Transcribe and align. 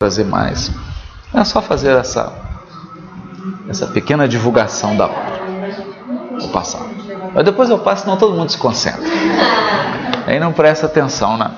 trazer 0.00 0.24
mais. 0.24 0.70
É 1.34 1.42
só 1.42 1.60
fazer 1.60 1.90
essa, 1.96 2.32
essa 3.68 3.84
pequena 3.88 4.28
divulgação 4.28 4.96
da 4.96 5.06
obra. 5.06 5.40
Vou 6.38 6.50
passar. 6.50 6.86
Mas 7.34 7.44
depois 7.44 7.68
eu 7.68 7.80
passo, 7.80 8.02
senão 8.02 8.16
todo 8.16 8.32
mundo 8.32 8.48
se 8.48 8.58
concentra. 8.58 9.02
Aí 10.24 10.38
não 10.38 10.52
presta 10.52 10.86
atenção, 10.86 11.36
né? 11.36 11.50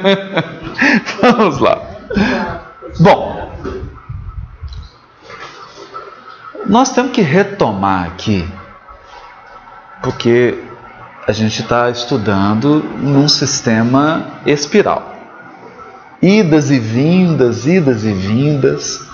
Vamos 1.20 1.58
lá. 1.58 1.82
Bom, 2.98 3.52
nós 6.66 6.90
temos 6.90 7.12
que 7.12 7.20
retomar 7.20 8.06
aqui, 8.06 8.50
porque 10.02 10.64
a 11.28 11.32
gente 11.32 11.60
está 11.60 11.90
estudando 11.90 12.82
num 12.82 13.28
sistema 13.28 14.24
espiral. 14.46 15.09
Idas 16.22 16.70
e 16.70 16.78
vindas, 16.78 17.66
idas 17.66 18.04
e 18.04 18.12
vindas, 18.12 19.08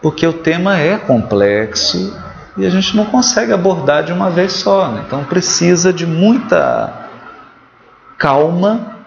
porque 0.00 0.26
o 0.26 0.32
tema 0.32 0.78
é 0.78 0.96
complexo 0.96 2.16
e 2.56 2.64
a 2.64 2.70
gente 2.70 2.96
não 2.96 3.06
consegue 3.06 3.52
abordar 3.52 4.04
de 4.04 4.12
uma 4.12 4.30
vez 4.30 4.52
só. 4.52 4.88
Né? 4.88 5.02
Então 5.06 5.24
precisa 5.24 5.92
de 5.92 6.06
muita 6.06 7.08
calma, 8.16 8.98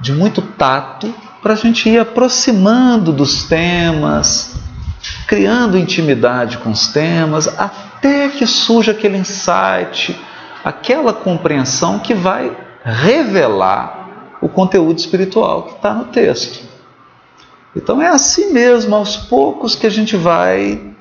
de 0.00 0.12
muito 0.12 0.42
tato, 0.42 1.12
para 1.42 1.54
a 1.54 1.56
gente 1.56 1.88
ir 1.88 1.98
aproximando 1.98 3.12
dos 3.12 3.44
temas, 3.44 4.54
criando 5.26 5.78
intimidade 5.78 6.58
com 6.58 6.70
os 6.70 6.88
temas, 6.88 7.48
até 7.58 8.28
que 8.28 8.46
surja 8.46 8.92
aquele 8.92 9.16
insight, 9.16 10.20
aquela 10.64 11.12
compreensão 11.12 11.98
que 11.98 12.14
vai 12.14 12.56
revelar 12.84 14.01
conteúdo 14.52 14.98
espiritual 14.98 15.64
que 15.64 15.74
está 15.74 15.92
no 15.92 16.04
texto. 16.06 16.64
Então 17.74 18.00
é 18.00 18.08
assim 18.08 18.52
mesmo, 18.52 18.94
aos 18.94 19.16
poucos, 19.16 19.74
que 19.74 19.86
a 19.86 19.90
gente 19.90 20.16
vai 20.16 20.94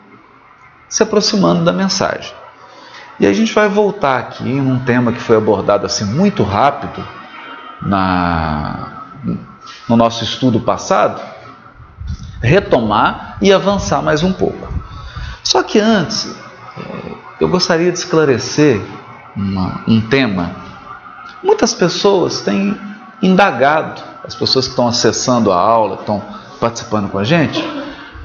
se 0.88 1.04
aproximando 1.04 1.64
da 1.64 1.72
mensagem. 1.72 2.34
E 3.20 3.28
a 3.28 3.34
gente 3.34 3.54
vai 3.54 3.70
voltar 3.70 4.20
aqui 4.20 4.44
num 4.44 4.80
tema 4.80 5.12
que 5.12 5.20
foi 5.20 5.38
abordado 5.38 5.86
assim 5.86 6.06
muito 6.06 6.44
rápido 6.44 7.06
na, 7.82 9.04
no 9.88 9.96
nosso 9.96 10.24
estudo 10.24 10.60
passado, 10.60 11.22
retomar 12.42 13.38
e 13.42 13.54
avançar 13.54 14.02
mais 14.02 14.24
um 14.24 14.34
pouco. 14.34 14.68
Só 15.44 15.62
que 15.62 15.80
antes, 15.80 16.34
eu 17.40 17.48
gostaria 17.48 17.92
de 17.92 17.98
esclarecer 17.98 18.82
uma, 19.36 19.84
um 19.88 20.02
tema. 20.02 20.52
Muitas 21.44 21.74
pessoas 21.74 22.42
têm 22.42 22.78
indagado, 23.22 24.02
as 24.24 24.36
pessoas 24.36 24.66
que 24.66 24.72
estão 24.72 24.88
acessando 24.88 25.52
a 25.52 25.60
aula, 25.60 25.98
que 25.98 26.04
estão 26.04 26.24
participando 26.60 27.10
com 27.10 27.18
a 27.18 27.24
gente, 27.24 27.62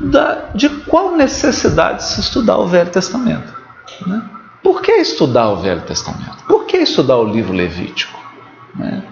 da, 0.01 0.45
de 0.55 0.69
qual 0.69 1.13
necessidade 1.17 2.03
se 2.03 2.21
estudar 2.21 2.59
o 2.59 2.67
Velho 2.67 2.91
Testamento. 2.91 3.55
Né? 4.07 4.23
Por 4.63 4.83
que 4.83 4.93
estudar 4.93 5.49
o 5.49 5.57
Velho 5.57 5.83
Testamento? 5.83 6.45
Por 6.47 6.67
que 6.67 6.79
estudar 6.79 7.17
o 7.17 7.25
livro 7.25 7.53
Levítico? 7.53 8.19
Né? 8.75 9.03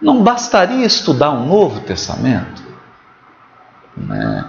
Não 0.00 0.22
bastaria 0.22 0.84
estudar 0.84 1.30
o 1.30 1.46
Novo 1.46 1.80
Testamento? 1.80 2.62
Né? 3.96 4.44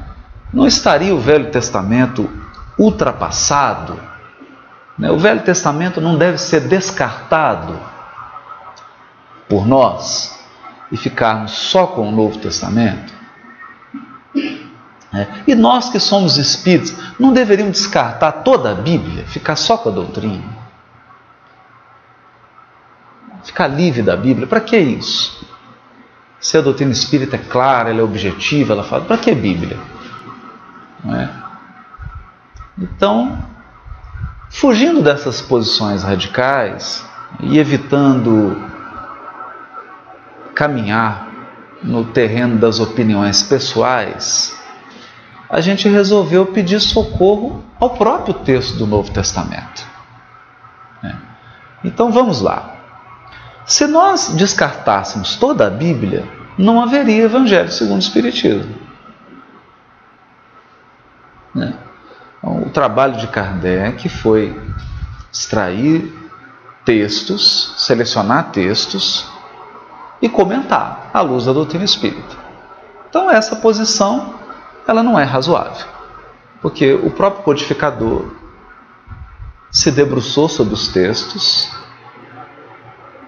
Não 0.53 0.67
estaria 0.67 1.15
o 1.15 1.19
Velho 1.19 1.49
Testamento 1.51 2.29
ultrapassado? 2.77 3.99
Né? 4.97 5.09
O 5.09 5.17
Velho 5.17 5.41
Testamento 5.41 5.99
não 5.99 6.17
deve 6.17 6.37
ser 6.37 6.61
descartado 6.61 7.79
por 9.47 9.65
nós 9.65 10.35
e 10.91 10.97
ficarmos 10.97 11.51
só 11.51 11.87
com 11.87 12.07
o 12.07 12.11
Novo 12.11 12.37
Testamento? 12.39 13.13
É. 15.13 15.27
E 15.47 15.55
nós 15.55 15.89
que 15.89 15.99
somos 15.99 16.37
espíritos, 16.37 16.93
não 17.17 17.31
deveríamos 17.31 17.77
descartar 17.77 18.31
toda 18.43 18.71
a 18.71 18.75
Bíblia, 18.75 19.25
ficar 19.25 19.55
só 19.55 19.77
com 19.77 19.89
a 19.89 19.91
doutrina? 19.91 20.43
Ficar 23.43 23.67
livre 23.67 24.01
da 24.01 24.17
Bíblia, 24.17 24.45
para 24.45 24.59
que 24.59 24.77
isso? 24.77 25.47
Se 26.39 26.57
a 26.57 26.61
doutrina 26.61 26.91
espírita 26.91 27.37
é 27.37 27.39
clara, 27.39 27.89
ela 27.89 28.01
é 28.01 28.03
objetiva, 28.03 28.73
ela 28.73 28.83
fala, 28.83 29.05
para 29.05 29.17
que 29.17 29.33
Bíblia? 29.33 29.77
Não 31.03 31.15
é? 31.15 31.29
Então, 32.77 33.37
fugindo 34.49 35.01
dessas 35.01 35.41
posições 35.41 36.03
radicais 36.03 37.05
e 37.39 37.57
evitando 37.57 38.74
caminhar 40.55 41.31
no 41.83 42.05
terreno 42.05 42.57
das 42.57 42.79
opiniões 42.79 43.43
pessoais, 43.43 44.57
a 45.49 45.61
gente 45.61 45.87
resolveu 45.87 46.47
pedir 46.47 46.79
socorro 46.79 47.63
ao 47.79 47.91
próprio 47.91 48.33
texto 48.33 48.77
do 48.77 48.87
Novo 48.87 49.11
Testamento. 49.11 49.85
É. 51.03 51.13
Então 51.83 52.11
vamos 52.11 52.41
lá. 52.41 52.73
Se 53.65 53.85
nós 53.85 54.29
descartássemos 54.29 55.35
toda 55.35 55.67
a 55.67 55.69
Bíblia, 55.69 56.27
não 56.57 56.81
haveria 56.81 57.25
Evangelho 57.25 57.71
segundo 57.71 57.97
o 57.97 57.99
Espiritismo. 57.99 58.75
É. 61.57 61.73
Então, 62.37 62.63
o 62.63 62.69
trabalho 62.69 63.17
de 63.17 63.27
Kardec 63.27 64.07
foi 64.09 64.59
extrair 65.31 66.13
textos, 66.83 67.73
selecionar 67.77 68.51
textos 68.51 69.34
e 70.25 70.29
comentar 70.29 71.11
à 71.13 71.21
luz 71.21 71.45
da 71.45 71.53
doutrina 71.53 71.85
espírita. 71.85 72.35
Então 73.07 73.29
essa 73.29 73.55
posição 73.57 74.33
ela 74.87 75.03
não 75.03 75.19
é 75.19 75.23
razoável, 75.23 75.85
porque 76.63 76.93
o 76.93 77.11
próprio 77.11 77.43
codificador 77.43 78.31
se 79.69 79.91
debruçou 79.91 80.49
sobre 80.49 80.73
os 80.73 80.87
textos 80.87 81.71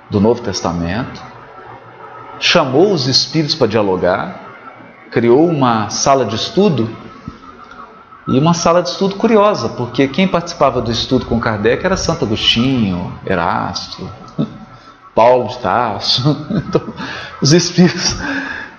do 0.09 0.19
Novo 0.19 0.41
Testamento, 0.41 1.21
chamou 2.39 2.91
os 2.91 3.05
espíritos 3.05 3.53
para 3.53 3.67
dialogar, 3.67 4.41
criou 5.11 5.47
uma 5.47 5.89
sala 5.91 6.25
de 6.25 6.35
estudo 6.35 6.89
e 8.27 8.39
uma 8.39 8.55
sala 8.55 8.81
de 8.81 8.89
estudo 8.89 9.15
curiosa, 9.15 9.69
porque 9.69 10.07
quem 10.07 10.27
participava 10.27 10.81
do 10.81 10.91
estudo 10.91 11.27
com 11.27 11.39
Kardec 11.39 11.85
era 11.85 11.95
Santo 11.95 12.25
Agostinho, 12.25 13.19
Erasto, 13.23 14.09
Paulo 15.17 15.47
de 15.47 15.57
Tarso. 15.57 16.45
Então, 16.69 16.93
os 17.41 17.53
espíritos 17.53 18.15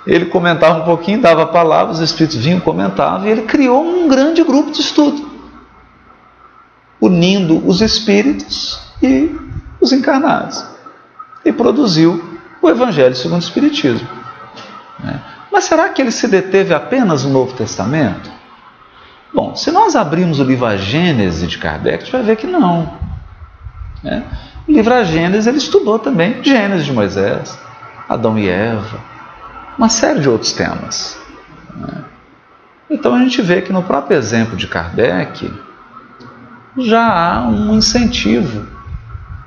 ele 0.06 0.26
comentava 0.26 0.80
um 0.80 0.84
pouquinho, 0.84 1.20
dava 1.20 1.42
a 1.42 1.46
palavra, 1.46 1.92
os 1.92 1.98
espíritos 1.98 2.38
vinham, 2.38 2.60
comentavam, 2.60 3.26
e 3.26 3.30
ele 3.30 3.42
criou 3.42 3.84
um 3.84 4.08
grande 4.08 4.42
grupo 4.44 4.70
de 4.70 4.80
estudo, 4.80 5.28
unindo 7.00 7.66
os 7.68 7.82
espíritos 7.82 8.80
e 9.02 9.36
os 9.80 9.92
encarnados, 9.92 10.64
e 11.44 11.52
produziu 11.52 12.38
o 12.62 12.70
Evangelho 12.70 13.14
segundo 13.14 13.42
o 13.42 13.44
Espiritismo. 13.44 14.08
Né? 15.00 15.20
Mas 15.52 15.64
será 15.64 15.88
que 15.90 16.00
ele 16.00 16.10
se 16.10 16.26
deteve 16.26 16.72
apenas 16.72 17.24
no 17.24 17.30
Novo 17.30 17.52
Testamento? 17.52 18.30
Bom, 19.34 19.54
se 19.54 19.70
nós 19.70 19.94
abrirmos 19.94 20.40
o 20.40 20.44
livro 20.44 20.64
A 20.64 20.76
Gênese 20.76 21.46
de 21.46 21.58
Kardec, 21.58 21.96
a 21.96 22.00
gente 22.00 22.12
vai 22.12 22.22
ver 22.22 22.36
que 22.36 22.46
não. 22.46 22.90
Né? 24.02 24.24
A 24.68 25.04
Gênese 25.04 25.48
ele 25.48 25.58
estudou 25.58 25.98
também 25.98 26.42
Gênesis 26.42 26.84
de 26.84 26.92
Moisés, 26.92 27.58
Adão 28.08 28.38
e 28.38 28.48
Eva, 28.48 29.00
uma 29.78 29.88
série 29.88 30.20
de 30.20 30.28
outros 30.28 30.52
temas. 30.52 31.18
Né? 31.74 32.04
Então 32.90 33.14
a 33.14 33.18
gente 33.20 33.40
vê 33.40 33.62
que 33.62 33.72
no 33.72 33.82
próprio 33.82 34.16
exemplo 34.16 34.56
de 34.56 34.66
Kardec 34.66 35.50
já 36.76 37.34
há 37.34 37.48
um 37.48 37.74
incentivo 37.74 38.66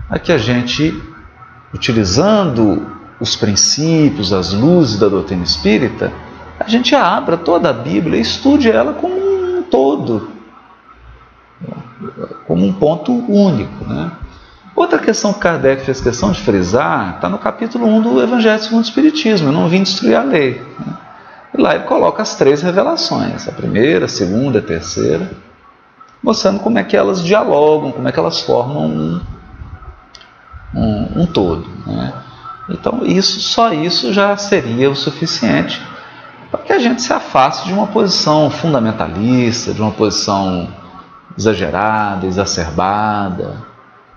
a 0.10 0.20
que 0.20 0.32
a 0.32 0.38
gente, 0.38 1.02
utilizando 1.74 2.86
os 3.20 3.36
princípios, 3.36 4.34
as 4.34 4.52
luzes 4.52 5.00
da 5.00 5.08
doutrina 5.08 5.44
espírita, 5.44 6.12
a 6.60 6.68
gente 6.68 6.96
abra 6.96 7.38
toda 7.38 7.70
a 7.70 7.74
Bíblia 7.74 8.18
e 8.18 8.22
estude 8.22 8.70
ela 8.70 8.94
como 8.94 9.16
um 9.16 9.64
todo, 9.64 10.30
como 12.46 12.66
um 12.66 12.74
ponto 12.74 13.14
único. 13.14 13.86
Né? 13.88 14.12
Outra 14.76 14.98
questão 15.00 15.34
que 15.34 15.40
Kardec 15.40 15.84
fez 15.84 16.00
questão 16.00 16.32
de 16.32 16.40
frisar 16.40 17.16
está 17.16 17.28
no 17.28 17.38
capítulo 17.38 17.86
1 17.88 18.02
do 18.02 18.22
Evangelho 18.22 18.62
segundo 18.62 18.80
o 18.80 18.88
Espiritismo. 18.88 19.50
Eu 19.50 19.52
não 19.52 19.68
vim 19.68 19.84
destruir 19.84 20.16
a 20.16 20.24
lei. 20.24 20.62
Né? 20.80 20.94
E 21.54 21.62
lá 21.62 21.76
ele 21.76 21.84
coloca 21.84 22.22
as 22.22 22.36
três 22.36 22.62
revelações: 22.62 23.48
a 23.48 23.52
primeira, 23.52 24.06
a 24.06 24.10
segunda, 24.10 24.60
a 24.60 24.62
terceira, 24.62 25.30
mostrando 26.24 26.60
como 26.60 26.80
é 26.80 26.84
que 26.84 26.96
elas 26.96 27.24
dialogam, 27.24 27.92
como 27.92 28.08
é 28.08 28.12
que 28.12 28.20
elas 28.20 28.40
formam 28.40 28.86
um, 28.86 29.22
um, 30.74 31.22
um 31.22 31.26
todo. 31.26 31.68
Né? 31.86 32.14
Então, 32.70 33.02
isso, 33.06 33.42
só 33.42 33.74
isso 33.74 34.14
já 34.14 34.38
seria 34.38 34.90
o 34.90 34.96
suficiente 34.96 35.82
para 36.50 36.62
que 36.62 36.72
a 36.72 36.80
gente 36.80 37.02
se 37.02 37.12
afaste 37.12 37.68
de 37.68 37.74
uma 37.74 37.88
posição 37.88 38.50
fundamentalista, 38.50 39.74
de 39.74 39.82
uma 39.82 39.92
posição 39.92 40.70
exagerada, 41.38 42.26
exacerbada 42.26 43.71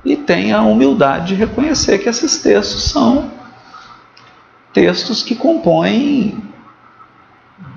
e 0.04 0.16
tenha 0.16 0.58
a 0.58 0.62
humildade 0.62 1.28
de 1.28 1.34
reconhecer 1.34 1.98
que 1.98 2.08
esses 2.08 2.42
textos 2.42 2.90
são 2.90 3.30
textos 4.72 5.22
que 5.22 5.34
compõem 5.34 6.42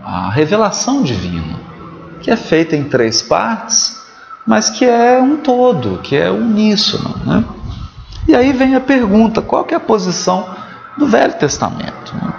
a 0.04 0.30
revelação 0.30 1.04
divina, 1.04 1.60
que 2.22 2.32
é 2.32 2.36
feita 2.36 2.76
em 2.76 2.84
três 2.84 3.22
partes, 3.22 3.96
mas 4.46 4.70
que 4.70 4.84
é 4.84 5.22
um 5.22 5.38
todo, 5.38 6.00
que 6.00 6.16
é 6.16 6.30
uníssono. 6.32 7.16
Né? 7.26 7.44
E 8.28 8.36
aí 8.36 8.52
vem 8.52 8.76
a 8.76 8.80
pergunta: 8.80 9.42
qual 9.42 9.66
é 9.70 9.76
a 9.76 9.80
posição 9.80 10.50
do 10.98 11.06
Velho 11.06 11.34
Testamento? 11.34 12.16
Né? 12.16 12.34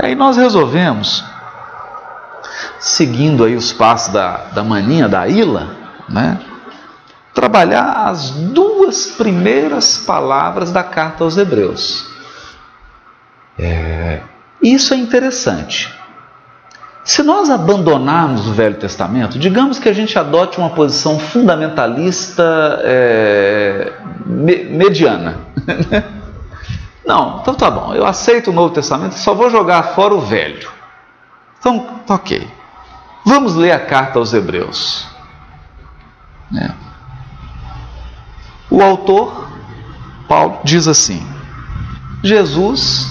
E 0.00 0.06
aí 0.06 0.14
nós 0.14 0.36
resolvemos, 0.36 1.24
seguindo 2.78 3.44
aí 3.44 3.56
os 3.56 3.72
passos 3.72 4.12
da, 4.12 4.36
da 4.52 4.62
maninha, 4.62 5.08
da 5.08 5.26
Ila, 5.26 5.76
né? 6.08 6.38
Trabalhar 7.38 8.08
as 8.08 8.30
duas 8.30 9.06
primeiras 9.06 9.96
palavras 9.96 10.72
da 10.72 10.82
carta 10.82 11.22
aos 11.22 11.36
Hebreus. 11.36 12.04
É, 13.56 14.22
isso 14.60 14.92
é 14.92 14.96
interessante. 14.96 15.88
Se 17.04 17.22
nós 17.22 17.48
abandonarmos 17.48 18.48
o 18.48 18.52
Velho 18.52 18.74
Testamento, 18.74 19.38
digamos 19.38 19.78
que 19.78 19.88
a 19.88 19.92
gente 19.92 20.18
adote 20.18 20.58
uma 20.58 20.70
posição 20.70 21.20
fundamentalista 21.20 22.80
é, 22.82 23.92
me, 24.26 24.64
mediana. 24.64 25.38
Não, 27.06 27.38
então 27.40 27.54
tá 27.54 27.70
bom, 27.70 27.94
eu 27.94 28.04
aceito 28.04 28.50
o 28.50 28.52
Novo 28.52 28.74
Testamento, 28.74 29.14
só 29.14 29.32
vou 29.32 29.48
jogar 29.48 29.94
fora 29.94 30.12
o 30.12 30.20
Velho. 30.20 30.70
Então, 31.58 31.86
tá 32.06 32.16
ok. 32.16 32.46
Vamos 33.24 33.54
ler 33.54 33.70
a 33.72 33.80
carta 33.80 34.18
aos 34.18 34.34
Hebreus. 34.34 35.06
É. 36.54 36.87
O 38.70 38.82
autor, 38.82 39.48
Paulo, 40.28 40.60
diz 40.62 40.86
assim: 40.86 41.26
Jesus 42.22 43.06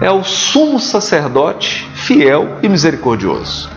é 0.00 0.10
o 0.10 0.24
sumo 0.24 0.80
sacerdote 0.80 1.88
fiel 1.94 2.58
e 2.62 2.68
misericordioso. 2.68 3.70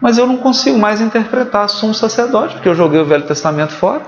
Mas 0.00 0.18
eu 0.18 0.26
não 0.26 0.36
consigo 0.36 0.76
mais 0.76 1.00
interpretar 1.00 1.68
sumo 1.68 1.94
sacerdote, 1.94 2.54
porque 2.54 2.68
eu 2.68 2.74
joguei 2.74 3.00
o 3.00 3.04
Velho 3.04 3.24
Testamento 3.24 3.72
fora. 3.72 4.02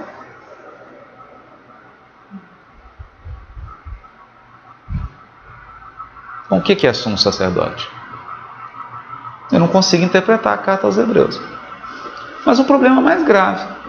Bom, 6.51 6.59
o 6.59 6.63
que 6.63 6.85
é 6.85 6.93
sumo 6.93 7.17
sacerdote? 7.17 7.89
Eu 9.53 9.61
não 9.61 9.69
consigo 9.69 10.05
interpretar 10.05 10.55
a 10.55 10.59
carta 10.59 10.87
aos 10.87 10.99
Hebreus. 10.99 11.41
Mas 12.45 12.59
um 12.59 12.65
problema 12.65 13.01
mais 13.01 13.23
grave. 13.25 13.84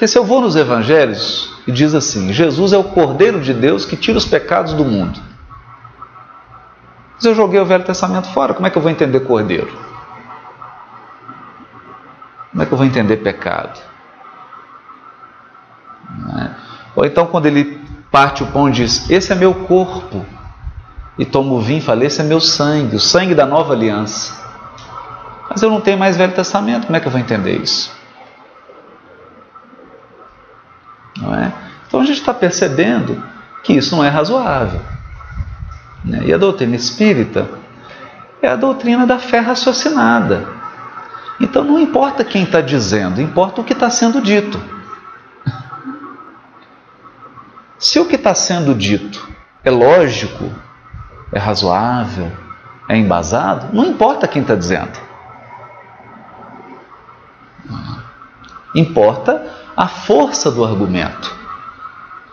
Porque 0.00 0.08
se 0.08 0.16
eu 0.16 0.24
vou 0.24 0.40
nos 0.40 0.56
evangelhos 0.56 1.60
e 1.66 1.72
diz 1.72 1.94
assim: 1.94 2.32
Jesus 2.32 2.72
é 2.72 2.78
o 2.78 2.84
Cordeiro 2.84 3.38
de 3.38 3.52
Deus 3.52 3.84
que 3.84 3.98
tira 3.98 4.16
os 4.16 4.24
pecados 4.24 4.72
do 4.72 4.82
mundo. 4.82 5.20
Mas 7.16 7.24
eu 7.26 7.34
joguei 7.34 7.60
o 7.60 7.66
Velho 7.66 7.84
Testamento 7.84 8.28
fora, 8.28 8.54
como 8.54 8.66
é 8.66 8.70
que 8.70 8.78
eu 8.78 8.80
vou 8.80 8.90
entender 8.90 9.20
cordeiro? 9.20 9.70
Como 12.50 12.62
é 12.62 12.64
que 12.64 12.72
eu 12.72 12.78
vou 12.78 12.86
entender 12.86 13.18
pecado? 13.18 13.78
É? 16.34 16.50
Ou 16.96 17.04
então, 17.04 17.26
quando 17.26 17.44
ele 17.44 17.78
parte 18.10 18.42
o 18.42 18.46
pão 18.46 18.70
e 18.70 18.72
diz: 18.72 19.10
Esse 19.10 19.32
é 19.32 19.34
meu 19.34 19.52
corpo, 19.52 20.24
e 21.18 21.26
toma 21.26 21.52
o 21.52 21.60
vinho 21.60 21.80
e 21.80 21.82
fala: 21.82 22.06
Esse 22.06 22.22
é 22.22 22.24
meu 22.24 22.40
sangue, 22.40 22.96
o 22.96 23.00
sangue 23.00 23.34
da 23.34 23.44
nova 23.44 23.74
aliança. 23.74 24.32
Mas 25.50 25.60
eu 25.60 25.68
não 25.68 25.82
tenho 25.82 25.98
mais 25.98 26.16
Velho 26.16 26.32
Testamento, 26.32 26.86
como 26.86 26.96
é 26.96 27.00
que 27.00 27.06
eu 27.06 27.12
vou 27.12 27.20
entender 27.20 27.58
isso? 27.58 28.00
Não 30.99 30.99
é? 31.34 31.52
Então 31.86 32.00
a 32.00 32.04
gente 32.04 32.20
está 32.20 32.32
percebendo 32.32 33.22
que 33.62 33.72
isso 33.72 33.96
não 33.96 34.04
é 34.04 34.08
razoável. 34.08 34.80
Né? 36.04 36.22
E 36.26 36.32
a 36.32 36.38
doutrina 36.38 36.76
espírita 36.76 37.48
é 38.40 38.48
a 38.48 38.56
doutrina 38.56 39.06
da 39.06 39.18
fé 39.18 39.40
raciocinada. 39.40 40.46
Então 41.40 41.64
não 41.64 41.78
importa 41.78 42.24
quem 42.24 42.44
está 42.44 42.60
dizendo, 42.60 43.20
importa 43.20 43.60
o 43.60 43.64
que 43.64 43.72
está 43.72 43.90
sendo 43.90 44.20
dito. 44.20 44.60
Se 47.78 47.98
o 47.98 48.06
que 48.06 48.16
está 48.16 48.34
sendo 48.34 48.74
dito 48.74 49.28
é 49.64 49.70
lógico, 49.70 50.50
é 51.32 51.38
razoável, 51.38 52.30
é 52.88 52.96
embasado, 52.96 53.74
não 53.74 53.86
importa 53.86 54.28
quem 54.28 54.42
está 54.42 54.54
dizendo. 54.54 55.10
Importa 58.74 59.59
a 59.76 59.88
força 59.88 60.50
do 60.50 60.64
argumento. 60.64 61.38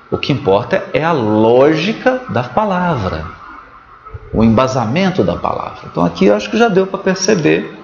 O 0.10 0.18
que 0.18 0.32
importa 0.32 0.88
é 0.94 1.04
a 1.04 1.12
lógica 1.12 2.22
da 2.30 2.44
palavra, 2.44 3.26
o 4.34 4.44
embasamento 4.44 5.24
da 5.24 5.36
palavra. 5.36 5.82
Então 5.92 6.06
aqui 6.06 6.26
eu 6.26 6.36
acho 6.36 6.50
que 6.50 6.58
já 6.58 6.70
deu 6.70 6.88
para 6.88 7.00
perceber 7.00 7.78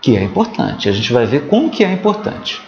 que 0.00 0.16
é 0.16 0.22
importante. 0.22 0.88
A 0.88 0.92
gente 0.92 1.12
vai 1.12 1.24
ver 1.26 1.46
como 1.48 1.70
que 1.70 1.84
é 1.84 1.92
importante. 1.92 2.60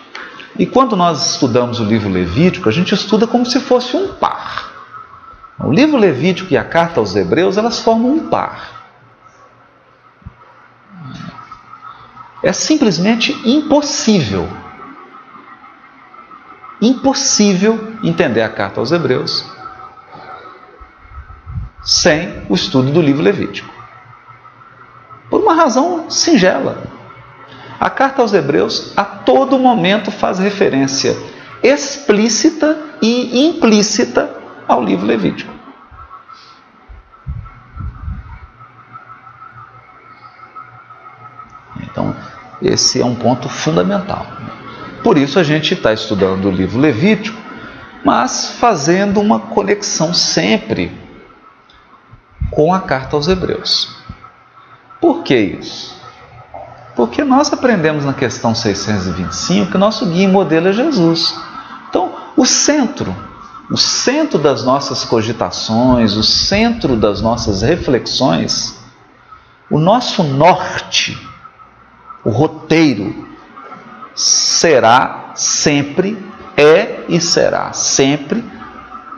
E 0.57 0.65
quando 0.65 0.95
nós 0.95 1.33
estudamos 1.33 1.81
o 1.81 1.85
livro 1.85 2.09
Levítico, 2.09 2.69
a 2.69 2.73
gente 2.73 2.95
estuda 2.95 3.27
como 3.27 3.45
se 3.45 3.59
fosse 3.59 3.97
um 3.97 4.15
par. 4.15 4.73
O 5.59 5.73
livro 5.73 5.97
Levítico 5.97 6.53
e 6.53 6.57
a 6.57 6.65
carta 6.65 7.01
aos 7.01 7.17
Hebreus, 7.17 7.57
elas 7.57 7.81
formam 7.81 8.13
um 8.13 8.29
par. 8.29 8.85
É 12.41 12.53
simplesmente 12.53 13.33
impossível 13.45 14.49
impossível 16.89 17.95
entender 18.03 18.43
a 18.43 18.49
carta 18.49 18.81
aos 18.81 18.93
Hebreus 18.93 19.45
sem 21.83 22.43
o 22.49 22.55
estudo 22.55 22.91
do 22.91 23.01
livro 23.01 23.23
Levítico. 23.23 23.73
Por 25.29 25.41
uma 25.41 25.55
razão 25.55 26.11
singela. 26.11 26.83
A 27.79 27.91
carta 27.91 28.23
aos 28.23 28.33
Hebreus 28.33 28.93
a 28.97 29.05
todo 29.05 29.59
momento 29.59 30.11
faz 30.11 30.39
referência 30.39 31.17
explícita 31.63 32.79
e 33.03 33.47
implícita 33.47 34.31
ao 34.69 34.83
livro 34.83 35.07
Levítico. 35.07 35.53
Então, 41.83 42.15
esse 42.61 43.01
é 43.01 43.05
um 43.05 43.15
ponto 43.15 43.49
fundamental. 43.49 44.27
Por 45.05 45.19
isso 45.19 45.39
a 45.39 45.43
gente 45.43 45.75
está 45.75 45.93
estudando 45.93 46.47
o 46.47 46.51
livro 46.51 46.81
Levítico, 46.81 47.39
mas 48.03 48.57
fazendo 48.59 49.21
uma 49.21 49.39
conexão 49.39 50.15
sempre 50.15 50.91
com 52.51 52.73
a 52.73 52.81
carta 52.81 53.15
aos 53.15 53.29
Hebreus. 53.29 53.95
Por 55.03 55.23
que 55.23 55.37
isso? 55.37 55.95
Porque 56.97 57.23
nós 57.23 57.53
aprendemos 57.53 58.07
na 58.07 58.15
questão 58.15 58.55
625 58.55 59.73
que 59.73 59.77
nosso 59.77 60.07
guia 60.07 60.25
e 60.25 60.27
modelo 60.27 60.69
é 60.69 60.73
Jesus. 60.73 61.39
Então, 61.91 62.15
o 62.35 62.47
centro, 62.47 63.15
o 63.71 63.77
centro 63.77 64.39
das 64.39 64.65
nossas 64.65 65.05
cogitações, 65.05 66.15
o 66.15 66.23
centro 66.23 66.97
das 66.97 67.21
nossas 67.21 67.61
reflexões, 67.61 68.79
o 69.71 69.79
nosso 69.79 70.23
norte, 70.23 71.19
o 72.25 72.31
roteiro 72.31 73.34
será 74.15 75.33
sempre, 75.35 76.17
é 76.57 77.05
e 77.09 77.21
será 77.21 77.73
sempre 77.73 78.45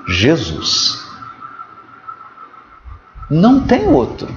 Jesus. 0.08 1.04
Não 3.30 3.60
tem 3.60 3.88
outro. 3.88 4.28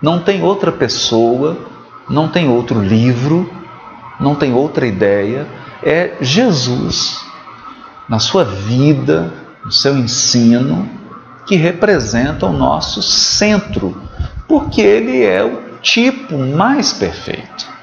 Não 0.00 0.20
tem 0.20 0.42
outra 0.42 0.70
pessoa, 0.70 1.58
não 2.08 2.28
tem 2.28 2.48
outro 2.48 2.80
livro, 2.80 3.50
não 4.20 4.34
tem 4.34 4.52
outra 4.52 4.86
ideia. 4.86 5.46
É 5.82 6.16
Jesus, 6.20 7.24
na 8.08 8.18
sua 8.18 8.44
vida, 8.44 9.32
no 9.64 9.72
seu 9.72 9.96
ensino, 9.96 10.88
que 11.46 11.56
representa 11.56 12.46
o 12.46 12.52
nosso 12.52 13.02
centro, 13.02 14.00
porque 14.46 14.80
ele 14.80 15.24
é 15.24 15.42
o 15.42 15.78
tipo 15.80 16.36
mais 16.38 16.92
perfeito. 16.92 17.77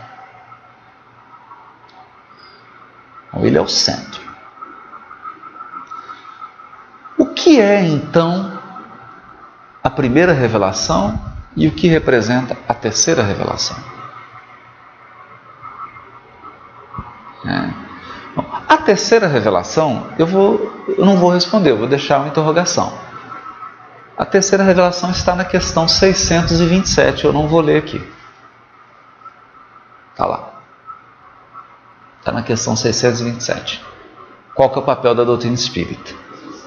Ele 3.42 3.58
é 3.58 3.62
o 3.62 3.68
centro. 3.68 4.22
O 7.18 7.28
que 7.28 7.60
é 7.60 7.82
então 7.82 8.60
a 9.84 9.90
primeira 9.90 10.34
revelação 10.34 11.20
e 11.56 11.68
o 11.68 11.72
que 11.72 11.88
representa 11.88 12.58
a 12.68 12.74
terceira 12.74 13.24
revelação? 13.24 13.78
É. 17.46 17.74
Bom, 18.36 18.46
a 18.68 18.78
terceira 18.78 19.28
revelação, 19.28 20.08
eu, 20.18 20.26
vou, 20.26 20.84
eu 20.98 21.06
não 21.06 21.18
vou 21.18 21.32
responder, 21.32 21.72
eu 21.72 21.78
vou 21.78 21.88
deixar 21.88 22.20
uma 22.20 22.28
interrogação. 22.28 22.98
A 24.18 24.26
terceira 24.26 24.64
revelação 24.64 25.12
está 25.12 25.36
na 25.36 25.46
questão 25.46 25.88
627, 25.88 27.26
eu 27.26 27.34
não 27.34 27.48
vou 27.48 27.62
ler 27.62 27.78
aqui. 27.78 28.02
Está 30.12 30.26
lá. 30.26 30.55
Está 32.26 32.34
na 32.34 32.42
questão 32.42 32.76
627. 32.76 33.86
Qual 34.56 34.72
que 34.72 34.80
é 34.80 34.82
o 34.82 34.84
papel 34.84 35.14
da 35.14 35.24
doutrina 35.24 35.54
espírita? 35.54 36.12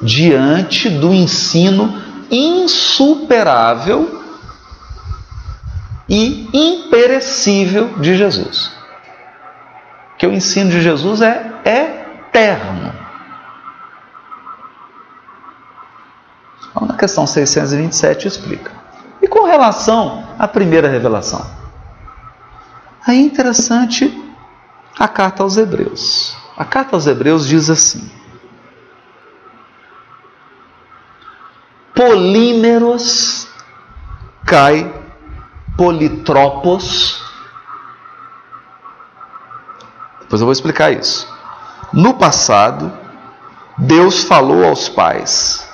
Diante 0.01 0.89
do 0.89 1.13
ensino 1.13 2.01
insuperável 2.31 4.23
e 6.09 6.49
imperecível 6.53 7.99
de 7.99 8.17
Jesus. 8.17 8.71
Que 10.17 10.29
o 10.29 10.33
ensino 10.33 10.71
de 10.71 10.81
Jesus 10.81 11.23
é 11.23 11.51
eterno. 11.65 12.95
Então, 16.71 16.87
na 16.87 16.95
questão 16.95 17.27
627 17.27 18.29
explica. 18.29 18.71
E 19.21 19.27
com 19.27 19.45
relação 19.45 20.25
à 20.39 20.47
primeira 20.47 20.89
revelação? 20.89 21.45
Aí 23.05 23.19
é 23.19 23.23
interessante 23.23 24.28
a 24.99 25.07
carta 25.07 25.43
aos 25.43 25.57
Hebreus. 25.57 26.37
A 26.57 26.65
carta 26.65 26.97
aos 26.97 27.07
Hebreus 27.07 27.47
diz 27.47 27.71
assim: 27.71 28.11
Polímeros 31.95 33.47
cai 34.45 34.93
politropos. 35.77 37.23
Depois 40.21 40.41
eu 40.41 40.47
vou 40.47 40.53
explicar 40.53 40.91
isso. 40.91 41.29
No 41.93 42.15
passado, 42.15 42.93
Deus 43.79 44.25
falou 44.25 44.65
aos 44.65 44.89
pais 44.89 45.67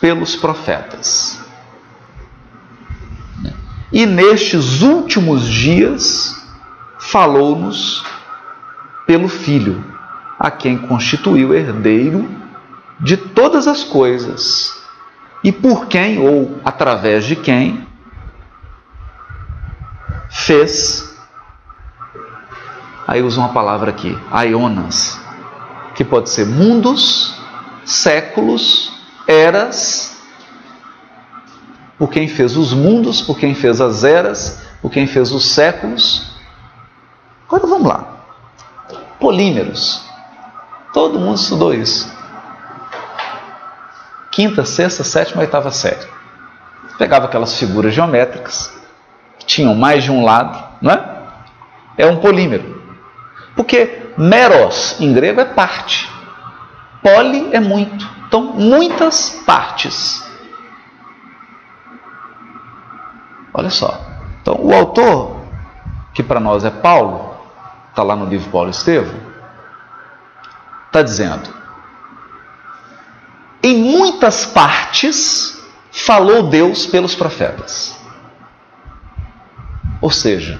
pelos 0.00 0.36
profetas. 0.36 1.40
E 3.90 4.06
nestes 4.06 4.82
últimos 4.82 5.46
dias, 5.46 6.34
falou-nos 6.98 8.02
pelo 9.12 9.28
Filho, 9.28 9.84
a 10.38 10.50
quem 10.50 10.78
constituiu 10.78 11.52
herdeiro 11.52 12.26
de 12.98 13.18
todas 13.18 13.68
as 13.68 13.84
coisas, 13.84 14.72
e 15.44 15.52
por 15.52 15.84
quem 15.84 16.18
ou 16.18 16.58
através 16.64 17.26
de 17.26 17.36
quem 17.36 17.86
fez. 20.30 21.14
Aí 23.06 23.22
usa 23.22 23.38
uma 23.38 23.50
palavra 23.50 23.90
aqui, 23.90 24.18
aionas, 24.30 25.20
que 25.94 26.04
pode 26.04 26.30
ser 26.30 26.46
mundos, 26.46 27.38
séculos, 27.84 28.98
eras, 29.28 30.16
por 31.98 32.08
quem 32.08 32.26
fez 32.28 32.56
os 32.56 32.72
mundos, 32.72 33.20
por 33.20 33.38
quem 33.38 33.54
fez 33.54 33.78
as 33.78 34.04
eras, 34.04 34.62
por 34.80 34.90
quem 34.90 35.06
fez 35.06 35.30
os 35.32 35.52
séculos. 35.52 36.34
Agora 37.46 37.66
vamos 37.66 37.86
lá. 37.86 38.11
Polímeros. 39.22 40.04
Todo 40.92 41.20
mundo 41.20 41.36
estudou 41.36 41.72
isso. 41.72 42.12
Quinta, 44.32 44.64
sexta, 44.64 45.04
sétima, 45.04 45.42
oitava 45.42 45.70
série. 45.70 46.08
Pegava 46.98 47.26
aquelas 47.26 47.56
figuras 47.56 47.94
geométricas, 47.94 48.76
que 49.38 49.46
tinham 49.46 49.76
mais 49.76 50.02
de 50.02 50.10
um 50.10 50.24
lado, 50.24 50.60
não 50.82 50.90
é? 50.90 51.22
É 51.96 52.04
um 52.04 52.16
polímero. 52.16 52.82
Porque 53.54 54.12
meros 54.18 55.00
em 55.00 55.12
grego 55.12 55.40
é 55.40 55.44
parte. 55.44 56.10
Poli 57.00 57.54
é 57.54 57.60
muito. 57.60 58.04
Então, 58.26 58.42
muitas 58.42 59.40
partes. 59.46 60.28
Olha 63.54 63.70
só. 63.70 64.00
Então, 64.40 64.56
o 64.58 64.74
autor, 64.74 65.42
que 66.12 66.24
para 66.24 66.40
nós 66.40 66.64
é 66.64 66.70
Paulo, 66.70 67.31
está 67.92 68.02
lá 68.02 68.16
no 68.16 68.24
livro 68.24 68.50
Paulo 68.50 68.70
Estevam, 68.70 69.14
está 70.86 71.02
dizendo: 71.02 71.48
em 73.62 73.76
muitas 73.78 74.46
partes 74.46 75.62
falou 75.92 76.44
Deus 76.44 76.86
pelos 76.86 77.14
profetas. 77.14 77.94
Ou 80.00 80.10
seja, 80.10 80.58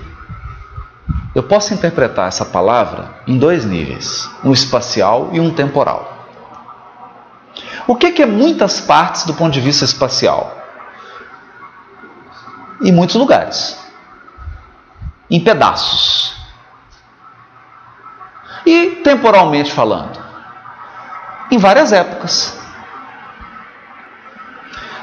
eu 1.34 1.42
posso 1.42 1.72
interpretar 1.72 2.28
essa 2.28 2.44
palavra 2.44 3.22
em 3.26 3.38
dois 3.38 3.64
níveis: 3.64 4.28
um 4.44 4.52
espacial 4.52 5.30
e 5.32 5.40
um 5.40 5.52
temporal. 5.52 6.28
O 7.86 7.96
que 7.96 8.22
é 8.22 8.26
muitas 8.26 8.78
partes 8.78 9.24
do 9.24 9.32
ponto 9.32 9.52
de 9.52 9.60
vista 9.60 9.86
espacial? 9.86 10.58
Em 12.82 12.92
muitos 12.92 13.16
lugares, 13.16 13.78
em 15.30 15.40
pedaços. 15.40 16.41
E 18.64 19.00
temporalmente 19.02 19.72
falando, 19.72 20.18
em 21.50 21.58
várias 21.58 21.92
épocas. 21.92 22.56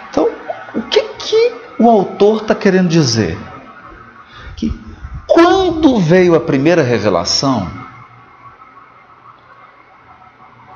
Então, 0.10 0.30
o 0.74 0.82
que, 0.84 1.02
que 1.02 1.54
o 1.78 1.90
autor 1.90 2.42
está 2.42 2.56
querendo 2.56 2.88
dizer? 2.88 3.38
Que 4.56 4.74
quando 5.28 6.00
veio 6.00 6.36
a 6.36 6.40
primeira 6.40 6.82
revelação, 6.82 7.70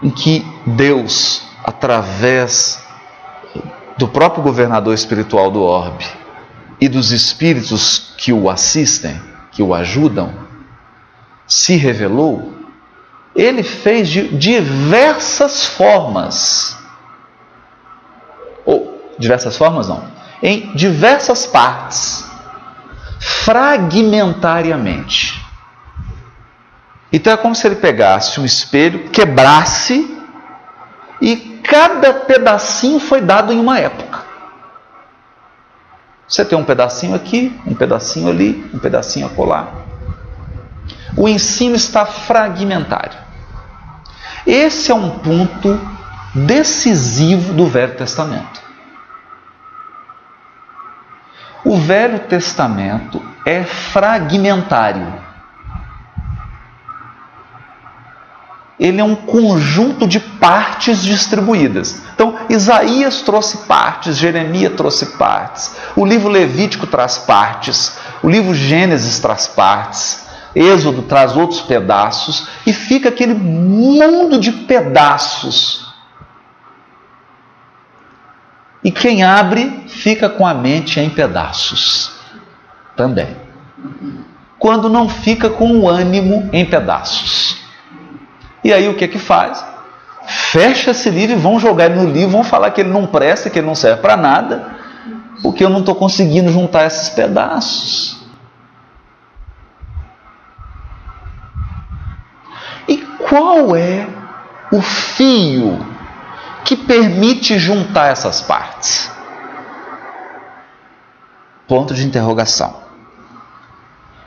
em 0.02 0.10
que 0.10 0.46
Deus, 0.66 1.48
através 1.63 2.84
do 3.98 4.08
próprio 4.08 4.44
governador 4.44 4.94
espiritual 4.94 5.50
do 5.50 5.62
orbe 5.62 6.06
e 6.80 6.90
dos 6.90 7.12
espíritos 7.12 8.13
que 8.18 8.34
o 8.34 8.50
assistem, 8.50 9.20
que 9.52 9.63
o 9.63 9.74
ajudam, 9.74 10.34
se 11.48 11.75
revelou, 11.75 12.53
ele 13.36 13.63
fez 13.63 14.08
de 14.10 14.28
diversas 14.38 15.66
formas. 15.66 16.78
Ou, 18.66 19.13
diversas 19.18 19.58
formas 19.58 19.88
não, 19.88 20.04
em 20.42 20.74
diversas 20.75 21.46
partes, 21.46 22.30
fragmentariamente. 23.20 25.42
Então 27.12 27.34
é 27.34 27.38
como 27.38 27.56
se 27.56 27.68
ele 27.68 27.75
pegasse 27.75 28.40
um 28.40 28.46
espelho, 28.46 29.10
quebrasse 29.10 30.18
e 31.22 31.36
cada 31.63 32.13
pedacinho 32.13 33.00
foi 33.00 33.22
dado 33.22 33.54
em 33.54 33.60
uma 33.60 33.80
época. 33.80 34.24
Você 36.28 36.44
tem 36.44 36.58
um 36.58 36.66
pedacinho 36.66 37.16
aqui, 37.16 37.56
um 37.66 37.75
pedacinho 37.75 38.30
ali, 38.30 38.70
um 38.74 38.80
pedacinho 38.80 39.28
acolá. 39.28 39.72
O 41.16 41.30
ensino 41.30 41.75
está 41.75 42.06
fragmentário. 42.06 43.23
Esse 44.46 44.92
é 44.92 44.96
um 44.96 45.10
ponto 45.20 45.80
decisivo 46.34 47.54
do 47.54 47.68
Velho 47.68 47.96
Testamento. 47.96 48.62
O 51.64 51.78
Velho 51.78 52.20
Testamento 52.20 53.24
é 53.46 53.64
fragmentário. 53.64 55.22
Ele 58.78 59.00
é 59.00 59.04
um 59.04 59.16
conjunto 59.16 60.06
de 60.06 60.20
partes 60.20 61.02
distribuídas. 61.02 62.02
Então, 62.14 62.38
Isaías 62.50 63.22
trouxe 63.22 63.60
partes, 63.60 64.18
Jeremias 64.18 64.74
trouxe 64.74 65.06
partes, 65.18 65.74
o 65.96 66.06
livro 66.06 66.28
Levítico 66.28 66.86
traz 66.86 67.18
partes, 67.18 67.98
o 68.22 68.30
livro 68.30 68.54
Gênesis 68.54 69.20
traz 69.20 69.48
partes, 69.48 70.26
Êxodo 70.56 71.04
traz 71.04 71.36
outros 71.36 71.62
pedaços 71.62 72.48
e 72.66 72.74
fica 72.74 73.10
aquele 73.10 73.34
mundo 73.34 74.40
de 74.40 74.52
pedaços. 74.52 75.84
E 78.84 78.92
quem 78.92 79.24
abre 79.24 79.86
fica 79.88 80.30
com 80.30 80.46
a 80.46 80.54
mente 80.54 81.00
em 81.00 81.10
pedaços 81.10 82.12
também. 82.96 83.36
Quando 84.60 84.90
não 84.90 85.10
fica 85.10 85.50
com 85.50 85.80
o 85.80 85.90
ânimo 85.90 86.50
em 86.54 86.66
pedaços. 86.66 87.58
E 88.64 88.72
aí 88.72 88.88
o 88.88 88.96
que 88.96 89.08
que 89.08 89.20
faz? 89.20 89.64
Fecha 90.26 90.92
esse 90.92 91.10
livro 91.10 91.36
e 91.36 91.40
vão 91.40 91.60
jogar 91.60 91.86
ele 91.86 91.96
no 91.96 92.10
livro, 92.10 92.30
vão 92.30 92.44
falar 92.44 92.72
que 92.72 92.82
ele 92.82 92.90
não 92.90 93.06
presta, 93.06 93.50
que 93.50 93.60
ele 93.60 93.68
não 93.68 93.76
serve 93.76 94.02
para 94.02 94.16
nada, 94.16 94.72
porque 95.42 95.66
eu 95.66 95.70
não 95.70 95.80
estou 95.80 95.96
conseguindo 95.96 96.50
juntar 96.50 96.86
esses 96.86 97.10
pedaços. 97.10 98.23
Qual 103.34 103.75
é 103.75 104.08
o 104.72 104.80
fio 104.80 105.84
que 106.63 106.75
permite 106.75 107.58
juntar 107.58 108.12
essas 108.12 108.42
partes? 108.42 109.10
Ponto 111.68 111.96
de 111.96 112.06
interrogação. 112.06 112.84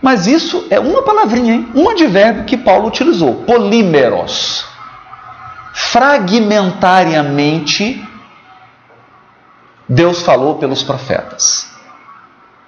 Mas 0.03 0.27
isso 0.27 0.67
é 0.71 0.81
uma 0.81 1.03
palavrinha, 1.03 1.55
hein? 1.55 1.71
um 1.73 1.89
advérbio 1.89 2.47
que 2.47 2.57
Paulo 2.57 2.89
utilizou: 2.89 3.45
polímeros. 3.45 4.67
Fragmentariamente, 5.73 8.05
Deus 9.89 10.21
falou 10.23 10.57
pelos 10.57 10.83
profetas. 10.83 11.71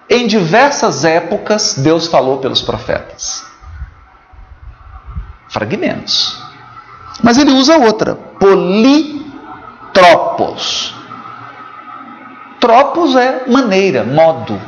Em 0.08 0.28
diversas 0.28 1.04
épocas, 1.04 1.74
Deus 1.78 2.06
falou 2.06 2.38
pelos 2.38 2.62
profetas 2.62 3.47
fragmentos. 5.48 6.42
Mas 7.22 7.38
ele 7.38 7.50
usa 7.52 7.76
outra, 7.78 8.14
politropos. 8.14 9.34
Tropos 12.60 13.14
é 13.16 13.44
maneira, 13.48 14.04
modo. 14.04 14.60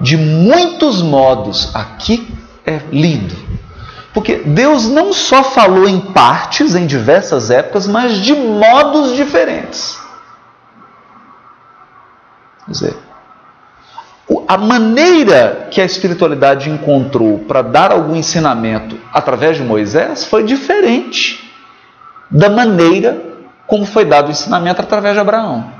de 0.00 0.16
muitos 0.16 1.00
modos. 1.02 1.74
Aqui 1.74 2.28
é 2.64 2.80
lindo. 2.90 3.34
Porque 4.12 4.36
Deus 4.36 4.88
não 4.88 5.12
só 5.12 5.42
falou 5.44 5.88
em 5.88 6.00
partes, 6.00 6.74
em 6.74 6.86
diversas 6.86 7.50
épocas, 7.50 7.86
mas 7.86 8.18
de 8.18 8.34
modos 8.34 9.14
diferentes. 9.14 9.98
Quer 12.64 12.72
dizer, 12.72 12.96
a 14.46 14.56
maneira 14.56 15.68
que 15.70 15.80
a 15.80 15.84
espiritualidade 15.84 16.70
encontrou 16.70 17.40
para 17.40 17.62
dar 17.62 17.90
algum 17.90 18.14
ensinamento 18.14 18.98
através 19.12 19.56
de 19.56 19.62
Moisés 19.62 20.24
foi 20.24 20.44
diferente 20.44 21.50
da 22.30 22.48
maneira 22.48 23.20
como 23.66 23.84
foi 23.84 24.04
dado 24.04 24.28
o 24.28 24.30
ensinamento 24.30 24.80
através 24.80 25.14
de 25.14 25.20
Abraão. 25.20 25.72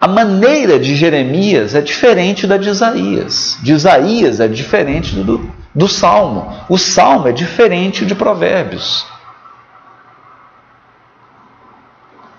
A 0.00 0.06
maneira 0.06 0.78
de 0.78 0.94
Jeremias 0.94 1.74
é 1.74 1.80
diferente 1.80 2.46
da 2.46 2.56
de 2.56 2.68
Isaías. 2.68 3.58
De 3.62 3.72
Isaías 3.72 4.38
é 4.38 4.46
diferente 4.46 5.16
do, 5.16 5.50
do 5.74 5.88
Salmo. 5.88 6.54
O 6.68 6.78
Salmo 6.78 7.26
é 7.26 7.32
diferente 7.32 8.06
de 8.06 8.14
Provérbios. 8.14 9.06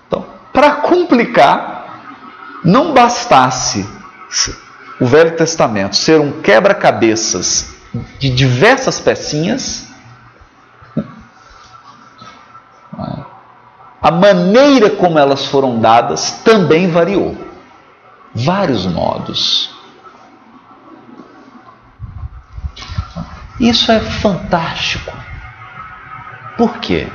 Então, 0.06 0.24
para 0.52 0.76
complicar, 0.76 1.78
não 2.64 2.94
bastasse 2.94 3.97
o 5.00 5.06
Velho 5.06 5.36
Testamento 5.36 5.96
ser 5.96 6.20
um 6.20 6.40
quebra-cabeças 6.40 7.74
de 8.18 8.30
diversas 8.30 9.00
pecinhas, 9.00 9.86
a 14.00 14.10
maneira 14.10 14.90
como 14.90 15.18
elas 15.18 15.46
foram 15.46 15.80
dadas 15.80 16.30
também 16.44 16.90
variou. 16.90 17.36
Vários 18.34 18.86
modos. 18.86 19.74
Isso 23.58 23.90
é 23.90 23.98
fantástico. 23.98 25.12
Por 26.56 26.78
quê? 26.78 27.08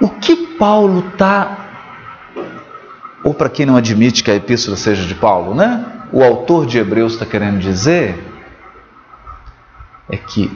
O 0.00 0.08
que 0.08 0.36
Paulo 0.56 1.08
está 1.08 1.67
ou 3.28 3.34
para 3.34 3.50
quem 3.50 3.66
não 3.66 3.76
admite 3.76 4.24
que 4.24 4.30
a 4.30 4.34
epístola 4.34 4.74
seja 4.74 5.04
de 5.04 5.14
Paulo, 5.14 5.54
né? 5.54 5.84
O 6.10 6.24
autor 6.24 6.64
de 6.64 6.78
Hebreus 6.78 7.12
está 7.12 7.26
querendo 7.26 7.58
dizer 7.58 8.24
é 10.10 10.16
que 10.16 10.50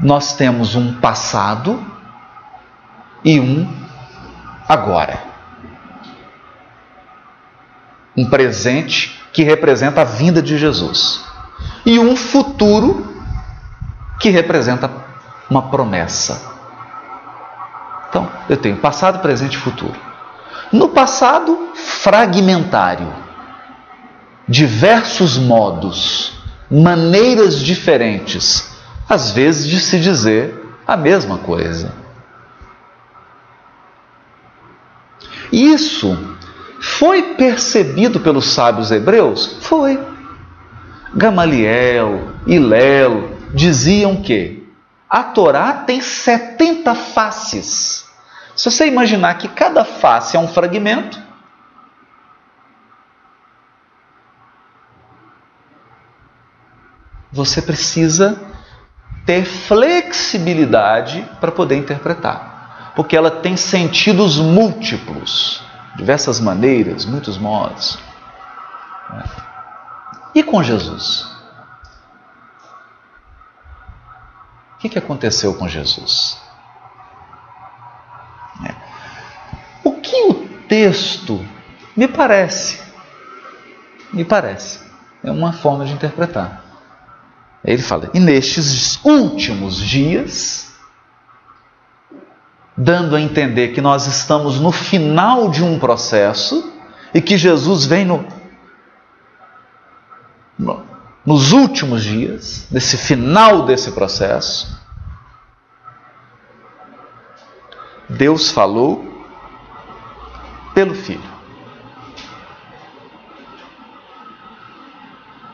nós 0.00 0.34
temos 0.34 0.74
um 0.74 0.94
passado 0.94 1.80
e 3.24 3.38
um 3.38 3.72
agora. 4.68 5.22
Um 8.16 8.28
presente 8.28 9.22
que 9.32 9.44
representa 9.44 10.00
a 10.00 10.04
vinda 10.04 10.42
de 10.42 10.58
Jesus 10.58 11.24
e 11.86 12.00
um 12.00 12.16
futuro 12.16 13.14
que 14.18 14.28
representa 14.28 14.90
uma 15.48 15.70
promessa. 15.70 16.50
Então, 18.08 18.28
eu 18.48 18.56
tenho 18.56 18.76
passado, 18.78 19.22
presente 19.22 19.54
e 19.54 19.60
futuro. 19.60 20.11
No 20.72 20.88
passado, 20.88 21.72
fragmentário. 21.74 23.12
Diversos 24.48 25.36
modos, 25.36 26.32
maneiras 26.70 27.60
diferentes, 27.60 28.70
às 29.08 29.30
vezes 29.30 29.68
de 29.68 29.78
se 29.78 30.00
dizer 30.00 30.58
a 30.86 30.96
mesma 30.96 31.38
coisa. 31.38 31.92
Isso 35.52 36.18
foi 36.80 37.34
percebido 37.34 38.20
pelos 38.20 38.46
sábios 38.46 38.90
hebreus? 38.90 39.58
Foi. 39.60 40.00
Gamaliel 41.14 42.32
e 42.46 42.58
Lelo 42.58 43.36
diziam 43.52 44.16
que 44.22 44.66
a 45.08 45.22
Torá 45.22 45.74
tem 45.74 46.00
70 46.00 46.94
faces. 46.94 48.01
Se 48.54 48.70
você 48.70 48.86
imaginar 48.86 49.34
que 49.38 49.48
cada 49.48 49.84
face 49.84 50.36
é 50.36 50.40
um 50.40 50.48
fragmento, 50.48 51.20
você 57.32 57.62
precisa 57.62 58.38
ter 59.24 59.44
flexibilidade 59.44 61.26
para 61.40 61.50
poder 61.50 61.76
interpretar, 61.76 62.92
porque 62.94 63.16
ela 63.16 63.30
tem 63.30 63.56
sentidos 63.56 64.38
múltiplos, 64.38 65.64
diversas 65.96 66.40
maneiras, 66.40 67.06
muitos 67.06 67.38
modos. 67.38 67.98
E 70.34 70.42
com 70.42 70.62
Jesus? 70.62 71.30
O 74.74 74.88
que 74.88 74.98
aconteceu 74.98 75.54
com 75.54 75.68
Jesus? 75.68 76.41
O 79.84 79.92
que 80.00 80.16
o 80.24 80.34
texto 80.68 81.44
me 81.96 82.08
parece, 82.08 82.80
me 84.12 84.24
parece, 84.24 84.80
é 85.22 85.30
uma 85.30 85.52
forma 85.52 85.84
de 85.84 85.92
interpretar. 85.92 86.64
Ele 87.64 87.82
fala, 87.82 88.10
e 88.12 88.18
nestes 88.18 88.98
últimos 89.04 89.76
dias, 89.76 90.72
dando 92.76 93.14
a 93.14 93.20
entender 93.20 93.68
que 93.68 93.80
nós 93.80 94.06
estamos 94.06 94.58
no 94.58 94.72
final 94.72 95.48
de 95.48 95.62
um 95.62 95.78
processo 95.78 96.72
e 97.14 97.20
que 97.20 97.36
Jesus 97.36 97.84
vem 97.84 98.04
no, 98.04 98.26
no, 100.58 100.84
nos 101.24 101.52
últimos 101.52 102.02
dias, 102.02 102.66
nesse 102.70 102.96
final 102.96 103.64
desse 103.64 103.92
processo, 103.92 104.81
Deus 108.16 108.50
falou 108.50 109.04
pelo 110.74 110.94
Filho. 110.94 111.32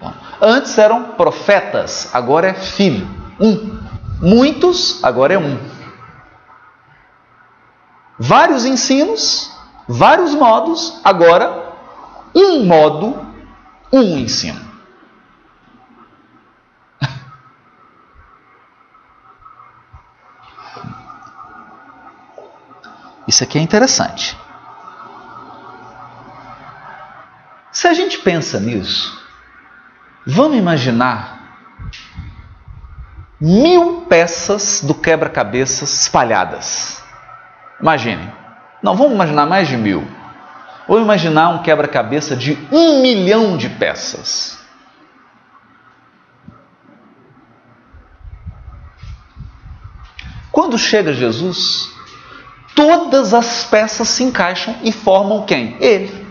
Bom, 0.01 0.13
antes 0.41 0.77
eram 0.79 1.13
profetas, 1.13 2.11
agora 2.15 2.49
é 2.49 2.55
filho. 2.55 3.09
Um. 3.41 3.79
Muitos, 4.21 5.03
agora 5.03 5.35
é 5.35 5.39
um. 5.39 5.59
Vários 8.19 8.65
ensinos, 8.65 9.51
vários 9.87 10.35
modos, 10.35 11.01
agora 11.05 11.73
um 12.35 12.65
modo, 12.65 13.25
um 13.93 14.19
ensino. 14.19 14.68
Isso 23.29 23.45
aqui 23.45 23.59
é 23.59 23.61
interessante. 23.61 24.39
Se 27.71 27.87
a 27.87 27.93
gente 27.93 28.19
pensa 28.21 28.59
nisso, 28.59 29.23
vamos 30.27 30.57
imaginar 30.57 31.39
mil 33.39 34.07
peças 34.09 34.81
do 34.81 34.95
quebra-cabeças 34.95 36.01
espalhadas. 36.01 37.05
Imagine. 37.79 38.33
Não, 38.83 38.97
vamos 38.97 39.13
imaginar 39.13 39.45
mais 39.45 39.69
de 39.69 39.77
mil. 39.77 40.09
Ou 40.89 40.99
imaginar 40.99 41.51
um 41.51 41.63
quebra-cabeça 41.63 42.35
de 42.35 42.59
um 42.73 43.03
milhão 43.03 43.59
de 43.59 43.69
peças. 43.69 44.59
Quando 50.51 50.79
chega 50.79 51.13
Jesus, 51.13 51.98
todas 52.79 53.35
as 53.35 53.65
peças 53.65 54.09
se 54.09 54.23
encaixam 54.23 54.73
e 54.85 54.93
formam 54.93 55.45
quem? 55.45 55.77
Ele. 55.81 56.25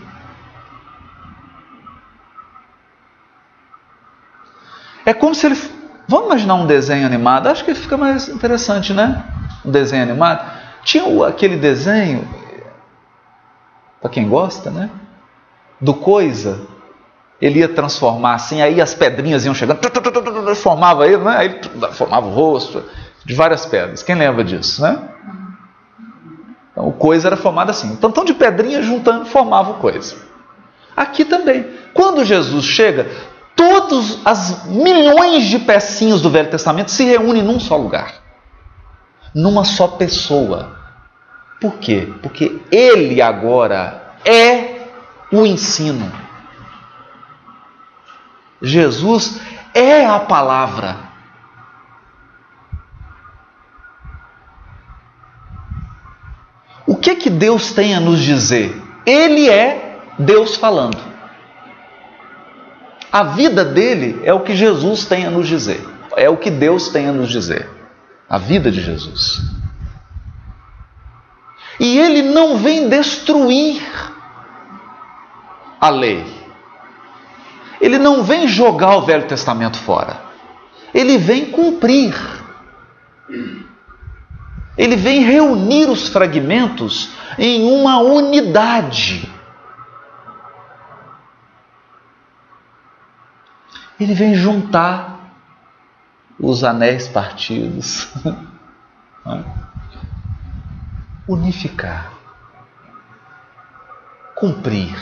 É 5.06 5.14
como 5.14 5.36
se 5.36 5.46
ele. 5.46 5.60
Vamos 6.08 6.28
imaginar 6.28 6.56
um 6.56 6.66
desenho 6.66 7.06
animado? 7.06 7.48
Acho 7.48 7.66
que 7.66 7.76
fica 7.76 7.98
mais 7.98 8.30
interessante, 8.30 8.94
né? 8.94 9.26
Um 9.66 9.72
desenho 9.72 10.04
animado. 10.04 10.50
Tinha 10.86 11.28
aquele 11.28 11.58
desenho, 11.58 12.26
para 14.00 14.10
quem 14.10 14.30
gosta, 14.30 14.72
né? 14.72 14.90
Do 15.82 15.94
coisa. 15.94 16.62
Ele 17.42 17.60
ia 17.60 17.68
transformar 17.68 18.36
assim, 18.36 18.62
aí 18.62 18.80
as 18.80 18.94
pedrinhas 18.94 19.46
iam 19.46 19.54
chegando, 19.54 19.82
formava 20.56 21.06
ele, 21.06 21.18
né? 21.18 21.36
Aí 21.38 21.62
formava 21.92 22.26
o 22.26 22.32
rosto 22.32 22.86
de 23.26 23.36
várias 23.36 23.66
pedras. 23.66 24.02
Quem 24.02 24.16
lembra 24.16 24.46
disso, 24.46 24.82
né? 24.82 25.17
Então, 26.78 26.90
o 26.90 26.94
coisa 26.94 27.28
era 27.28 27.36
formado 27.36 27.72
assim. 27.72 27.92
Então, 27.92 28.12
tão 28.12 28.24
de 28.24 28.36
pedrinhas 28.36 28.86
juntando, 28.86 29.26
formava 29.26 29.72
o 29.72 29.74
coisa. 29.80 30.16
Aqui 30.96 31.26
também. 31.26 31.66
Quando 31.92 32.24
Jesus 32.24 32.66
chega, 32.66 33.10
todas 33.56 34.20
as 34.24 34.68
milhões 34.68 35.46
de 35.46 35.58
pecinhas 35.58 36.22
do 36.22 36.30
Velho 36.30 36.52
Testamento 36.52 36.92
se 36.92 37.04
reúnem 37.04 37.42
num 37.42 37.60
só 37.60 37.76
lugar, 37.76 38.14
numa 39.34 39.66
só 39.66 39.88
pessoa. 39.88 40.78
Por 41.60 41.80
quê? 41.80 42.14
Porque 42.22 42.62
ele 42.72 43.24
agora 43.24 44.14
é 44.24 44.82
o 45.32 45.48
ensino. 45.48 46.12
Jesus 48.62 49.42
é 49.74 50.06
a 50.06 50.20
palavra. 50.20 51.07
O 56.88 56.96
que 56.96 57.16
que 57.16 57.30
Deus 57.30 57.74
tem 57.74 57.94
a 57.94 58.00
nos 58.00 58.20
dizer? 58.22 58.82
Ele 59.06 59.50
é 59.50 60.00
Deus 60.18 60.56
falando. 60.56 60.98
A 63.12 63.24
vida 63.24 63.66
dele 63.66 64.22
é 64.24 64.34
o 64.34 64.40
que 64.40 64.56
Jesus 64.56 65.06
tem 65.06 65.26
a 65.26 65.30
nos 65.30 65.48
dizer. 65.48 65.86
É 66.16 66.30
o 66.30 66.38
que 66.38 66.50
Deus 66.50 66.88
tem 66.88 67.08
a 67.08 67.12
nos 67.12 67.30
dizer. 67.30 67.70
A 68.30 68.38
vida 68.38 68.72
de 68.72 68.82
Jesus. 68.82 69.42
E 71.80 72.00
ele 72.00 72.22
não 72.22 72.58
vem 72.58 72.88
destruir 72.88 73.82
a 75.80 75.90
lei. 75.90 76.26
Ele 77.80 77.98
não 77.98 78.24
vem 78.24 78.48
jogar 78.48 78.96
o 78.96 79.02
Velho 79.02 79.28
Testamento 79.28 79.78
fora. 79.78 80.22
Ele 80.94 81.18
vem 81.18 81.52
cumprir. 81.52 82.16
Ele 84.78 84.96
vem 84.96 85.24
reunir 85.24 85.90
os 85.90 86.08
fragmentos 86.08 87.10
em 87.38 87.72
uma 87.72 88.00
unidade. 88.00 89.28
Ele 94.00 94.14
vem 94.14 94.36
juntar 94.36 95.18
os 96.40 96.64
anéis 96.64 97.08
partidos, 97.08 98.08
unificar, 101.28 102.14
cumprir, 104.36 104.96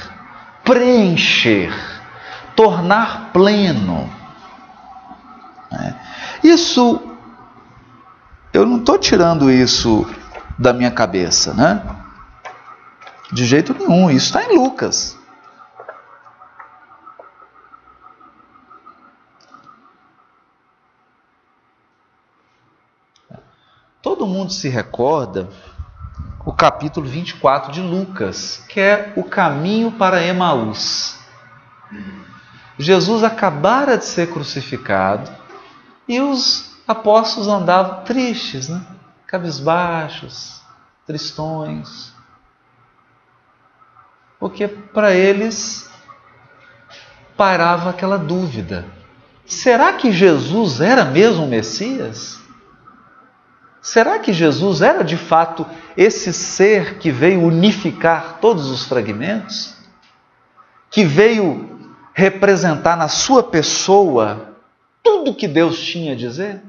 preencher, 0.64 1.74
tornar 2.56 3.32
pleno. 3.34 4.10
Isso 6.42 7.14
eu 8.56 8.65
não 8.65 8.78
estou 8.78 8.98
tirando 8.98 9.52
isso 9.52 10.10
da 10.58 10.72
minha 10.72 10.89
cabeça, 10.89 11.54
né? 11.54 11.84
De 13.30 13.44
jeito 13.44 13.74
nenhum, 13.74 14.10
isso 14.10 14.28
está 14.28 14.44
em 14.50 14.56
Lucas. 14.58 15.18
Todo 24.02 24.26
mundo 24.26 24.54
se 24.54 24.70
recorda 24.70 25.50
o 26.46 26.54
capítulo 26.54 27.06
24 27.06 27.74
de 27.74 27.82
Lucas, 27.82 28.63
que 28.70 28.80
é 28.80 29.12
o 29.18 29.24
caminho 29.26 29.91
para 29.91 30.24
Emaús. 30.24 31.20
Jesus 32.80 33.22
acabara 33.22 33.98
de 33.98 34.06
ser 34.06 34.32
crucificado 34.32 35.30
e 36.08 36.22
os 36.22 36.75
apóstolos 36.88 37.48
andavam 37.48 38.04
tristes, 38.04 38.69
né? 38.69 38.86
cabisbaixos, 39.28 40.62
tristões. 41.06 42.13
Porque 44.39 44.67
para 44.67 45.13
eles 45.13 45.89
parava 47.36 47.89
aquela 47.89 48.17
dúvida: 48.17 48.86
será 49.45 49.93
que 49.93 50.12
Jesus 50.12 50.82
era 50.82 51.06
mesmo 51.06 51.45
o 51.45 51.50
Messias? 51.50 52.39
Será 53.82 54.17
que 54.17 54.34
Jesus 54.34 54.82
era 54.82 55.04
de 55.04 55.15
fato 55.15 55.65
esse 55.95 56.34
ser 56.34 56.98
que 56.98 57.12
veio 57.12 57.41
unificar 57.43 58.39
todos 58.41 58.67
os 58.67 58.86
fragmentos? 58.86 59.76
Que 60.89 61.06
veio 61.06 61.91
representar 62.12 62.98
na 62.98 63.08
sua 63.08 63.43
pessoa 63.43 64.56
tudo 65.04 65.36
que 65.36 65.48
Deus 65.48 65.80
tinha 65.80 66.13
a 66.13 66.15
dizer? 66.15 66.63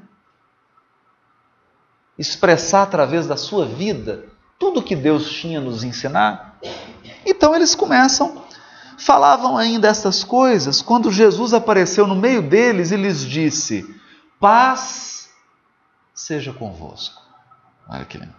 Expressar 2.18 2.83
através 2.83 3.26
da 3.26 3.37
sua 3.37 3.66
vida 3.66 4.24
tudo 4.59 4.81
o 4.81 4.83
que 4.83 4.96
Deus 4.96 5.31
tinha 5.31 5.61
nos 5.61 5.85
ensinar? 5.85 6.59
Então 7.24 7.55
eles 7.55 7.74
começam, 7.74 8.44
falavam 8.96 9.57
ainda 9.57 9.88
essas 9.88 10.24
coisas 10.24 10.81
quando 10.81 11.11
Jesus 11.11 11.52
apareceu 11.52 12.07
no 12.07 12.16
meio 12.16 12.42
deles 12.42 12.90
e 12.90 12.96
lhes 12.96 13.20
disse: 13.20 13.85
Paz 14.40 15.29
seja 16.14 16.52
convosco. 16.52 17.22
Olha 17.88 18.05
que 18.05 18.18
lindo. 18.18 18.35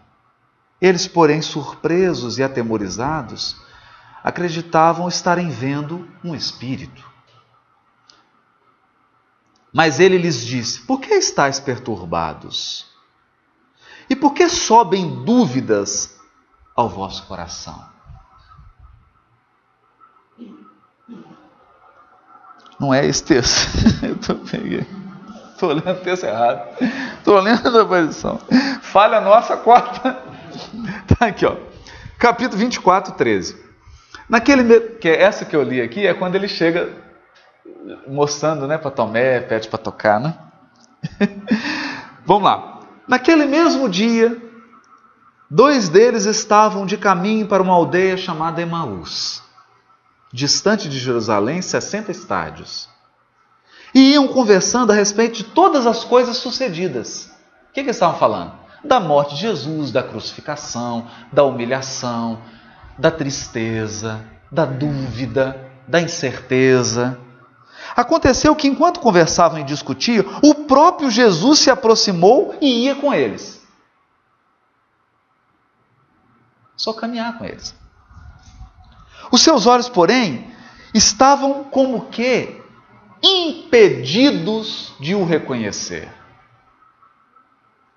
Eles, 0.80 1.08
porém, 1.08 1.42
surpresos 1.42 2.38
e 2.38 2.44
atemorizados, 2.44 3.56
acreditavam 4.24 5.08
estarem 5.08 5.50
vendo 5.50 6.08
um 6.24 6.36
espírito. 6.36 7.06
Mas 9.74 10.00
ele 10.00 10.18
lhes 10.18 10.46
disse: 10.46 10.82
Por 10.82 11.00
que 11.00 11.14
estáis 11.14 11.60
perturbados? 11.60 12.97
E 14.10 14.16
por 14.16 14.34
que 14.34 14.48
sobem 14.48 15.24
dúvidas 15.24 16.18
ao 16.76 16.88
vosso 16.88 17.26
coração? 17.26 17.84
Não 22.80 22.94
é 22.94 23.06
esse 23.06 23.24
texto. 23.24 23.68
Eu 24.06 24.16
estou 24.16 25.74
lendo 25.74 25.92
o 25.92 26.04
texto 26.04 26.24
errado. 26.26 26.70
Estou 27.18 27.40
lendo 27.40 27.78
a 27.78 27.82
aparição. 27.82 28.40
Falha 28.82 29.20
nossa 29.20 29.58
quarta. 29.58 30.18
Está 31.10 31.26
aqui, 31.28 31.46
ó. 31.46 31.56
Capítulo 32.20 32.60
24, 32.60 33.14
13. 33.14 33.66
Naquele, 34.30 34.80
que 34.96 35.10
é 35.10 35.22
essa 35.22 35.46
que 35.46 35.56
eu 35.56 35.64
li 35.64 35.82
aqui 35.82 36.06
é 36.06 36.14
quando 36.14 36.36
ele 36.36 36.48
chega 36.48 36.92
mostrando 38.08 38.68
né, 38.68 38.78
para 38.78 38.92
Tomé, 38.92 39.40
pede 39.40 39.68
para 39.68 39.80
tocar. 39.80 40.20
Né? 40.20 40.34
Vamos 42.26 42.44
lá. 42.44 42.77
Naquele 43.08 43.46
mesmo 43.46 43.88
dia, 43.88 44.38
dois 45.50 45.88
deles 45.88 46.26
estavam 46.26 46.86
de 46.86 46.98
caminho 46.98 47.48
para 47.48 47.64
uma 47.64 47.74
aldeia 47.74 48.18
chamada 48.18 48.62
Emaús, 48.62 49.42
distante 50.34 50.90
de 50.90 51.00
Jerusalém, 51.00 51.62
60 51.62 52.12
estádios. 52.12 52.90
E 53.96 54.14
iam 54.14 54.28
conversando 54.28 54.92
a 54.92 54.96
respeito 54.96 55.38
de 55.38 55.46
todas 55.46 55.88
as 55.88 56.04
coisas 56.04 56.38
sucedidas. 56.38 57.32
O 57.70 57.74
que, 57.74 57.84
que 57.84 57.92
estavam 57.92 58.20
falando? 58.20 58.54
Da 58.84 59.00
morte 59.00 59.36
de 59.36 59.42
Jesus, 59.42 59.92
da 59.92 60.04
crucificação, 60.04 61.08
da 61.32 61.44
humilhação, 61.44 62.42
da 62.98 63.10
tristeza, 63.10 64.22
da 64.52 64.66
dúvida, 64.66 65.60
da 65.88 66.02
incerteza. 66.02 67.18
Aconteceu 67.98 68.56
que 68.56 68.68
enquanto 68.68 69.00
conversavam 69.00 69.58
e 69.58 69.64
discutiam, 69.64 70.24
o 70.44 70.54
próprio 70.54 71.10
Jesus 71.10 71.58
se 71.58 71.72
aproximou 71.72 72.56
e 72.62 72.84
ia 72.84 72.94
com 72.94 73.12
eles. 73.12 73.60
Só 76.76 76.94
caminhar 76.94 77.40
com 77.40 77.44
eles. 77.44 77.76
Os 79.32 79.42
seus 79.42 79.66
olhos, 79.66 79.90
porém, 79.90 80.54
estavam 80.94 81.64
como 81.64 82.06
que 82.12 82.62
impedidos 83.24 84.94
de 85.00 85.16
o 85.16 85.26
reconhecer. 85.26 86.08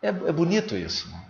É, 0.01 0.09
é 0.09 0.33
bonito 0.33 0.75
isso. 0.77 1.11
Não? 1.11 1.21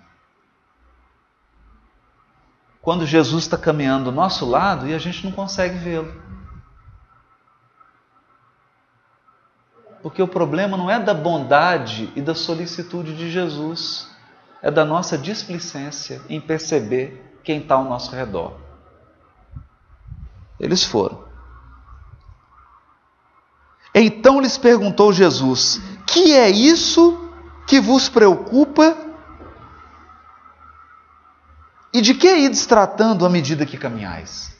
Quando 2.81 3.05
Jesus 3.05 3.43
está 3.43 3.59
caminhando 3.59 4.05
do 4.05 4.13
nosso 4.13 4.47
lado 4.47 4.87
e 4.87 4.95
a 4.95 4.99
gente 4.99 5.25
não 5.25 5.33
consegue 5.33 5.77
vê-lo. 5.77 6.30
Porque 10.03 10.23
o 10.23 10.29
problema 10.29 10.77
não 10.77 10.91
é 10.91 10.99
da 10.99 11.13
bondade 11.13 12.11
e 12.17 12.23
da 12.23 12.35
solicitude 12.35 13.17
de 13.17 13.31
Jesus, 13.31 14.09
é 14.63 14.71
da 14.71 14.85
nossa 14.85 15.17
displicência 15.17 16.23
em 16.29 16.41
perceber 16.41 17.39
quem 17.45 17.61
está 17.61 17.75
ao 17.75 17.85
nosso 17.85 18.15
redor. 18.15 18.55
Eles 20.59 20.85
foram. 20.85 21.25
Então 23.95 24.41
lhes 24.41 24.57
perguntou 24.57 25.13
Jesus: 25.13 25.81
Que 26.07 26.33
é 26.33 26.49
isso 26.49 27.31
que 27.67 27.81
vos 27.81 28.09
preocupa? 28.09 28.97
E 31.93 32.01
de 32.01 32.15
que 32.15 32.29
ides 32.29 32.67
tratando 32.67 33.27
à 33.27 33.31
medida 33.31 33.67
que 33.67 33.77
caminhais? 33.77 34.57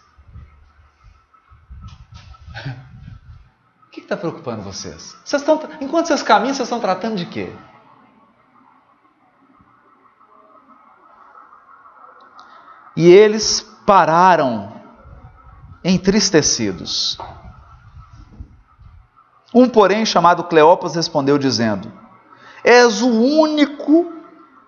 O 3.87 3.91
que 3.91 4.00
está 4.11 4.17
preocupando 4.17 4.63
vocês? 4.63 5.17
vocês 5.25 5.41
estão, 5.41 5.61
enquanto 5.81 6.07
vocês 6.07 6.21
caminham, 6.21 6.53
vocês 6.53 6.67
estão 6.67 6.81
tratando 6.81 7.15
de 7.15 7.27
quê? 7.27 7.53
E 12.97 13.09
eles 13.09 13.61
pararam 13.87 14.73
entristecidos. 15.85 17.19
Um, 19.55 19.69
porém, 19.69 20.05
chamado 20.05 20.45
Cleopas, 20.45 20.97
respondeu, 20.97 21.39
dizendo: 21.39 21.93
És 22.65 23.01
o 23.03 23.09
único, 23.09 24.13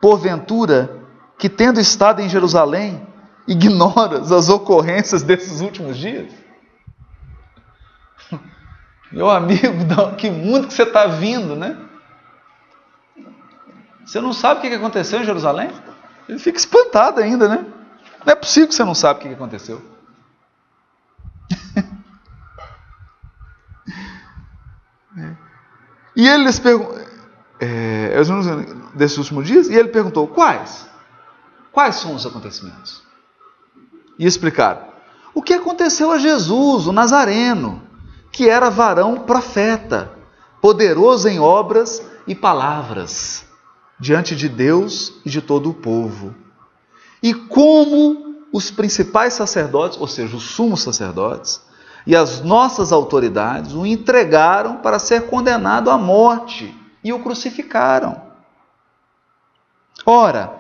porventura, 0.01 1.03
que, 1.37 1.49
tendo 1.49 1.81
estado 1.81 2.23
em 2.23 2.29
Jerusalém, 2.29 3.05
ignoras 3.47 4.31
as 4.31 4.49
ocorrências 4.49 5.25
desses 5.25 5.61
últimos 5.61 5.97
dias? 5.97 6.42
Meu 9.13 9.31
amigo, 9.31 9.77
que 10.17 10.31
mundo 10.31 10.67
que 10.67 10.75
você 10.75 10.85
está 10.85 11.07
vindo, 11.07 11.55
né? 11.55 11.77
Você 14.05 14.21
não 14.21 14.33
sabe 14.33 14.59
o 14.59 14.63
que 14.63 14.75
aconteceu 14.75 15.21
em 15.21 15.25
Jerusalém? 15.25 15.71
Ele 16.29 16.39
fica 16.39 16.59
espantado 16.59 17.21
ainda, 17.21 17.49
né? 17.49 17.67
Não 18.25 18.33
é 18.33 18.37
possível 18.37 18.69
que 18.69 18.75
você 18.75 18.85
não 18.85 18.95
sabe 18.95 19.21
o 19.21 19.23
que 19.23 19.29
aconteceu. 19.29 19.83
E 26.15 26.29
ele 26.29 26.45
lhes 26.45 26.59
perguntou, 26.59 26.99
é, 27.59 28.15
desses 28.95 29.17
últimos 29.17 29.47
dias, 29.47 29.69
e 29.69 29.75
ele 29.75 29.89
perguntou: 29.89 30.29
quais? 30.29 30.87
Quais 31.73 31.97
são 31.97 32.15
os 32.15 32.27
acontecimentos? 32.27 33.03
E 34.19 34.27
explicaram: 34.27 34.83
o 35.35 35.43
que 35.43 35.55
aconteceu 35.55 36.11
a 36.11 36.19
Jesus, 36.19 36.87
o 36.87 36.93
Nazareno, 36.93 37.83
que 38.33 38.49
era 38.49 38.71
varão 38.71 39.21
profeta, 39.21 40.11
poderoso 40.61 41.29
em 41.29 41.39
obras 41.39 42.03
e 42.27 42.35
palavras, 42.35 43.45
diante 44.01 44.35
de 44.35 44.49
Deus 44.49 45.21
e 45.25 45.31
de 45.31 45.43
todo 45.43 45.69
o 45.69 45.75
povo. 45.75 46.35
E 47.23 47.35
como 47.35 48.47
os 48.53 48.71
principais 48.71 49.35
sacerdotes, 49.35 50.01
ou 50.01 50.09
seja, 50.09 50.37
os 50.37 50.43
sumos 50.43 50.83
sacerdotes, 50.83 51.61
e 52.07 52.17
as 52.17 52.41
nossas 52.41 52.91
autoridades 52.91 53.75
o 53.75 53.87
entregaram 53.87 54.77
para 54.77 54.99
ser 54.99 55.27
condenado 55.29 55.91
à 55.91 55.97
morte 55.97 56.75
e 57.05 57.13
o 57.13 57.21
crucificaram. 57.21 58.21
Ora, 60.05 60.53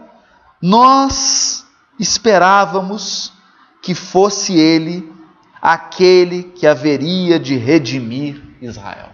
nós 0.60 1.66
esperávamos 1.98 3.32
que 3.80 3.94
fosse 3.94 4.54
ele 4.54 5.11
aquele 5.62 6.42
que 6.42 6.66
haveria 6.66 7.38
de 7.38 7.56
redimir 7.56 8.42
Israel. 8.60 9.10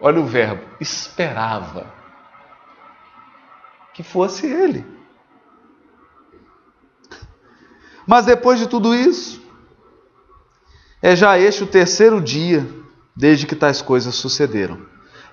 Olha 0.00 0.18
o 0.18 0.26
verbo, 0.26 0.64
esperava 0.80 1.92
que 3.92 4.02
fosse 4.02 4.46
ele. 4.46 4.86
Mas 8.06 8.24
depois 8.24 8.58
de 8.58 8.66
tudo 8.66 8.94
isso, 8.94 9.42
é 11.02 11.14
já 11.14 11.38
este 11.38 11.62
o 11.62 11.66
terceiro 11.66 12.22
dia 12.22 12.66
desde 13.14 13.46
que 13.46 13.54
tais 13.54 13.82
coisas 13.82 14.14
sucederam. 14.14 14.80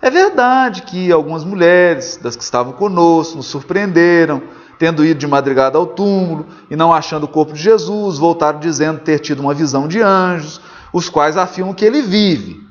É 0.01 0.09
verdade 0.09 0.81
que 0.81 1.11
algumas 1.11 1.45
mulheres 1.45 2.17
das 2.17 2.35
que 2.35 2.43
estavam 2.43 2.73
conosco 2.73 3.37
nos 3.37 3.47
surpreenderam, 3.47 4.43
tendo 4.79 5.05
ido 5.05 5.19
de 5.19 5.27
madrugada 5.27 5.77
ao 5.77 5.85
túmulo 5.85 6.47
e 6.69 6.75
não 6.75 6.93
achando 6.93 7.25
o 7.25 7.27
corpo 7.27 7.51
de 7.51 7.61
Jesus, 7.61 8.17
voltaram 8.17 8.59
dizendo 8.59 9.01
ter 9.01 9.19
tido 9.19 9.41
uma 9.41 9.53
visão 9.53 9.89
de 9.89 10.01
anjos, 10.01 10.61
os 10.93 11.09
quais 11.09 11.35
afirmam 11.35 11.73
que 11.73 11.83
ele 11.83 12.01
vive. 12.01 12.65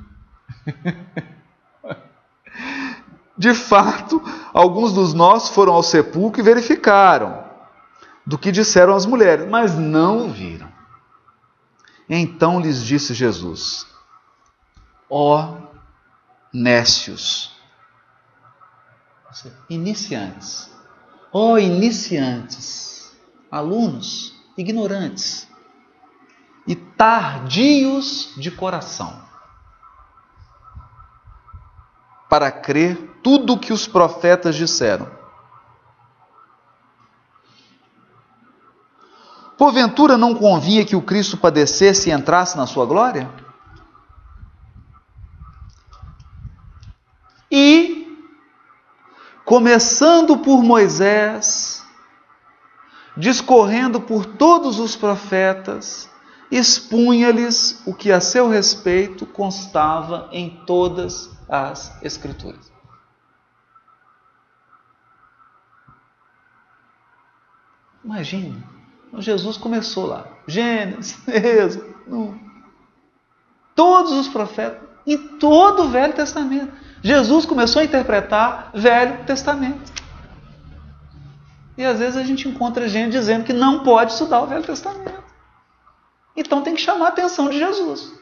de 3.37 3.53
fato, 3.53 4.23
alguns 4.55 4.95
dos 4.95 5.13
nossos 5.13 5.51
foram 5.51 5.75
ao 5.75 5.83
sepulcro 5.83 6.41
e 6.41 6.45
verificaram 6.45 7.45
do 8.27 8.39
que 8.39 8.51
disseram 8.51 8.95
as 8.95 9.05
mulheres, 9.05 9.47
mas 9.49 9.79
não 9.79 10.31
viram. 10.31 10.69
Então 12.09 12.59
lhes 12.59 12.83
disse 12.83 13.13
Jesus: 13.13 13.87
Ó 15.11 15.59
nécios, 16.53 17.53
iniciantes, 19.69 20.68
ó 21.33 21.59
iniciantes, 21.59 23.17
alunos 23.51 24.35
ignorantes 24.57 25.49
e 26.67 26.75
tardios 26.75 28.35
de 28.37 28.51
coração, 28.51 29.23
para 32.29 32.51
crer 32.51 33.19
tudo 33.23 33.55
o 33.55 33.59
que 33.59 33.73
os 33.73 33.87
profetas 33.87 34.55
disseram. 34.55 35.19
Porventura 39.57 40.17
não 40.17 40.35
convinha 40.35 40.85
que 40.85 40.95
o 40.95 41.03
Cristo 41.03 41.37
padecesse 41.37 42.11
e 42.11 42.13
entrasse 42.13 42.57
na 42.57 42.65
sua 42.65 42.87
glória? 42.87 43.29
E, 47.51 47.98
começando 49.49 50.37
por 50.37 50.63
Moisés, 50.63 51.83
discorrendo 53.17 53.99
por 53.99 54.27
todos 54.27 54.79
os 54.79 54.95
profetas, 54.95 56.07
expunha-lhes 56.51 57.83
o 57.87 57.95
que 57.95 58.13
a 58.13 58.21
seu 58.21 58.51
respeito 58.51 59.25
constava 59.25 60.29
em 60.33 60.51
todas 60.67 61.31
as 61.49 61.97
Escrituras. 62.03 62.71
Imagine 68.05 68.63
então, 69.07 69.23
Jesus 69.23 69.57
começou 69.57 70.05
lá. 70.05 70.27
Gênesis, 70.47 71.19
Êxodo, 71.27 72.39
todos 73.75 74.13
os 74.13 74.29
profetas, 74.29 74.87
em 75.07 75.39
todo 75.39 75.85
o 75.85 75.89
Velho 75.89 76.13
Testamento. 76.13 76.88
Jesus 77.03 77.47
começou 77.47 77.81
a 77.81 77.85
interpretar 77.85 78.71
Velho 78.75 79.25
Testamento. 79.25 79.93
E 81.77 81.85
às 81.85 81.99
vezes 81.99 82.17
a 82.17 82.25
gente 82.25 82.49
encontra 82.49 82.89
gente 82.89 83.13
dizendo 83.13 83.45
que 83.45 83.53
não 83.53 83.85
pode 83.85 84.13
estudar 84.13 84.41
o 84.43 84.47
Velho 84.47 84.65
Testamento. 84.65 85.23
Então 86.37 86.63
tem 86.63 86.75
que 86.75 86.81
chamar 86.81 87.07
a 87.07 87.09
atenção 87.09 87.49
de 87.49 87.59
Jesus. 87.59 88.13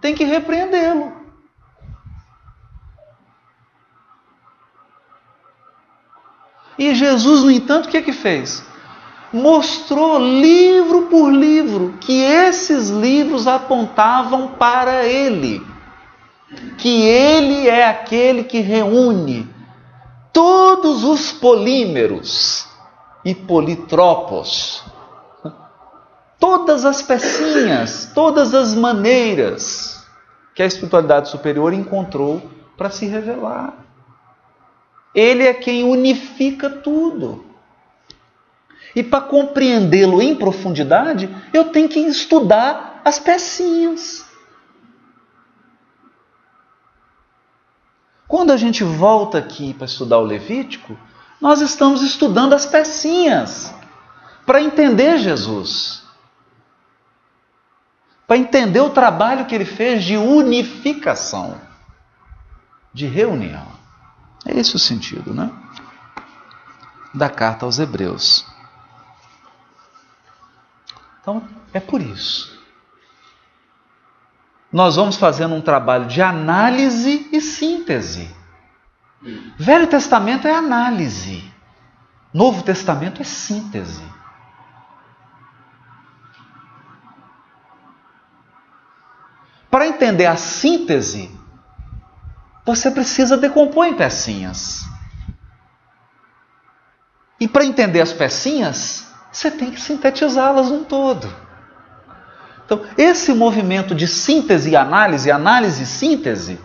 Tem 0.00 0.14
que 0.14 0.24
repreendê-lo. 0.24 1.22
E 6.78 6.94
Jesus, 6.94 7.42
no 7.42 7.50
entanto, 7.50 7.86
o 7.86 7.88
que 7.88 7.96
é 7.96 8.02
que 8.02 8.12
fez? 8.12 8.64
Mostrou 9.32 10.18
livro 10.18 11.02
por 11.02 11.30
livro 11.30 11.96
que 12.00 12.20
esses 12.20 12.90
livros 12.90 13.46
apontavam 13.46 14.48
para 14.48 15.04
Ele, 15.04 15.64
que 16.78 17.02
Ele 17.02 17.68
é 17.68 17.86
aquele 17.86 18.44
que 18.44 18.60
reúne 18.60 19.48
todos 20.32 21.04
os 21.04 21.32
polímeros 21.32 22.66
e 23.24 23.34
politropos, 23.34 24.82
todas 26.38 26.84
as 26.84 27.02
pecinhas, 27.02 28.10
todas 28.14 28.54
as 28.54 28.74
maneiras 28.74 30.04
que 30.54 30.62
a 30.62 30.66
espiritualidade 30.66 31.28
superior 31.28 31.72
encontrou 31.72 32.42
para 32.76 32.90
se 32.90 33.06
revelar. 33.06 33.74
Ele 35.14 35.44
é 35.44 35.54
quem 35.54 35.84
unifica 35.84 36.68
tudo. 36.68 37.44
E 38.94 39.02
para 39.02 39.22
compreendê-lo 39.22 40.20
em 40.20 40.34
profundidade, 40.34 41.28
eu 41.52 41.66
tenho 41.66 41.88
que 41.88 42.00
estudar 42.00 43.00
as 43.04 43.18
pecinhas. 43.18 44.26
Quando 48.32 48.50
a 48.50 48.56
gente 48.56 48.82
volta 48.82 49.36
aqui 49.36 49.74
para 49.74 49.84
estudar 49.84 50.16
o 50.16 50.24
Levítico, 50.24 50.98
nós 51.38 51.60
estamos 51.60 52.00
estudando 52.00 52.54
as 52.54 52.64
pecinhas 52.64 53.74
para 54.46 54.62
entender 54.62 55.18
Jesus. 55.18 56.02
Para 58.26 58.38
entender 58.38 58.80
o 58.80 58.88
trabalho 58.88 59.44
que 59.44 59.54
ele 59.54 59.66
fez 59.66 60.02
de 60.02 60.16
unificação, 60.16 61.60
de 62.90 63.04
reunião. 63.04 63.66
É 64.46 64.58
esse 64.58 64.76
o 64.76 64.78
sentido, 64.78 65.34
né? 65.34 65.52
Da 67.12 67.28
carta 67.28 67.66
aos 67.66 67.78
Hebreus. 67.78 68.46
Então, 71.20 71.46
é 71.74 71.80
por 71.80 72.00
isso. 72.00 72.51
Nós 74.72 74.96
vamos 74.96 75.16
fazendo 75.16 75.54
um 75.54 75.60
trabalho 75.60 76.06
de 76.06 76.22
análise 76.22 77.28
e 77.30 77.40
síntese. 77.40 78.34
Velho 79.58 79.86
Testamento 79.86 80.48
é 80.48 80.54
análise. 80.54 81.44
Novo 82.32 82.62
Testamento 82.62 83.20
é 83.20 83.24
síntese. 83.24 84.02
Para 89.70 89.86
entender 89.86 90.26
a 90.26 90.36
síntese, 90.36 91.30
você 92.64 92.90
precisa 92.90 93.36
decompor 93.36 93.86
em 93.86 93.94
pecinhas. 93.94 94.84
E 97.38 97.48
para 97.48 97.64
entender 97.64 98.00
as 98.00 98.12
pecinhas, 98.12 99.06
você 99.30 99.50
tem 99.50 99.70
que 99.70 99.80
sintetizá-las 99.80 100.70
num 100.70 100.84
todo. 100.84 101.41
Então, 102.72 102.86
esse 102.96 103.34
movimento 103.34 103.94
de 103.94 104.08
síntese 104.08 104.70
e 104.70 104.76
análise, 104.76 105.30
análise 105.30 105.82
e 105.82 105.86
síntese, 105.86 106.58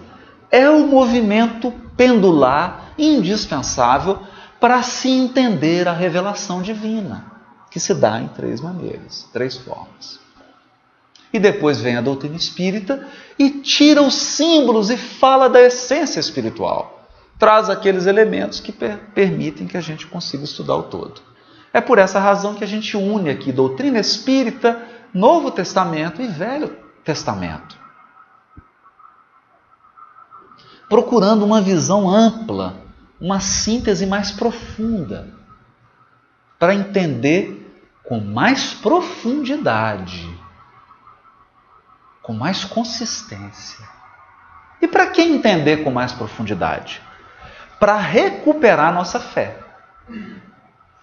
é 0.49 0.69
o 0.69 0.87
movimento 0.87 1.69
pendular 1.97 2.93
indispensável 2.97 4.19
para 4.57 4.81
se 4.83 5.09
entender 5.09 5.85
a 5.85 5.91
revelação 5.91 6.61
divina. 6.61 7.35
que 7.69 7.81
se 7.81 7.93
dá 7.93 8.21
em 8.21 8.29
três 8.29 8.61
maneiras, 8.61 9.27
três 9.33 9.57
formas. 9.57 10.21
E 11.33 11.37
depois 11.37 11.81
vem 11.81 11.97
a 11.97 12.01
doutrina 12.01 12.37
espírita 12.37 13.05
e 13.37 13.49
tira 13.49 14.01
os 14.01 14.15
símbolos 14.15 14.89
e 14.89 14.95
fala 14.95 15.49
da 15.49 15.61
essência 15.61 16.21
espiritual. 16.21 17.05
Traz 17.37 17.69
aqueles 17.69 18.05
elementos 18.05 18.61
que 18.61 18.71
per 18.71 18.97
permitem 19.13 19.67
que 19.67 19.75
a 19.75 19.81
gente 19.81 20.07
consiga 20.07 20.45
estudar 20.45 20.77
o 20.77 20.83
todo. 20.83 21.21
É 21.73 21.81
por 21.81 21.99
essa 21.99 22.19
razão 22.19 22.55
que 22.55 22.63
a 22.63 22.67
gente 22.67 22.95
une 22.95 23.29
aqui 23.29 23.51
doutrina 23.51 23.99
espírita, 23.99 24.81
Novo 25.13 25.51
Testamento 25.51 26.21
e 26.21 26.27
Velho 26.27 26.75
Testamento. 27.03 27.77
Procurando 30.89 31.43
uma 31.43 31.61
visão 31.61 32.09
ampla, 32.09 32.81
uma 33.19 33.39
síntese 33.39 34.05
mais 34.05 34.31
profunda, 34.31 35.33
para 36.59 36.73
entender 36.73 37.63
com 38.03 38.19
mais 38.19 38.73
profundidade, 38.73 40.27
com 42.21 42.33
mais 42.33 42.63
consistência. 42.63 43.85
E 44.81 44.87
para 44.87 45.07
que 45.07 45.21
entender 45.21 45.83
com 45.83 45.91
mais 45.91 46.13
profundidade? 46.13 47.01
Para 47.79 47.97
recuperar 47.97 48.93
nossa 48.93 49.19
fé. 49.19 49.59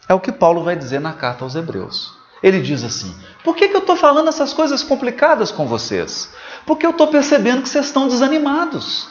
É 0.09 0.15
o 0.15 0.21
que 0.21 0.33
Paulo 0.33 0.63
vai 0.63 0.77
dizer 0.77 1.01
na 1.01 1.13
carta 1.13 1.45
aos 1.45 1.55
Hebreus. 1.55 2.24
Ele 2.45 2.61
diz 2.61 2.85
assim: 2.85 3.19
Por 3.43 3.57
que, 3.57 3.69
que 3.69 3.75
eu 3.75 3.81
estou 3.81 3.97
falando 3.97 4.29
essas 4.29 4.53
coisas 4.53 4.83
complicadas 4.83 5.51
com 5.51 5.67
vocês? 5.67 6.31
Porque 6.67 6.85
eu 6.85 6.91
estou 6.91 7.07
percebendo 7.07 7.63
que 7.63 7.71
vocês 7.71 7.87
estão 7.87 8.07
desanimados. 8.07 9.09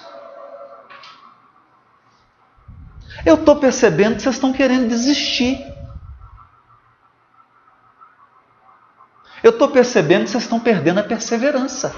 Eu 3.25 3.33
estou 3.33 3.55
percebendo 3.55 4.17
que 4.17 4.21
vocês 4.21 4.35
estão 4.35 4.53
querendo 4.53 4.87
desistir. 4.87 5.65
Eu 9.41 9.49
estou 9.49 9.69
percebendo 9.69 10.25
que 10.25 10.29
vocês 10.29 10.43
estão 10.43 10.59
perdendo 10.59 10.99
a 10.99 11.03
perseverança. 11.03 11.91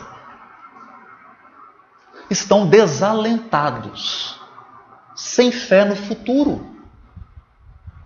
Estão 2.29 2.65
desalentados, 2.65 4.39
sem 5.13 5.51
fé 5.51 5.83
no 5.83 5.97
futuro 5.97 6.73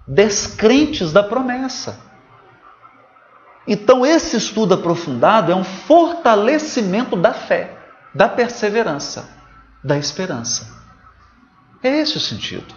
descrentes 0.08 1.14
da 1.14 1.22
promessa. 1.22 2.09
Então, 3.72 4.04
esse 4.04 4.36
estudo 4.36 4.74
aprofundado 4.74 5.52
é 5.52 5.56
um 5.56 5.64
fortalecimento 5.64 7.16
da 7.16 7.32
fé, 7.32 7.78
da 8.16 8.28
perseverança, 8.28 9.30
da 9.84 9.96
esperança. 9.96 10.76
É 11.84 12.00
esse 12.00 12.18
o 12.18 12.20
sentido. 12.20 12.74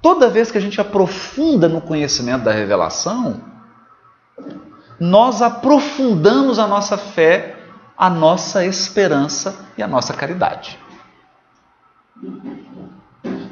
Toda 0.00 0.30
vez 0.30 0.50
que 0.50 0.56
a 0.56 0.60
gente 0.60 0.80
aprofunda 0.80 1.68
no 1.68 1.82
conhecimento 1.82 2.44
da 2.44 2.50
revelação, 2.50 3.42
nós 4.98 5.42
aprofundamos 5.42 6.58
a 6.58 6.66
nossa 6.66 6.96
fé, 6.96 7.58
a 7.94 8.08
nossa 8.08 8.64
esperança 8.64 9.54
e 9.76 9.82
a 9.82 9.86
nossa 9.86 10.14
caridade. 10.14 10.78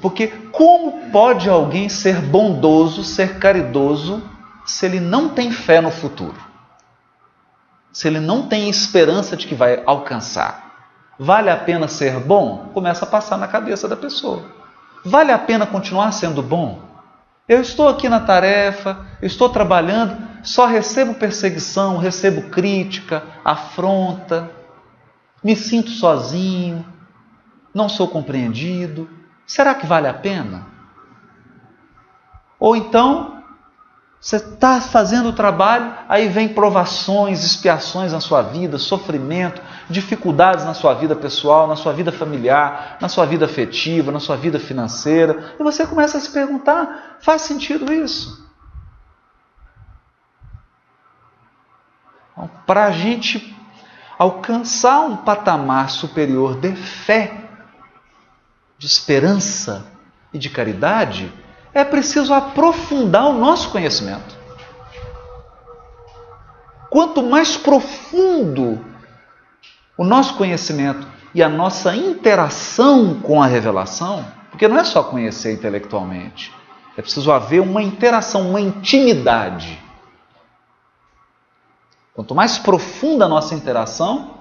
Porque 0.01 0.29
como 0.51 1.11
pode 1.11 1.47
alguém 1.51 1.91
ser 1.91 2.23
bondoso, 2.23 3.05
ser 3.05 3.39
caridoso, 3.39 4.23
se 4.71 4.87
ele 4.87 5.01
não 5.01 5.29
tem 5.29 5.51
fé 5.51 5.81
no 5.81 5.91
futuro? 5.91 6.39
Se 7.93 8.07
ele 8.07 8.21
não 8.21 8.47
tem 8.47 8.71
esperança 8.71 9.37
de 9.37 9.47
que 9.47 9.55
vai 9.55 9.83
alcançar? 9.85 10.71
Vale 11.19 11.51
a 11.51 11.57
pena 11.57 11.89
ser 11.89 12.21
bom? 12.21 12.71
Começa 12.73 13.05
a 13.05 13.09
passar 13.09 13.37
na 13.37 13.49
cabeça 13.49 13.89
da 13.89 13.97
pessoa. 13.97 14.45
Vale 15.05 15.33
a 15.33 15.39
pena 15.39 15.67
continuar 15.67 16.13
sendo 16.13 16.41
bom? 16.41 16.81
Eu 17.49 17.61
estou 17.61 17.89
aqui 17.89 18.09
na 18.09 18.21
tarefa, 18.21 19.05
estou 19.21 19.49
trabalhando, 19.49 20.17
só 20.45 20.67
recebo 20.67 21.15
perseguição, 21.15 21.99
recebo 21.99 22.49
crítica, 22.49 23.25
afronta, 23.45 24.49
me 25.43 25.57
sinto 25.57 25.91
sozinho, 25.91 26.87
não 27.75 27.89
sou 27.89 28.07
compreendido. 28.07 29.11
Será 29.45 29.75
que 29.75 29.85
vale 29.85 30.07
a 30.07 30.15
pena? 30.15 30.65
Ou 32.59 32.77
então, 32.77 33.40
você 34.21 34.37
está 34.37 34.83
fazendo 34.83 35.31
o 35.31 35.33
trabalho, 35.33 35.95
aí 36.07 36.29
vem 36.29 36.49
provações, 36.49 37.43
expiações 37.43 38.13
na 38.13 38.21
sua 38.21 38.43
vida, 38.43 38.77
sofrimento, 38.77 39.63
dificuldades 39.89 40.63
na 40.67 40.75
sua 40.75 40.93
vida 40.93 41.17
pessoal, 41.17 41.67
na 41.67 41.75
sua 41.75 41.95
vida 41.95 42.13
familiar, 42.13 42.99
na 43.01 43.09
sua 43.09 43.25
vida 43.25 43.47
afetiva, 43.47 44.13
na 44.13 44.21
sua 44.21 44.37
vida 44.37 44.61
financeira, 44.61 45.55
e 45.59 45.63
você 45.63 45.87
começa 45.87 46.19
a 46.19 46.21
se 46.21 46.31
perguntar: 46.31 47.17
faz 47.23 47.41
sentido 47.43 47.91
isso? 47.91 48.47
Então, 52.33 52.51
Para 52.67 52.85
a 52.85 52.91
gente 52.91 53.57
alcançar 54.19 55.01
um 55.01 55.17
patamar 55.17 55.89
superior 55.89 56.61
de 56.61 56.77
fé, 56.77 57.49
de 58.77 58.87
esperança 58.87 59.87
e 60.31 60.39
de 60.39 60.51
caridade, 60.51 61.33
é 61.73 61.85
preciso 61.85 62.35
aprofundar 62.35 63.27
o 63.27 63.33
nosso 63.33 63.71
conhecimento. 63.71 64.39
Quanto 66.91 67.23
mais 67.23 67.57
profundo 67.57 68.85
o 69.97 70.05
nosso 70.05 70.35
conhecimento 70.35 71.07
e 71.33 71.43
a 71.43 71.49
nossa 71.49 71.95
interação 71.95 73.21
com 73.21 73.41
a 73.41 73.47
revelação, 73.47 74.27
porque 74.51 74.67
não 74.67 74.79
é 74.79 74.85
só 74.85 75.03
conhecer 75.03 75.53
intelectualmente, 75.53 76.53
é 76.97 77.03
preciso 77.03 77.31
haver 77.31 77.61
uma 77.61 77.81
interação, 77.81 78.51
uma 78.51 78.61
intimidade. 78.61 79.81
Quanto 82.13 82.35
mais 82.35 82.59
profunda 82.59 83.27
a 83.27 83.29
nossa 83.29 83.55
interação, 83.55 84.39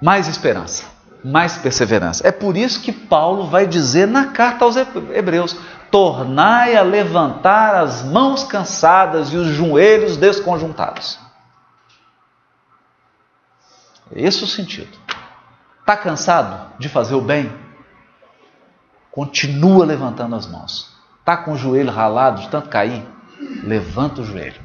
mais 0.00 0.28
esperança 0.28 0.91
mais 1.24 1.56
perseverança. 1.56 2.26
É 2.26 2.32
por 2.32 2.56
isso 2.56 2.80
que 2.80 2.92
Paulo 2.92 3.46
vai 3.46 3.66
dizer 3.66 4.06
na 4.06 4.26
carta 4.26 4.64
aos 4.64 4.76
Hebreus: 4.76 5.56
tornai 5.90 6.76
a 6.76 6.82
levantar 6.82 7.76
as 7.76 8.02
mãos 8.02 8.44
cansadas 8.44 9.32
e 9.32 9.36
os 9.36 9.48
joelhos 9.48 10.16
desconjuntados. 10.16 11.18
Esse 14.10 14.40
é 14.40 14.44
o 14.44 14.48
sentido. 14.48 14.98
Está 15.80 15.96
cansado 15.96 16.72
de 16.78 16.88
fazer 16.88 17.14
o 17.14 17.20
bem? 17.20 17.52
Continua 19.10 19.84
levantando 19.84 20.34
as 20.34 20.46
mãos. 20.46 20.94
Está 21.20 21.36
com 21.36 21.52
o 21.52 21.56
joelho 21.56 21.90
ralado 21.90 22.40
de 22.42 22.48
tanto 22.48 22.68
cair? 22.68 23.06
Levanta 23.62 24.20
o 24.20 24.24
joelho. 24.24 24.60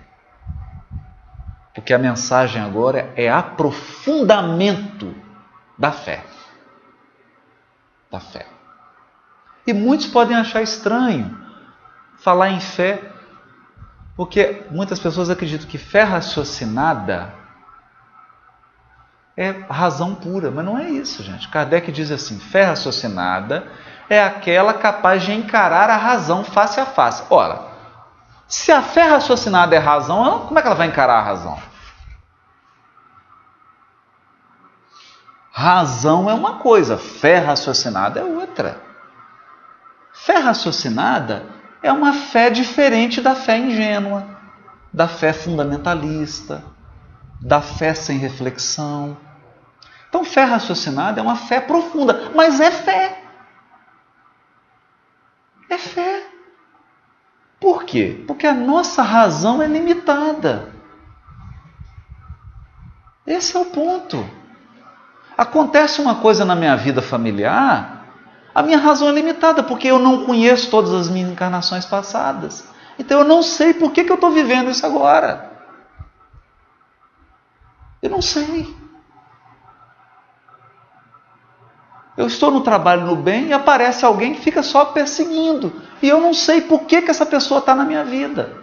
Porque 1.73 1.93
a 1.93 1.99
mensagem 1.99 2.61
agora 2.61 3.11
é 3.15 3.29
aprofundamento 3.29 5.13
da 5.77 5.91
fé 5.91 6.23
da 8.17 8.19
fé. 8.19 8.45
E 9.65 9.73
muitos 9.73 10.07
podem 10.07 10.35
achar 10.35 10.61
estranho 10.61 11.37
falar 12.17 12.49
em 12.49 12.59
fé, 12.59 13.11
porque 14.15 14.63
muitas 14.71 14.99
pessoas 14.99 15.29
acreditam 15.29 15.67
que 15.67 15.77
fé 15.77 16.03
raciocinada 16.03 17.33
é 19.35 19.51
razão 19.69 20.15
pura, 20.15 20.49
mas 20.49 20.65
não 20.65 20.77
é 20.77 20.89
isso, 20.89 21.21
gente. 21.21 21.47
Kardec 21.49 21.91
diz 21.91 22.09
assim: 22.11 22.39
fé 22.39 22.63
raciocinada 22.63 23.67
é 24.09 24.23
aquela 24.23 24.73
capaz 24.73 25.21
de 25.23 25.31
encarar 25.31 25.89
a 25.89 25.97
razão 25.97 26.43
face 26.43 26.79
a 26.79 26.85
face. 26.85 27.23
Ora, 27.29 27.61
se 28.47 28.71
a 28.71 28.81
fé 28.81 29.03
raciocinada 29.03 29.75
é 29.75 29.79
razão, 29.79 30.47
como 30.47 30.57
é 30.57 30.61
que 30.61 30.67
ela 30.67 30.75
vai 30.75 30.87
encarar 30.87 31.19
a 31.19 31.21
razão? 31.21 31.59
Razão 35.59 36.29
é 36.29 36.35
uma 36.35 36.59
coisa, 36.59 36.99
fé 36.99 37.39
raciocinada 37.39 38.19
é 38.19 38.23
outra. 38.23 38.79
Fé 40.13 40.37
raciocinada 40.37 41.47
é 41.81 41.91
uma 41.91 42.13
fé 42.13 42.51
diferente 42.51 43.19
da 43.21 43.33
fé 43.33 43.57
ingênua, 43.57 44.23
da 44.93 45.07
fé 45.07 45.33
fundamentalista, 45.33 46.63
da 47.41 47.59
fé 47.59 47.95
sem 47.95 48.19
reflexão. 48.19 49.17
Então, 50.07 50.23
fé 50.23 50.43
raciocinada 50.43 51.21
é 51.21 51.23
uma 51.23 51.35
fé 51.35 51.59
profunda, 51.59 52.31
mas 52.35 52.59
é 52.59 52.69
fé. 52.69 53.19
É 55.71 55.79
fé. 55.79 56.23
Por 57.59 57.83
quê? 57.83 58.23
Porque 58.27 58.45
a 58.45 58.53
nossa 58.53 59.01
razão 59.01 59.59
é 59.59 59.65
limitada. 59.65 60.71
Esse 63.25 63.57
é 63.57 63.59
o 63.59 63.65
ponto 63.65 64.36
acontece 65.37 66.01
uma 66.01 66.15
coisa 66.15 66.43
na 66.43 66.55
minha 66.55 66.75
vida 66.75 67.01
familiar, 67.01 68.05
a 68.55 68.63
minha 68.63 68.79
razão 68.79 69.07
é 69.07 69.11
limitada, 69.11 69.61
porque 69.61 69.87
eu 69.87 69.99
não 69.99 70.25
conheço 70.25 70.71
todas 70.71 70.91
as 70.91 71.07
minhas 71.07 71.29
encarnações 71.29 71.85
passadas. 71.85 72.67
Então 72.97 73.19
eu 73.19 73.25
não 73.25 73.43
sei 73.43 73.73
por 73.73 73.91
que, 73.91 74.03
que 74.03 74.11
eu 74.11 74.15
estou 74.15 74.31
vivendo 74.31 74.71
isso 74.71 74.83
agora. 74.83 75.51
Eu 78.01 78.09
não 78.09 78.21
sei. 78.21 78.75
Eu 82.17 82.25
estou 82.25 82.49
no 82.49 82.61
trabalho 82.61 83.05
no 83.05 83.15
bem 83.15 83.49
e 83.49 83.53
aparece 83.53 84.03
alguém 84.03 84.33
que 84.33 84.41
fica 84.41 84.63
só 84.63 84.85
perseguindo. 84.85 85.83
E 86.01 86.09
eu 86.09 86.19
não 86.19 86.33
sei 86.33 86.61
por 86.61 86.85
que, 86.85 87.03
que 87.03 87.11
essa 87.11 87.27
pessoa 87.27 87.59
está 87.59 87.75
na 87.75 87.85
minha 87.85 88.03
vida. 88.03 88.57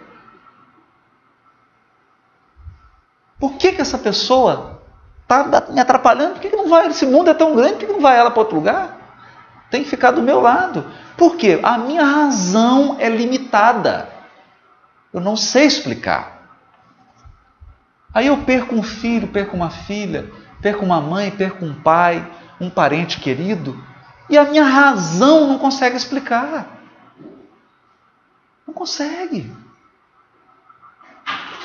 Por 3.39 3.53
que, 3.53 3.71
que 3.71 3.81
essa 3.81 3.97
pessoa 3.97 4.81
está 5.25 5.65
me 5.71 5.79
atrapalhando? 5.79 6.33
Por 6.33 6.41
que, 6.41 6.49
que 6.49 6.55
não 6.55 6.69
vai? 6.69 6.87
Esse 6.87 7.05
mundo 7.05 7.29
é 7.29 7.33
tão 7.33 7.55
grande, 7.55 7.73
por 7.73 7.79
que, 7.79 7.85
que 7.87 7.93
não 7.93 8.01
vai 8.01 8.17
ela 8.17 8.29
para 8.29 8.39
outro 8.39 8.55
lugar? 8.55 8.97
Tem 9.69 9.83
que 9.83 9.89
ficar 9.89 10.11
do 10.11 10.21
meu 10.21 10.39
lado. 10.39 10.85
Por 11.17 11.35
quê? 11.35 11.59
A 11.63 11.77
minha 11.77 12.05
razão 12.05 12.95
é 12.99 13.09
limitada. 13.09 14.07
Eu 15.11 15.19
não 15.19 15.35
sei 15.35 15.65
explicar. 15.65 16.35
Aí 18.13 18.27
eu 18.27 18.37
perco 18.37 18.75
um 18.75 18.83
filho, 18.83 19.27
perco 19.27 19.55
uma 19.55 19.69
filha, 19.69 20.31
perco 20.61 20.85
uma 20.85 21.01
mãe, 21.01 21.31
perco 21.31 21.65
um 21.65 21.73
pai, 21.73 22.25
um 22.61 22.69
parente 22.69 23.19
querido, 23.19 23.83
e 24.29 24.37
a 24.37 24.45
minha 24.45 24.63
razão 24.63 25.47
não 25.47 25.57
consegue 25.57 25.97
explicar. 25.97 26.79
Não 28.65 28.73
consegue. 28.73 29.51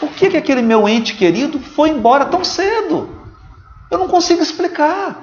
Por 0.01 0.11
que, 0.11 0.31
que 0.31 0.37
aquele 0.37 0.63
meu 0.63 0.89
ente 0.89 1.15
querido 1.15 1.61
foi 1.61 1.91
embora 1.91 2.25
tão 2.25 2.43
cedo? 2.43 3.20
Eu 3.91 3.99
não 3.99 4.09
consigo 4.09 4.43
explicar. 4.43 5.23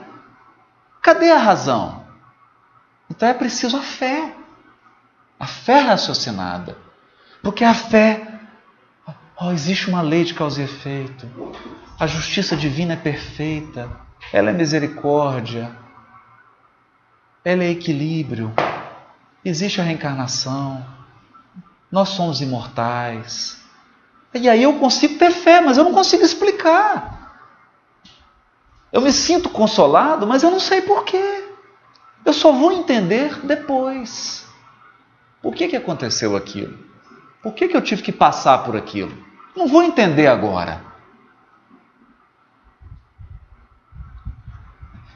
Cadê 1.02 1.32
a 1.32 1.38
razão? 1.38 2.06
Então 3.10 3.30
é 3.30 3.34
preciso 3.34 3.78
a 3.78 3.82
fé. 3.82 4.36
A 5.40 5.48
fé 5.48 5.80
raciocinada. 5.80 6.78
Porque 7.42 7.64
a 7.64 7.74
fé, 7.74 8.40
oh, 9.40 9.52
existe 9.52 9.90
uma 9.90 10.02
lei 10.02 10.24
de 10.24 10.34
causa 10.34 10.62
e 10.62 10.66
efeito. 10.66 11.30
A 12.00 12.06
justiça 12.06 12.58
divina 12.58 12.94
é 12.94 12.98
perfeita. 12.98 13.90
Ela 14.34 14.50
é 14.50 14.54
misericórdia. 14.54 15.72
Ela 17.46 17.64
é 17.64 17.70
equilíbrio. 17.70 18.54
Existe 19.46 19.80
a 19.80 19.84
reencarnação. 19.84 20.86
Nós 21.90 22.10
somos 22.10 22.42
imortais. 22.42 23.58
E 24.34 24.50
aí 24.50 24.64
eu 24.64 24.74
consigo 24.78 25.18
ter 25.18 25.32
fé, 25.32 25.62
mas 25.62 25.78
eu 25.78 25.86
não 25.86 25.94
consigo 25.94 26.24
explicar. 26.24 27.17
Eu 28.98 29.02
me 29.04 29.12
sinto 29.12 29.48
consolado, 29.52 30.26
mas 30.26 30.42
eu 30.42 30.50
não 30.50 30.60
sei 30.60 30.82
porquê. 30.82 31.48
Eu 32.26 32.34
só 32.34 32.52
vou 32.52 32.72
entender 32.72 33.46
depois. 33.46 34.44
Por 35.40 35.54
que, 35.54 35.68
que 35.68 35.76
aconteceu 35.76 36.36
aquilo? 36.36 36.76
Por 37.44 37.54
que, 37.54 37.68
que 37.68 37.78
eu 37.78 37.82
tive 37.84 38.02
que 38.02 38.12
passar 38.12 38.64
por 38.64 38.76
aquilo? 38.76 39.16
Não 39.56 39.68
vou 39.68 39.84
entender 39.84 40.26
agora. 40.26 40.82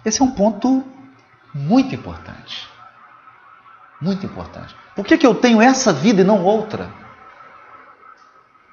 Esse 0.06 0.22
é 0.22 0.26
um 0.26 0.32
ponto 0.32 0.84
muito 1.52 1.96
importante. 1.96 2.70
Muito 4.00 4.24
importante. 4.24 4.76
Por 4.96 5.04
que, 5.04 5.18
que 5.18 5.26
eu 5.26 5.34
tenho 5.34 5.60
essa 5.60 5.92
vida 5.92 6.22
e 6.22 6.24
não 6.24 6.44
outra? 6.44 6.94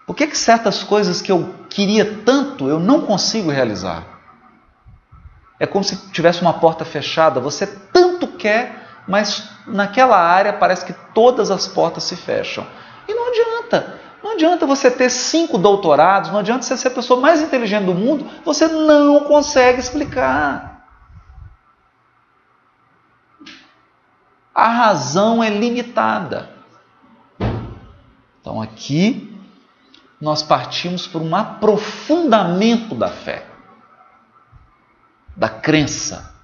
Por 0.06 0.14
que, 0.14 0.26
que 0.26 0.36
certas 0.36 0.84
coisas 0.84 1.22
que 1.22 1.32
eu 1.32 1.54
queria 1.70 2.18
tanto 2.26 2.68
eu 2.68 2.78
não 2.78 3.06
consigo 3.06 3.50
realizar? 3.50 4.17
É 5.61 5.66
como 5.66 5.84
se 5.84 6.11
tivesse 6.12 6.40
uma 6.42 6.52
porta 6.54 6.84
fechada, 6.84 7.40
você 7.40 7.66
tanto 7.66 8.26
quer, 8.28 8.86
mas 9.06 9.50
naquela 9.66 10.16
área 10.16 10.52
parece 10.52 10.84
que 10.84 10.92
todas 11.12 11.50
as 11.50 11.66
portas 11.66 12.04
se 12.04 12.16
fecham. 12.16 12.66
E 13.09 13.14
não 13.14 13.28
adianta. 13.28 13.98
Não 14.22 14.32
adianta 14.32 14.66
você 14.66 14.90
ter 14.90 15.11
cinco 15.11 15.59
doutorados, 15.59 16.30
não 16.30 16.40
adianta 16.40 16.62
você 16.62 16.76
ser 16.76 16.88
a 16.88 16.92
pessoa 16.92 17.20
mais 17.20 17.40
inteligente 17.40 17.86
do 17.86 17.94
mundo, 17.94 18.28
você 18.44 18.66
não 18.66 19.20
consegue 19.20 19.80
explicar. 19.80 20.86
A 24.54 24.68
razão 24.68 25.42
é 25.42 25.48
limitada. 25.48 26.50
Então 28.40 28.61
aqui 28.61 29.38
nós 30.20 30.42
partimos 30.42 31.06
por 31.06 31.22
um 31.22 31.36
aprofundamento 31.36 32.94
da 32.94 33.09
fé, 33.09 33.46
da 35.39 35.49
crença. 35.49 36.34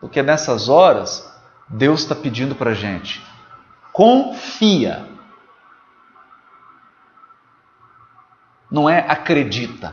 Porque 0.00 0.22
nessas 0.22 0.68
horas, 0.68 1.28
Deus 1.68 2.02
está 2.02 2.14
pedindo 2.14 2.54
para 2.54 2.70
a 2.70 2.74
gente: 2.74 3.20
confia. 3.92 5.08
Não 8.70 8.88
é 8.88 9.00
acredita. 9.00 9.92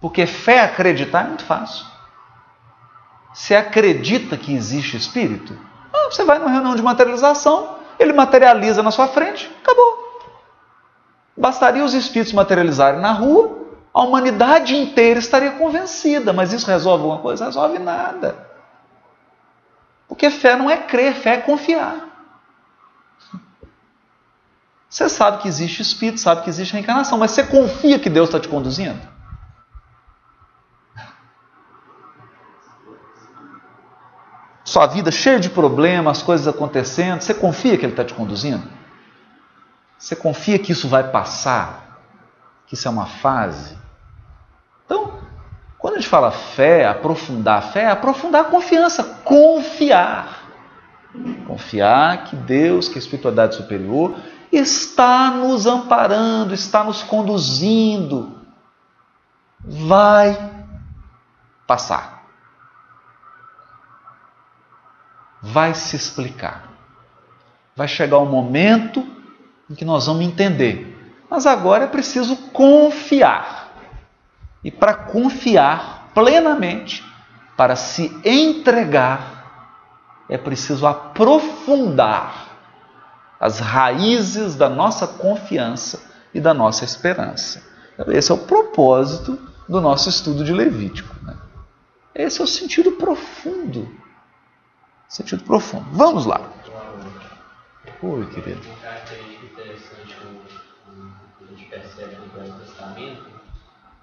Porque 0.00 0.26
fé 0.26 0.62
acreditar 0.62 1.24
é 1.24 1.28
muito 1.28 1.44
fácil. 1.44 1.84
Você 3.34 3.54
acredita 3.54 4.38
que 4.38 4.54
existe 4.54 4.96
espírito? 4.96 5.54
Ah, 5.92 6.06
você 6.10 6.24
vai 6.24 6.38
numa 6.38 6.50
reunião 6.50 6.74
de 6.74 6.82
materialização, 6.82 7.76
ele 7.98 8.14
materializa 8.14 8.82
na 8.82 8.90
sua 8.90 9.06
frente, 9.08 9.54
acabou. 9.62 10.07
Bastaria 11.38 11.84
os 11.84 11.94
espíritos 11.94 12.32
materializarem 12.32 13.00
na 13.00 13.12
rua, 13.12 13.58
a 13.94 14.02
humanidade 14.02 14.76
inteira 14.76 15.18
estaria 15.18 15.52
convencida, 15.52 16.32
mas 16.32 16.52
isso 16.52 16.66
resolve 16.66 17.04
alguma 17.04 17.20
coisa? 17.20 17.46
Resolve 17.46 17.78
nada. 17.78 18.46
Porque 20.08 20.30
fé 20.30 20.56
não 20.56 20.68
é 20.68 20.76
crer, 20.76 21.14
fé 21.14 21.34
é 21.34 21.40
confiar. 21.40 22.06
Você 24.88 25.08
sabe 25.08 25.42
que 25.42 25.48
existe 25.48 25.82
espírito, 25.82 26.20
sabe 26.20 26.42
que 26.42 26.50
existe 26.50 26.72
reencarnação, 26.72 27.18
mas 27.18 27.30
você 27.30 27.44
confia 27.44 27.98
que 27.98 28.10
Deus 28.10 28.28
está 28.28 28.40
te 28.40 28.48
conduzindo? 28.48 28.98
sua 34.68 34.86
vida 34.86 35.10
cheia 35.10 35.40
de 35.40 35.48
problemas, 35.48 36.20
coisas 36.20 36.46
acontecendo, 36.46 37.22
você 37.22 37.32
confia 37.32 37.78
que 37.78 37.86
Ele 37.86 37.92
está 37.94 38.04
te 38.04 38.12
conduzindo? 38.12 38.62
Você 39.98 40.14
confia 40.14 40.58
que 40.58 40.72
isso 40.72 40.88
vai 40.88 41.10
passar? 41.10 42.00
Que 42.66 42.74
isso 42.74 42.86
é 42.86 42.90
uma 42.90 43.06
fase? 43.06 43.76
Então, 44.84 45.18
quando 45.78 45.94
a 45.94 45.96
gente 45.98 46.08
fala 46.08 46.30
fé, 46.30 46.86
aprofundar 46.86 47.58
a 47.58 47.62
fé, 47.62 47.82
é 47.82 47.90
aprofundar 47.90 48.42
a 48.42 48.48
confiança, 48.48 49.02
confiar. 49.24 50.44
Confiar 51.46 52.24
que 52.24 52.36
Deus, 52.36 52.88
que 52.88 52.96
a 52.96 52.98
espiritualidade 52.98 53.56
superior, 53.56 54.16
está 54.52 55.30
nos 55.30 55.66
amparando, 55.66 56.54
está 56.54 56.84
nos 56.84 57.02
conduzindo. 57.02 58.38
Vai 59.60 60.38
passar. 61.66 62.18
vai 65.42 65.74
se 65.74 65.96
explicar. 65.96 66.68
Vai 67.74 67.88
chegar 67.88 68.18
um 68.18 68.26
momento 68.26 69.06
em 69.70 69.74
que 69.74 69.84
nós 69.84 70.06
vamos 70.06 70.24
entender. 70.24 70.96
Mas 71.30 71.46
agora 71.46 71.84
é 71.84 71.86
preciso 71.86 72.36
confiar. 72.52 73.68
E 74.64 74.70
para 74.70 74.94
confiar 74.94 76.10
plenamente, 76.14 77.04
para 77.56 77.76
se 77.76 78.10
entregar, 78.24 80.24
é 80.28 80.36
preciso 80.36 80.86
aprofundar 80.86 82.48
as 83.40 83.60
raízes 83.60 84.56
da 84.56 84.68
nossa 84.68 85.06
confiança 85.06 86.02
e 86.34 86.40
da 86.40 86.52
nossa 86.52 86.84
esperança. 86.84 87.62
Esse 88.08 88.32
é 88.32 88.34
o 88.34 88.38
propósito 88.38 89.38
do 89.68 89.80
nosso 89.80 90.08
estudo 90.08 90.44
de 90.44 90.52
Levítico. 90.52 91.14
Né? 91.22 91.36
Esse 92.14 92.40
é 92.40 92.44
o 92.44 92.46
sentido 92.46 92.92
profundo 92.92 93.88
Sentido 95.08 95.42
profundo. 95.42 95.86
Vamos 95.90 96.26
lá. 96.26 96.40
Oi, 98.02 98.26
querido. 98.26 98.60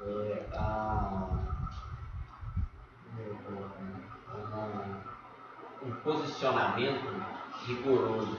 É 0.08 0.46
a, 0.54 1.28
um 5.86 5.92
posicionamento 6.04 7.06
rigoroso, 7.66 8.38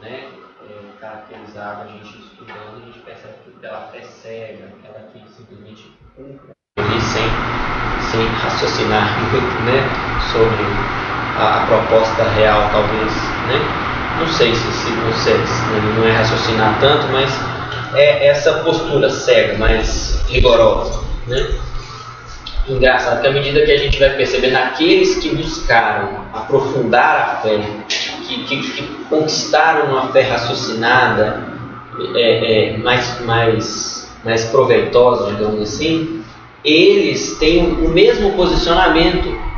né? 0.00 0.30
É, 0.60 0.92
caracterizado 1.00 1.82
a 1.82 1.86
gente 1.86 2.18
estudando, 2.18 2.82
a 2.82 2.86
gente 2.86 2.98
percebe 3.00 3.34
que 3.44 3.50
pela 3.52 3.88
fé 3.88 4.02
cega, 4.02 4.72
aquela 4.78 5.06
que 5.08 5.22
simplesmente 5.30 5.96
cumpre 6.16 6.54
sem, 7.00 7.24
sem 8.10 8.26
raciocinar 8.26 9.18
muito 9.20 9.54
né, 9.64 9.88
sobre 10.32 10.64
a, 11.38 11.62
a 11.62 11.66
proposta 11.66 12.24
real, 12.30 12.68
talvez, 12.70 13.12
né? 13.46 13.88
Não 14.18 14.26
sei 14.26 14.52
se, 14.54 14.72
se 14.72 14.90
você 14.90 15.36
não 15.96 16.04
é 16.04 16.10
raciocinar 16.10 16.78
tanto, 16.80 17.06
mas 17.12 17.30
é 17.94 18.26
essa 18.26 18.64
postura 18.64 19.08
cega, 19.08 19.56
mais 19.56 20.17
rigorosa, 20.28 21.00
né? 21.26 21.46
Engraçado 22.68 23.22
que 23.22 23.26
à 23.26 23.32
medida 23.32 23.64
que 23.64 23.72
a 23.72 23.78
gente 23.78 23.98
vai 23.98 24.10
percebendo 24.10 24.56
aqueles 24.56 25.16
que 25.16 25.34
buscaram 25.34 26.26
aprofundar 26.34 27.16
a 27.16 27.42
fé, 27.42 27.58
que, 27.88 28.44
que, 28.44 28.56
que 28.72 28.82
conquistaram 29.08 29.90
uma 29.90 30.12
fé 30.12 30.22
raciocinada, 30.22 31.44
é, 32.14 32.74
é, 32.74 32.76
mais, 32.76 33.24
mais, 33.24 34.14
mais 34.22 34.44
proveitosa, 34.46 35.32
digamos 35.32 35.62
assim, 35.62 36.22
eles 36.62 37.38
têm 37.38 37.64
o 37.64 37.88
mesmo 37.88 38.32
posicionamento 38.32 39.48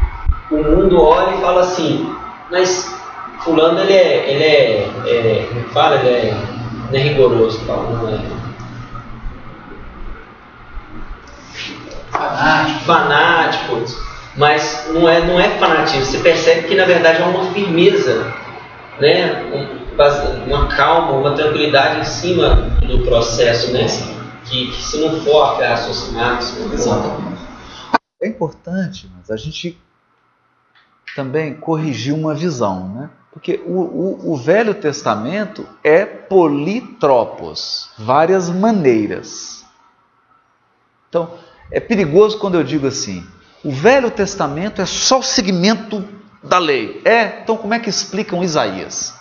o 0.50 0.56
mundo 0.56 1.00
olha 1.00 1.36
e 1.36 1.40
fala 1.40 1.60
assim, 1.60 2.12
mas 2.50 2.92
fulano 3.40 3.78
ele 3.80 3.92
é, 3.92 4.30
ele 4.30 4.44
é, 4.44 4.90
é 5.06 5.46
como 5.48 5.64
fala, 5.68 5.96
ele 5.96 6.08
é, 6.08 6.34
Não 6.90 6.98
é 6.98 7.02
rigoroso, 7.02 7.60
Paulo, 7.66 7.96
não 7.98 8.08
é. 8.08 8.39
Fanático. 12.10 12.84
Fanático. 12.84 14.10
Mas 14.36 14.88
não 14.92 15.08
é, 15.08 15.20
não 15.26 15.38
é 15.38 15.50
fanatismo. 15.58 16.04
Você 16.04 16.18
percebe 16.18 16.68
que 16.68 16.74
na 16.74 16.84
verdade 16.84 17.20
é 17.20 17.24
uma 17.24 17.52
firmeza, 17.52 18.32
né? 19.00 19.50
uma 20.46 20.68
calma, 20.68 21.12
uma 21.12 21.34
tranquilidade 21.34 22.00
em 22.00 22.04
cima 22.04 22.54
do 22.86 23.04
processo, 23.04 23.72
né? 23.72 23.86
Que, 24.44 24.70
que 24.70 24.82
se 24.82 24.98
não 24.98 25.20
for 25.20 25.42
a 25.42 25.68
raciocinar, 25.68 26.40
se 26.40 26.58
não 26.60 26.70
for. 26.78 27.20
É 28.22 28.28
importante, 28.28 29.10
mas 29.16 29.30
a 29.30 29.36
gente 29.36 29.78
também 31.14 31.54
corrigir 31.54 32.14
uma 32.14 32.34
visão, 32.34 32.88
né? 32.88 33.10
Porque 33.32 33.62
o, 33.64 33.80
o, 33.80 34.32
o, 34.32 34.36
Velho 34.36 34.74
Testamento 34.74 35.66
é 35.84 36.04
politropos, 36.04 37.90
várias 37.96 38.50
maneiras. 38.50 39.64
Então, 41.08 41.30
é 41.70 41.80
perigoso 41.80 42.38
quando 42.38 42.56
eu 42.56 42.64
digo 42.64 42.86
assim: 42.86 43.26
o 43.64 43.70
Velho 43.70 44.10
Testamento 44.10 44.80
é 44.80 44.86
só 44.86 45.20
o 45.20 45.22
segmento 45.22 46.06
da 46.42 46.58
lei. 46.58 47.00
É, 47.04 47.42
então 47.42 47.56
como 47.56 47.74
é 47.74 47.78
que 47.78 47.88
explicam 47.88 48.42
Isaías? 48.42 49.14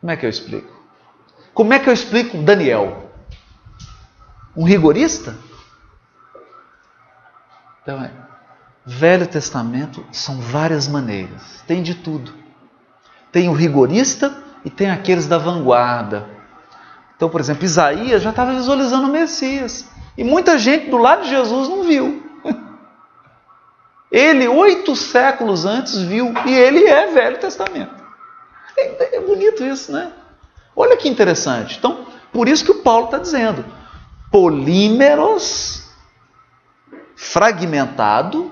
Como 0.00 0.10
é 0.10 0.16
que 0.16 0.26
eu 0.26 0.30
explico? 0.30 0.82
Como 1.54 1.72
é 1.72 1.78
que 1.78 1.88
eu 1.88 1.92
explico 1.92 2.38
Daniel? 2.38 3.10
Um 4.56 4.64
rigorista? 4.64 5.36
Então, 7.82 8.02
é, 8.02 8.10
Velho 8.84 9.26
Testamento 9.26 10.04
são 10.12 10.40
várias 10.40 10.88
maneiras, 10.88 11.62
tem 11.66 11.82
de 11.82 11.94
tudo. 11.94 12.32
Tem 13.30 13.48
o 13.48 13.52
rigorista 13.52 14.36
e 14.64 14.70
tem 14.70 14.90
aqueles 14.90 15.26
da 15.26 15.38
vanguarda. 15.38 16.28
Então, 17.22 17.30
por 17.30 17.40
exemplo, 17.40 17.64
Isaías 17.64 18.20
já 18.20 18.30
estava 18.30 18.52
visualizando 18.52 19.06
o 19.06 19.12
Messias. 19.12 19.86
E 20.18 20.24
muita 20.24 20.58
gente 20.58 20.90
do 20.90 20.96
lado 20.96 21.22
de 21.22 21.28
Jesus 21.28 21.68
não 21.68 21.84
viu. 21.84 22.20
Ele, 24.10 24.48
oito 24.48 24.96
séculos 24.96 25.64
antes, 25.64 26.02
viu. 26.02 26.34
E 26.44 26.52
ele 26.52 26.84
é 26.84 27.06
Velho 27.12 27.38
Testamento. 27.38 27.94
É, 28.76 29.18
é 29.18 29.20
bonito 29.20 29.64
isso, 29.64 29.92
né? 29.92 30.10
Olha 30.74 30.96
que 30.96 31.08
interessante. 31.08 31.78
Então, 31.78 32.04
por 32.32 32.48
isso 32.48 32.64
que 32.64 32.72
o 32.72 32.82
Paulo 32.82 33.04
está 33.04 33.18
dizendo: 33.18 33.64
polímeros 34.28 35.92
fragmentado, 37.14 38.50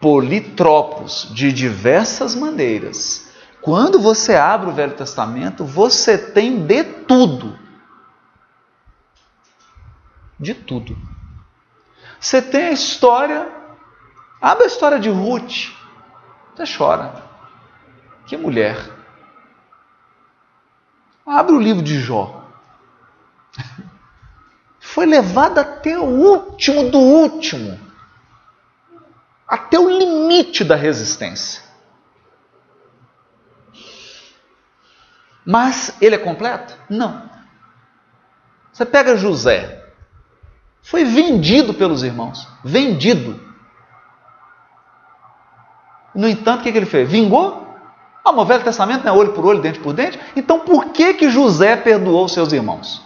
politropos, 0.00 1.28
de 1.30 1.52
diversas 1.52 2.34
maneiras. 2.34 3.28
Quando 3.60 4.00
você 4.00 4.34
abre 4.34 4.70
o 4.70 4.72
Velho 4.72 4.94
Testamento, 4.94 5.62
você 5.62 6.16
tem 6.16 6.64
de 6.64 6.82
tudo. 6.82 7.65
De 10.38 10.54
tudo. 10.54 10.96
Você 12.20 12.40
tem 12.42 12.66
a 12.66 12.72
história, 12.72 13.50
abre 14.40 14.64
a 14.64 14.68
história 14.68 14.98
de 14.98 15.08
Ruth, 15.08 15.72
você 16.54 16.76
chora. 16.76 17.22
Que 18.26 18.36
mulher. 18.36 18.76
Abre 21.24 21.54
o 21.54 21.60
livro 21.60 21.82
de 21.82 22.00
Jó 22.00 22.46
foi 24.80 25.06
levada 25.06 25.60
até 25.60 25.98
o 25.98 26.04
último 26.04 26.90
do 26.90 26.98
último, 26.98 27.78
até 29.46 29.78
o 29.78 29.88
limite 29.88 30.64
da 30.64 30.76
resistência. 30.76 31.62
Mas 35.44 35.96
ele 36.00 36.16
é 36.16 36.18
completo? 36.18 36.76
Não. 36.90 37.30
Você 38.72 38.84
pega 38.84 39.16
José, 39.16 39.85
foi 40.86 41.04
vendido 41.04 41.74
pelos 41.74 42.04
irmãos, 42.04 42.46
vendido. 42.64 43.40
No 46.14 46.28
entanto, 46.28 46.60
o 46.60 46.62
que, 46.62 46.68
ele 46.68 46.86
fez? 46.86 47.10
Vingou? 47.10 47.66
Ah, 48.24 48.30
o 48.30 48.44
Velho 48.44 48.62
Testamento 48.62 49.04
não 49.04 49.12
é 49.12 49.16
olho 49.16 49.32
por 49.32 49.44
olho, 49.44 49.60
dente 49.60 49.80
por 49.80 49.92
dente? 49.92 50.18
Então 50.36 50.60
por 50.60 50.86
que, 50.86 51.14
que 51.14 51.28
José 51.28 51.74
perdoou 51.74 52.28
seus 52.28 52.52
irmãos? 52.52 53.02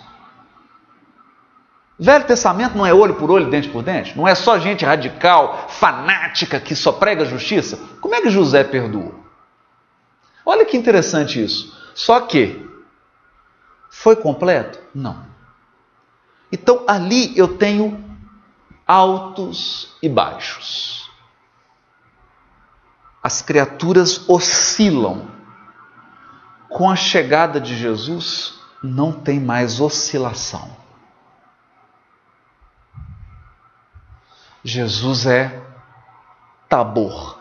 Velho 1.98 2.26
Testamento 2.26 2.76
não 2.76 2.84
é 2.84 2.92
olho 2.92 3.14
por 3.14 3.30
olho, 3.30 3.48
dente 3.48 3.70
por 3.70 3.82
dente? 3.82 4.14
Não 4.14 4.28
é 4.28 4.34
só 4.34 4.58
gente 4.58 4.84
radical, 4.84 5.64
fanática, 5.68 6.60
que 6.60 6.76
só 6.76 6.92
prega 6.92 7.24
justiça? 7.24 7.78
Como 8.02 8.14
é 8.14 8.20
que 8.20 8.28
José 8.28 8.62
perdoou? 8.62 9.14
Olha 10.44 10.66
que 10.66 10.76
interessante 10.76 11.42
isso. 11.42 11.74
Só 11.94 12.20
que 12.20 12.62
foi 13.88 14.16
completo? 14.16 14.78
Não. 14.94 15.29
Então 16.52 16.84
ali 16.88 17.36
eu 17.38 17.56
tenho 17.56 18.02
altos 18.86 19.96
e 20.02 20.08
baixos. 20.08 21.08
As 23.22 23.40
criaturas 23.42 24.28
oscilam. 24.28 25.28
Com 26.68 26.88
a 26.88 26.96
chegada 26.96 27.60
de 27.60 27.76
Jesus, 27.76 28.60
não 28.82 29.12
tem 29.12 29.40
mais 29.40 29.80
oscilação. 29.80 30.76
Jesus 34.62 35.26
é 35.26 35.60
tabor. 36.68 37.40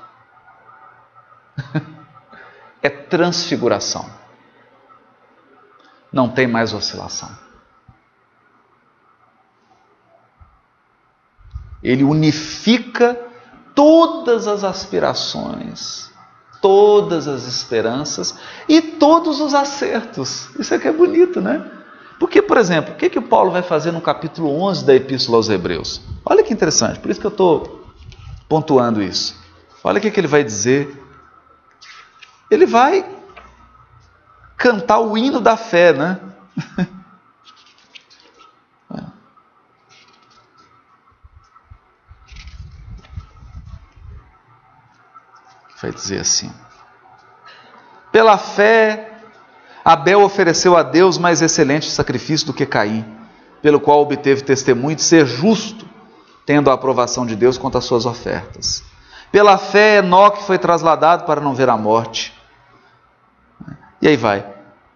é 2.81 2.89
transfiguração. 2.89 4.09
Não 6.11 6.29
tem 6.29 6.47
mais 6.47 6.73
oscilação. 6.73 7.48
Ele 11.83 12.03
unifica 12.03 13.19
todas 13.73 14.47
as 14.47 14.63
aspirações, 14.63 16.09
todas 16.61 17.27
as 17.27 17.45
esperanças 17.45 18.35
e 18.67 18.81
todos 18.81 19.39
os 19.39 19.53
acertos. 19.53 20.49
Isso 20.59 20.73
é 20.73 20.79
que 20.79 20.87
é 20.87 20.91
bonito, 20.91 21.39
né? 21.39 21.65
Porque, 22.19 22.41
por 22.41 22.57
exemplo, 22.57 22.93
o 22.93 22.97
que, 22.97 23.09
que 23.09 23.17
o 23.17 23.21
Paulo 23.21 23.49
vai 23.51 23.61
fazer 23.61 23.91
no 23.91 24.01
capítulo 24.01 24.49
11 24.61 24.83
da 24.83 24.93
Epístola 24.93 25.37
aos 25.37 25.47
Hebreus? 25.47 26.01
Olha 26.25 26.43
que 26.43 26.53
interessante, 26.53 26.99
por 26.99 27.09
isso 27.09 27.19
que 27.19 27.25
eu 27.25 27.31
estou 27.31 27.85
pontuando 28.49 29.01
isso. 29.01 29.37
Olha 29.81 29.99
o 29.99 30.01
que, 30.01 30.11
que 30.11 30.19
ele 30.19 30.27
vai 30.27 30.43
dizer. 30.43 31.01
Ele 32.51 32.65
vai 32.65 33.05
cantar 34.57 34.99
o 34.99 35.17
hino 35.17 35.39
da 35.39 35.55
fé, 35.55 35.93
né? 35.93 36.19
vai 45.81 45.91
dizer 45.91 46.19
assim: 46.19 46.51
Pela 48.11 48.37
fé 48.37 49.09
Abel 49.83 50.21
ofereceu 50.21 50.77
a 50.77 50.83
Deus 50.83 51.17
mais 51.17 51.41
excelente 51.41 51.89
sacrifício 51.89 52.47
do 52.47 52.53
que 52.53 52.65
Caim, 52.65 53.05
pelo 53.61 53.79
qual 53.79 54.01
obteve 54.01 54.41
testemunho 54.41 54.95
de 54.95 55.01
ser 55.01 55.25
justo, 55.25 55.87
tendo 56.45 56.69
a 56.69 56.73
aprovação 56.73 57.25
de 57.25 57.35
Deus 57.35 57.57
quanto 57.57 57.77
às 57.77 57.85
suas 57.85 58.05
ofertas. 58.05 58.83
Pela 59.31 59.57
fé, 59.57 59.97
Enoque 59.97 60.43
foi 60.43 60.57
trasladado 60.57 61.23
para 61.23 61.41
não 61.41 61.53
ver 61.53 61.69
a 61.69 61.77
morte. 61.77 62.33
E 64.01 64.07
aí 64.07 64.17
vai. 64.17 64.45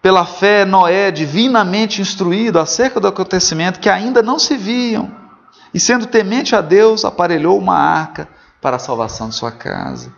Pela 0.02 0.24
fé, 0.26 0.64
Noé, 0.64 1.10
divinamente 1.10 2.02
instruído 2.02 2.58
acerca 2.58 3.00
do 3.00 3.08
acontecimento 3.08 3.80
que 3.80 3.88
ainda 3.88 4.22
não 4.22 4.38
se 4.38 4.56
viam, 4.56 5.10
e 5.72 5.80
sendo 5.80 6.06
temente 6.06 6.54
a 6.54 6.60
Deus, 6.60 7.04
aparelhou 7.04 7.58
uma 7.58 7.76
arca 7.76 8.28
para 8.60 8.76
a 8.76 8.78
salvação 8.78 9.28
de 9.28 9.34
sua 9.34 9.50
casa, 9.50 10.12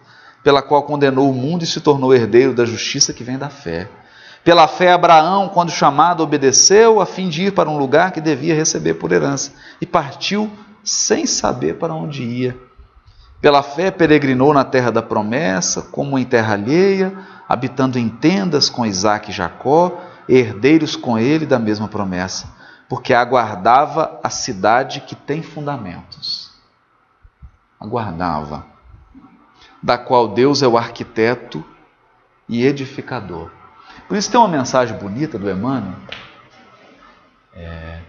pela 0.46 0.62
qual 0.62 0.84
condenou 0.84 1.28
o 1.28 1.34
mundo 1.34 1.64
e 1.64 1.66
se 1.66 1.80
tornou 1.80 2.14
herdeiro 2.14 2.54
da 2.54 2.64
justiça 2.64 3.12
que 3.12 3.24
vem 3.24 3.36
da 3.36 3.50
fé. 3.50 3.88
Pela 4.44 4.68
fé, 4.68 4.92
Abraão, 4.92 5.48
quando 5.48 5.72
chamado, 5.72 6.22
obedeceu 6.22 7.00
a 7.00 7.04
fim 7.04 7.28
de 7.28 7.46
ir 7.46 7.52
para 7.52 7.68
um 7.68 7.76
lugar 7.76 8.12
que 8.12 8.20
devia 8.20 8.54
receber 8.54 8.94
por 8.94 9.10
herança 9.10 9.50
e 9.80 9.86
partiu 9.86 10.48
sem 10.84 11.26
saber 11.26 11.78
para 11.78 11.92
onde 11.92 12.22
ia. 12.22 12.56
Pela 13.40 13.60
fé, 13.60 13.90
peregrinou 13.90 14.54
na 14.54 14.62
terra 14.62 14.92
da 14.92 15.02
promessa, 15.02 15.82
como 15.82 16.16
em 16.16 16.24
terra 16.24 16.52
alheia, 16.52 17.12
habitando 17.48 17.98
em 17.98 18.08
tendas 18.08 18.70
com 18.70 18.86
Isaac 18.86 19.32
e 19.32 19.34
Jacó, 19.34 20.00
herdeiros 20.28 20.94
com 20.94 21.18
ele 21.18 21.44
da 21.44 21.58
mesma 21.58 21.88
promessa, 21.88 22.54
porque 22.88 23.12
aguardava 23.12 24.20
a 24.22 24.30
cidade 24.30 25.00
que 25.00 25.16
tem 25.16 25.42
fundamentos. 25.42 26.52
Aguardava, 27.80 28.75
da 29.86 29.96
qual 29.96 30.26
Deus 30.26 30.64
é 30.64 30.66
o 30.66 30.76
arquiteto 30.76 31.64
e 32.48 32.66
edificador. 32.66 33.52
Por 34.08 34.16
isso 34.16 34.28
tem 34.28 34.38
uma 34.38 34.48
mensagem 34.48 34.98
bonita 34.98 35.38
do 35.38 35.48
Emmanuel, 35.48 35.94
é, 37.54 38.00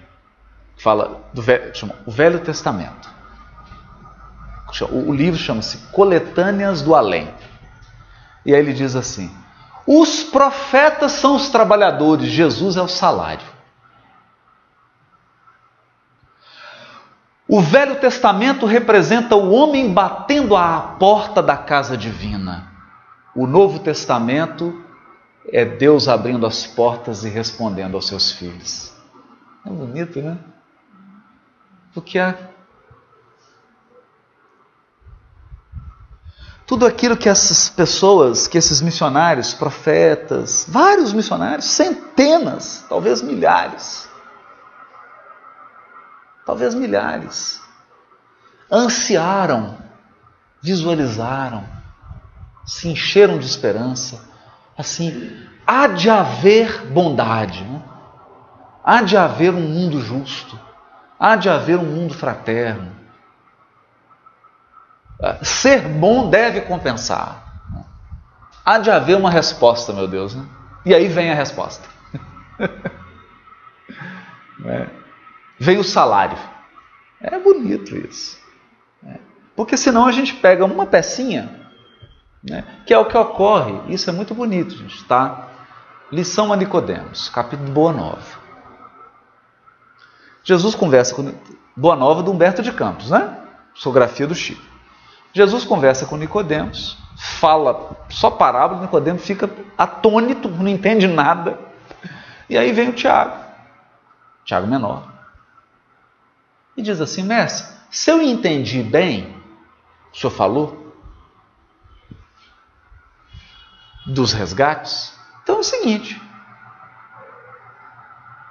fala 0.75 1.21
do 1.31 1.43
chama, 1.75 1.93
o 2.03 2.09
Velho 2.09 2.39
Testamento. 2.39 3.07
O, 4.89 5.11
o 5.11 5.13
livro 5.13 5.39
chama-se 5.39 5.77
Coletâneas 5.91 6.81
do 6.81 6.95
Além. 6.95 7.31
E 8.43 8.55
aí 8.55 8.59
ele 8.59 8.73
diz 8.73 8.95
assim: 8.95 9.29
os 9.85 10.23
profetas 10.23 11.11
são 11.11 11.35
os 11.35 11.49
trabalhadores, 11.49 12.27
Jesus 12.27 12.75
é 12.75 12.81
o 12.81 12.87
salário. 12.87 13.45
O 17.47 17.61
Velho 17.61 17.95
Testamento 17.99 18.65
representa 18.65 19.35
o 19.35 19.51
homem 19.51 19.93
batendo 19.93 20.55
à 20.55 20.79
porta 20.99 21.41
da 21.41 21.55
casa 21.55 21.95
divina. 21.95 22.71
O 23.33 23.47
Novo 23.47 23.79
Testamento 23.79 24.83
é 25.47 25.63
Deus 25.63 26.09
abrindo 26.09 26.45
as 26.45 26.67
portas 26.67 27.23
e 27.23 27.29
respondendo 27.29 27.95
aos 27.95 28.07
seus 28.07 28.31
filhos. 28.31 28.91
É 29.65 29.69
bonito, 29.69 30.21
né? 30.21 30.37
Porque 31.93 32.19
a... 32.19 32.35
tudo 36.65 36.85
aquilo 36.85 37.15
que 37.15 37.29
essas 37.29 37.69
pessoas, 37.69 38.45
que 38.45 38.57
esses 38.57 38.81
missionários, 38.81 39.53
profetas, 39.53 40.65
vários 40.67 41.13
missionários, 41.13 41.65
centenas, 41.65 42.85
talvez 42.89 43.21
milhares, 43.21 44.09
talvez 46.47 46.73
milhares, 46.73 47.61
ansiaram, 48.71 49.77
visualizaram, 50.63 51.65
se 52.65 52.87
encheram 52.87 53.37
de 53.37 53.45
esperança. 53.45 54.25
Assim, 54.77 55.45
há 55.65 55.87
de 55.87 56.09
haver 56.09 56.85
bondade, 56.85 57.65
né? 57.65 57.81
há 58.81 59.01
de 59.01 59.17
haver 59.17 59.53
um 59.53 59.59
mundo 59.59 59.99
justo, 59.99 60.57
há 61.19 61.35
de 61.35 61.49
haver 61.49 61.77
um 61.77 61.83
mundo 61.83 62.13
fraterno. 62.13 62.95
Ah, 65.21 65.39
ser 65.43 65.81
bom 65.81 66.29
deve 66.29 66.61
compensar. 66.61 67.43
Há 68.63 68.77
de 68.77 68.89
haver 68.89 69.17
uma 69.17 69.31
resposta, 69.31 69.91
meu 69.91 70.07
Deus. 70.07 70.33
Né? 70.33 70.45
E 70.85 70.95
aí 70.95 71.09
vem 71.09 71.29
a 71.29 71.35
resposta. 71.35 71.85
é 74.65 75.06
veio 75.59 75.81
o 75.81 75.83
salário. 75.83 76.37
É 77.21 77.37
bonito 77.39 77.95
isso. 77.95 78.37
Né? 79.01 79.17
Porque 79.55 79.75
senão 79.75 80.05
a 80.05 80.11
gente 80.11 80.33
pega 80.35 80.65
uma 80.65 80.85
pecinha, 80.85 81.49
né? 82.43 82.63
que 82.85 82.93
é 82.93 82.99
o 82.99 83.05
que 83.05 83.17
ocorre. 83.17 83.93
Isso 83.93 84.09
é 84.09 84.13
muito 84.13 84.33
bonito, 84.33 84.75
gente, 84.75 85.03
tá? 85.05 85.47
Lição 86.11 86.53
a 86.53 86.55
Nicodemos, 86.55 87.29
capítulo 87.29 87.69
Boa 87.71 87.91
Nova. 87.91 88.47
Jesus 90.43 90.75
conversa 90.75 91.13
com 91.13 91.33
Boa 91.75 91.95
Nova 91.95 92.23
do 92.23 92.31
Humberto 92.31 92.61
de 92.61 92.71
Campos, 92.71 93.09
né? 93.11 93.37
Psicografia 93.73 94.25
do 94.25 94.33
Chico. 94.33 94.63
Jesus 95.33 95.65
conversa 95.65 96.05
com 96.05 96.15
Nicodemos, 96.15 96.97
fala 97.17 97.97
só 98.09 98.31
parábola, 98.31 98.81
Nicodemos 98.81 99.23
fica 99.23 99.49
atônito, 99.77 100.47
não 100.47 100.67
entende 100.67 101.07
nada. 101.07 101.59
E 102.49 102.57
aí 102.57 102.71
vem 102.71 102.89
o 102.89 102.93
Tiago, 102.93 103.37
Tiago 104.45 104.65
menor, 104.65 105.16
e 106.77 106.81
diz 106.83 107.01
assim: 107.01 107.23
Mestre, 107.23 107.75
se 107.89 108.11
eu 108.11 108.21
entendi 108.21 108.83
bem, 108.83 109.35
o 110.13 110.15
senhor 110.15 110.31
falou 110.31 110.93
dos 114.05 114.31
resgates, 114.31 115.13
então 115.41 115.55
é 115.55 115.59
o 115.59 115.63
seguinte: 115.63 116.21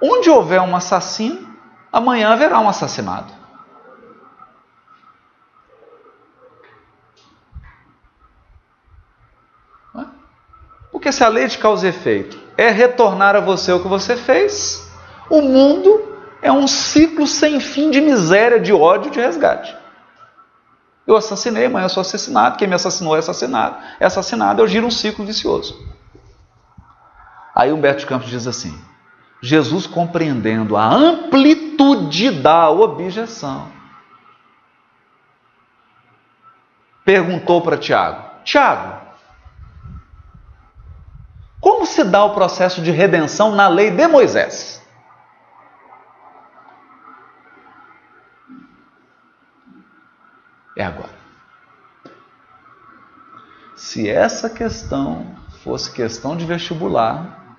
onde 0.03 0.29
houver 0.29 0.61
um 0.61 0.75
assassino, 0.75 1.57
amanhã 1.91 2.33
haverá 2.33 2.59
um 2.59 2.67
assassinado. 2.67 3.33
Porque 10.91 11.11
se 11.11 11.23
a 11.23 11.27
lei 11.27 11.47
de 11.47 11.59
causa 11.59 11.85
e 11.85 11.89
efeito 11.89 12.37
é 12.57 12.69
retornar 12.69 13.35
a 13.35 13.39
você 13.39 13.71
o 13.71 13.79
que 13.79 13.87
você 13.87 14.17
fez, 14.17 14.91
o 15.29 15.41
mundo 15.41 16.16
é 16.41 16.51
um 16.51 16.67
ciclo 16.67 17.25
sem 17.25 17.59
fim 17.59 17.89
de 17.89 17.99
miséria, 18.01 18.59
de 18.59 18.73
ódio, 18.73 19.11
de 19.11 19.19
resgate. 19.19 19.75
Eu 21.05 21.15
assassinei, 21.15 21.65
amanhã 21.65 21.85
eu 21.85 21.89
sou 21.89 22.01
assassinado, 22.01 22.57
quem 22.57 22.67
me 22.67 22.75
assassinou 22.75 23.15
é 23.15 23.19
assassinado, 23.19 23.77
é 23.99 24.05
assassinado, 24.05 24.61
eu 24.61 24.67
giro 24.67 24.85
um 24.85 24.91
ciclo 24.91 25.25
vicioso. 25.25 25.75
Aí 27.55 27.71
Humberto 27.71 28.05
Campos 28.05 28.29
diz 28.29 28.45
assim: 28.45 28.77
Jesus 29.41 29.87
compreendendo 29.87 30.75
a 30.75 30.85
amplitude 30.85 32.29
da 32.29 32.69
objeção, 32.69 33.71
perguntou 37.05 37.61
para 37.61 37.77
Tiago: 37.77 38.29
Tiago, 38.43 39.01
como 41.61 41.85
se 41.85 42.03
dá 42.03 42.23
o 42.25 42.33
processo 42.33 42.81
de 42.81 42.91
redenção 42.91 43.55
na 43.55 43.67
lei 43.67 43.91
de 43.91 44.07
Moisés? 44.07 44.85
É 50.77 50.83
agora. 50.83 51.17
Se 53.75 54.07
essa 54.09 54.49
questão 54.49 55.35
fosse 55.63 55.91
questão 55.91 56.37
de 56.37 56.45
vestibular, 56.45 57.57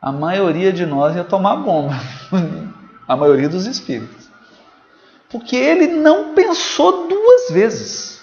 a 0.00 0.12
maioria 0.12 0.72
de 0.72 0.84
nós 0.84 1.16
ia 1.16 1.24
tomar 1.24 1.56
bomba. 1.56 1.94
a 3.08 3.16
maioria 3.16 3.48
dos 3.48 3.66
espíritos. 3.66 4.28
Porque 5.30 5.56
ele 5.56 5.88
não 5.88 6.34
pensou 6.34 7.08
duas 7.08 7.50
vezes. 7.50 8.22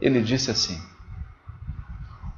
Ele 0.00 0.20
disse 0.20 0.50
assim: 0.50 0.80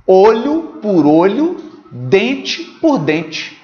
olho 0.07 0.79
por 0.83 1.07
olho, 1.07 1.57
dente 1.91 2.65
por 2.81 2.99
dente. 2.99 3.61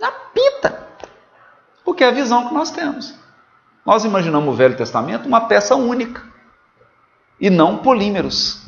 Na 0.00 0.10
pita. 0.10 0.88
Porque 2.02 2.16
é 2.16 2.18
a 2.20 2.20
visão 2.20 2.48
que 2.48 2.54
nós 2.54 2.72
temos. 2.72 3.14
Nós 3.86 4.04
imaginamos 4.04 4.52
o 4.52 4.56
Velho 4.56 4.76
Testamento 4.76 5.28
uma 5.28 5.42
peça 5.42 5.76
única 5.76 6.20
e 7.40 7.48
não 7.48 7.78
polímeros. 7.78 8.60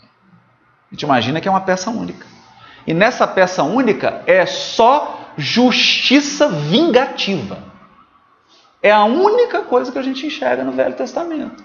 A 0.00 0.92
gente 0.92 1.02
imagina 1.02 1.40
que 1.40 1.46
é 1.46 1.50
uma 1.52 1.60
peça 1.60 1.88
única. 1.88 2.26
E 2.84 2.92
nessa 2.92 3.28
peça 3.28 3.62
única 3.62 4.24
é 4.26 4.44
só 4.44 5.20
justiça 5.36 6.48
vingativa. 6.48 7.58
É 8.82 8.90
a 8.90 9.04
única 9.04 9.60
coisa 9.60 9.92
que 9.92 9.98
a 9.98 10.02
gente 10.02 10.26
enxerga 10.26 10.64
no 10.64 10.72
Velho 10.72 10.96
Testamento. 10.96 11.62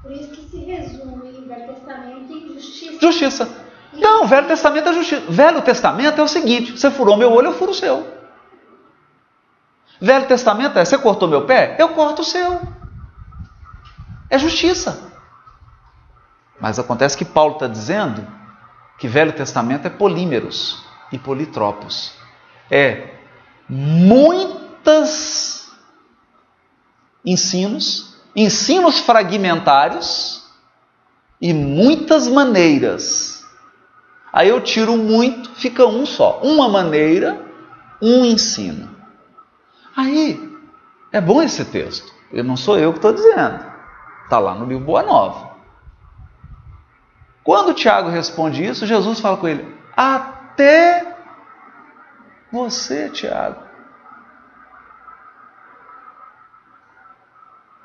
Por 0.00 0.12
isso 0.12 0.28
que 0.28 0.48
se 0.48 0.58
resume 0.58 1.38
em 1.38 1.48
Velho 1.48 1.74
Testamento 1.74 2.32
em 2.32 2.54
justiça. 2.54 3.00
Justiça. 3.00 3.48
Não, 3.92 4.28
Velho 4.28 4.46
Testamento 4.46 4.90
é 4.90 4.92
justiça. 4.92 5.24
Velho 5.28 5.60
Testamento 5.60 6.20
é 6.20 6.22
o 6.22 6.28
seguinte: 6.28 6.78
você 6.78 6.88
furou 6.88 7.16
meu 7.16 7.32
olho, 7.32 7.48
eu 7.48 7.54
furo 7.54 7.72
o 7.72 7.74
seu. 7.74 8.13
Velho 10.04 10.26
Testamento 10.26 10.78
é: 10.78 10.84
você 10.84 10.98
cortou 10.98 11.26
meu 11.26 11.46
pé? 11.46 11.76
Eu 11.78 11.88
corto 11.90 12.20
o 12.20 12.24
seu. 12.24 12.60
É 14.28 14.38
justiça. 14.38 15.10
Mas 16.60 16.78
acontece 16.78 17.16
que 17.16 17.24
Paulo 17.24 17.54
está 17.54 17.66
dizendo 17.66 18.26
que 18.98 19.08
Velho 19.08 19.32
Testamento 19.32 19.86
é 19.86 19.90
polímeros 19.90 20.84
e 21.10 21.18
politropos. 21.18 22.12
É 22.70 23.14
muitas 23.66 25.70
ensinos, 27.24 28.18
ensinos 28.36 29.00
fragmentários 29.00 30.44
e 31.40 31.54
muitas 31.54 32.28
maneiras. 32.28 33.42
Aí 34.30 34.50
eu 34.50 34.60
tiro 34.60 34.98
muito, 34.98 35.48
fica 35.54 35.86
um 35.86 36.04
só. 36.04 36.40
Uma 36.42 36.68
maneira, 36.68 37.40
um 38.02 38.24
ensino. 38.24 38.93
Aí, 39.96 40.52
é 41.12 41.20
bom 41.20 41.42
esse 41.42 41.64
texto. 41.64 42.12
Eu 42.32 42.42
não 42.42 42.56
sou 42.56 42.78
eu 42.78 42.92
que 42.92 42.98
estou 42.98 43.12
dizendo. 43.12 43.64
Está 44.24 44.38
lá 44.38 44.54
no 44.54 44.66
livro 44.66 44.84
Boa 44.84 45.02
Nova. 45.02 45.54
Quando 47.44 47.74
Tiago 47.74 48.08
responde 48.08 48.64
isso, 48.64 48.86
Jesus 48.86 49.20
fala 49.20 49.36
com 49.36 49.46
ele: 49.46 49.76
Até 49.96 51.14
você, 52.50 53.10
Tiago. 53.10 53.62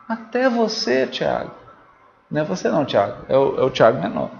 Até 0.07 0.49
você, 0.49 1.05
Tiago. 1.05 1.51
Não 2.31 2.41
é 2.41 2.43
você 2.43 2.69
não, 2.69 2.85
Tiago. 2.85 3.25
É 3.27 3.37
o, 3.37 3.59
é 3.59 3.63
o 3.63 3.69
Tiago 3.69 4.01
menor. 4.01 4.31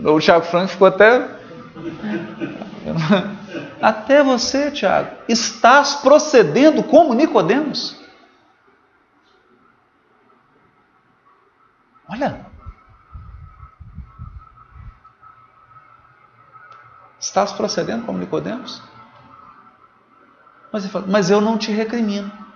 O 0.00 0.18
Tiago 0.18 0.44
Franco 0.44 0.68
ficou 0.68 0.88
até 0.88 1.18
até 3.80 4.22
você, 4.22 4.70
Tiago, 4.70 5.16
estás 5.28 5.96
procedendo 5.96 6.82
como 6.82 7.14
Nicodemos. 7.14 7.96
Olha. 12.08 12.46
Estás 17.20 17.52
procedendo 17.52 18.06
como 18.06 18.18
Nicodemos? 18.18 18.82
Mas 20.72 20.84
ele 20.84 20.92
fala, 20.92 21.06
mas 21.06 21.30
eu 21.30 21.40
não 21.40 21.58
te 21.58 21.72
recrimino. 21.72 22.47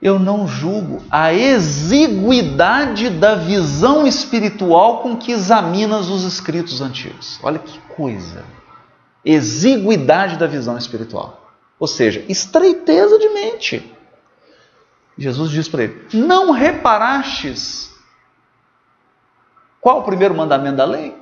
Eu 0.00 0.18
não 0.18 0.48
julgo 0.48 1.02
a 1.10 1.32
exiguidade 1.32 3.10
da 3.10 3.34
visão 3.34 4.06
espiritual 4.06 5.02
com 5.02 5.16
que 5.16 5.32
examinas 5.32 6.08
os 6.08 6.24
escritos 6.24 6.80
antigos. 6.80 7.38
Olha 7.42 7.58
que 7.58 7.78
coisa! 7.94 8.44
Exiguidade 9.24 10.38
da 10.38 10.46
visão 10.46 10.78
espiritual. 10.78 11.52
Ou 11.78 11.86
seja, 11.86 12.24
estreiteza 12.28 13.18
de 13.18 13.28
mente. 13.28 13.96
Jesus 15.18 15.50
diz 15.50 15.68
para 15.68 15.84
ele: 15.84 16.06
Não 16.14 16.50
reparastes 16.50 17.90
qual 19.80 20.00
o 20.00 20.04
primeiro 20.04 20.34
mandamento 20.34 20.76
da 20.76 20.84
lei? 20.84 21.16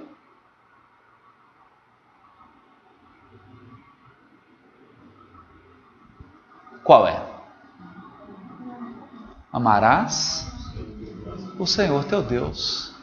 Qual 6.82 7.06
é? 7.06 7.27
Amarás 9.52 10.46
o 11.58 11.66
Senhor 11.66 12.04
teu 12.04 12.22
Deus 12.22 12.94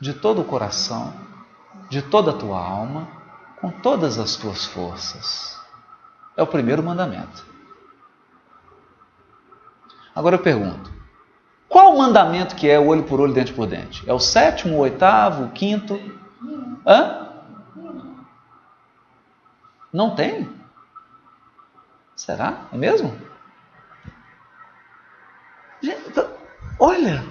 de 0.00 0.12
todo 0.12 0.40
o 0.40 0.44
coração, 0.44 1.14
de 1.88 2.02
toda 2.02 2.32
a 2.32 2.36
tua 2.36 2.58
alma, 2.58 3.08
com 3.60 3.70
todas 3.70 4.18
as 4.18 4.36
tuas 4.36 4.64
forças. 4.64 5.58
É 6.36 6.42
o 6.42 6.46
primeiro 6.46 6.82
mandamento. 6.82 7.46
Agora 10.14 10.36
eu 10.36 10.42
pergunto: 10.42 10.92
qual 11.68 11.94
o 11.94 11.98
mandamento 11.98 12.54
que 12.54 12.68
é 12.68 12.78
olho 12.78 13.04
por 13.04 13.20
olho, 13.20 13.32
dente 13.32 13.52
por 13.52 13.66
dente? 13.66 14.08
É 14.08 14.12
o 14.12 14.20
sétimo, 14.20 14.76
o 14.76 14.80
oitavo, 14.80 15.44
o 15.44 15.50
quinto? 15.50 15.98
Hã? 16.86 17.28
Não 19.92 20.14
tem? 20.14 20.50
Será? 22.14 22.66
É 22.72 22.76
mesmo? 22.76 23.16
Então, 25.90 26.26
olha, 26.78 27.24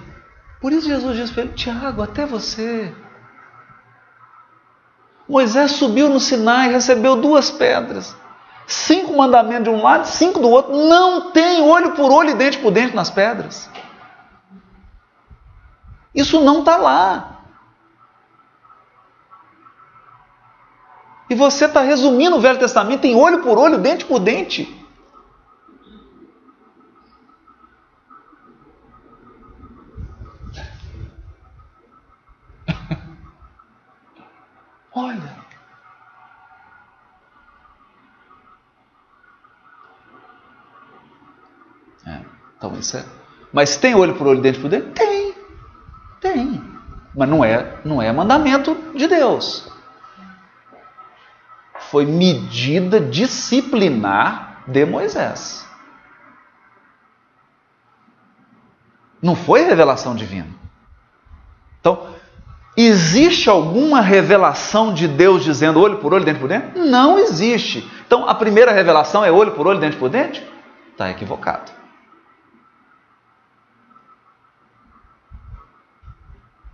por 0.60 0.72
isso 0.72 0.88
Jesus 0.88 1.16
disse 1.16 1.32
para 1.32 1.42
ele: 1.44 1.52
Tiago, 1.54 2.02
até 2.02 2.24
você. 2.24 2.94
Moisés 5.28 5.72
subiu 5.72 6.08
no 6.08 6.20
Sinai 6.20 6.70
recebeu 6.70 7.16
duas 7.16 7.50
pedras. 7.50 8.14
Cinco 8.66 9.16
mandamentos 9.16 9.64
de 9.64 9.70
um 9.70 9.82
lado, 9.82 10.06
cinco 10.06 10.38
do 10.38 10.48
outro. 10.48 10.74
Não 10.74 11.32
tem 11.32 11.62
olho 11.62 11.92
por 11.92 12.10
olho 12.10 12.30
e 12.30 12.34
dente 12.34 12.58
por 12.58 12.70
dente 12.70 12.94
nas 12.94 13.10
pedras. 13.10 13.68
Isso 16.14 16.40
não 16.40 16.60
está 16.60 16.76
lá. 16.76 17.40
E 21.28 21.34
você 21.34 21.64
está 21.64 21.80
resumindo 21.80 22.36
o 22.36 22.40
Velho 22.40 22.58
Testamento 22.58 23.04
em 23.04 23.16
olho 23.16 23.42
por 23.42 23.58
olho, 23.58 23.78
dente 23.78 24.04
por 24.04 24.20
dente. 24.20 24.83
Olha. 34.94 35.44
É, 42.06 42.20
então 42.56 42.74
isso 42.78 42.96
é. 42.96 43.04
Mas 43.52 43.76
tem 43.76 43.94
olho 43.94 44.14
por 44.16 44.26
olho, 44.26 44.40
dente 44.40 44.60
por 44.60 44.70
dente? 44.70 44.92
Tem. 44.92 45.34
Tem. 46.20 46.74
Mas 47.14 47.28
não 47.28 47.44
é, 47.44 47.80
não 47.84 48.00
é 48.00 48.12
mandamento 48.12 48.74
de 48.96 49.06
Deus. 49.06 49.70
Foi 51.90 52.06
medida 52.06 53.00
disciplinar 53.00 54.62
de 54.66 54.84
Moisés. 54.84 55.68
Não 59.20 59.34
foi 59.34 59.62
revelação 59.62 60.14
divina. 60.14 60.48
Então, 61.80 62.13
Existe 62.76 63.48
alguma 63.48 64.00
revelação 64.00 64.92
de 64.92 65.06
Deus 65.06 65.44
dizendo 65.44 65.80
olho 65.80 65.98
por 65.98 66.12
olho, 66.12 66.24
dente 66.24 66.40
por 66.40 66.48
dente? 66.48 66.76
Não 66.78 67.18
existe. 67.18 67.88
Então 68.06 68.28
a 68.28 68.34
primeira 68.34 68.72
revelação 68.72 69.24
é 69.24 69.30
olho 69.30 69.52
por 69.52 69.66
olho, 69.66 69.78
dente 69.78 69.96
por 69.96 70.08
dente? 70.08 70.42
Está 70.90 71.08
equivocado. 71.10 71.70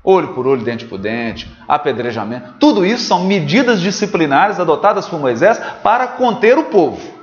Olho 0.03 0.29
por 0.29 0.47
olho, 0.47 0.63
dente 0.63 0.87
por 0.87 0.99
dente, 0.99 1.55
apedrejamento, 1.69 2.55
tudo 2.59 2.87
isso 2.87 3.05
são 3.05 3.25
medidas 3.25 3.83
disciplinares 3.83 4.59
adotadas 4.59 5.07
por 5.07 5.21
Moisés 5.21 5.59
para 5.83 6.09
conter 6.09 6.57
o 6.57 6.65
povo. 6.65 7.21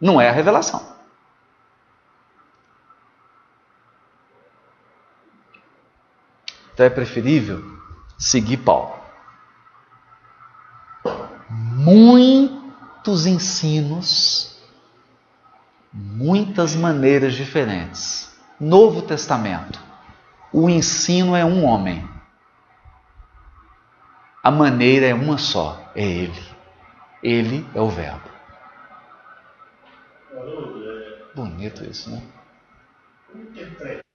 Não 0.00 0.20
é 0.20 0.28
a 0.28 0.32
revelação. 0.32 0.95
Então 6.76 6.84
é 6.84 6.90
preferível 6.90 7.64
seguir 8.18 8.58
Paulo. 8.58 9.00
Muitos 11.48 13.24
ensinos, 13.24 14.62
muitas 15.90 16.76
maneiras 16.76 17.32
diferentes. 17.32 18.38
Novo 18.60 19.00
Testamento. 19.00 19.80
O 20.52 20.68
ensino 20.68 21.34
é 21.34 21.42
um 21.42 21.64
homem. 21.64 22.06
A 24.44 24.50
maneira 24.50 25.06
é 25.06 25.14
uma 25.14 25.38
só, 25.38 25.90
é 25.94 26.04
ele. 26.04 26.44
Ele 27.22 27.66
é 27.74 27.80
o 27.80 27.88
verbo. 27.88 28.28
Bonito 31.34 31.82
isso, 31.84 32.10
né? 32.10 32.22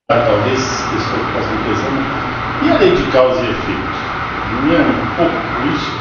Talvez 0.07 0.59
pessoa 0.59 1.25
possa 1.33 1.49
pensando 1.63 2.40
e 2.63 2.69
a 2.69 2.77
lei 2.77 2.95
de 2.95 3.11
causa 3.11 3.41
e 3.41 3.49
efeito? 3.49 3.91
Não 4.63 4.73
é 4.73 4.81
um 4.81 5.15
pouco 5.15 5.35
isso? 5.73 5.91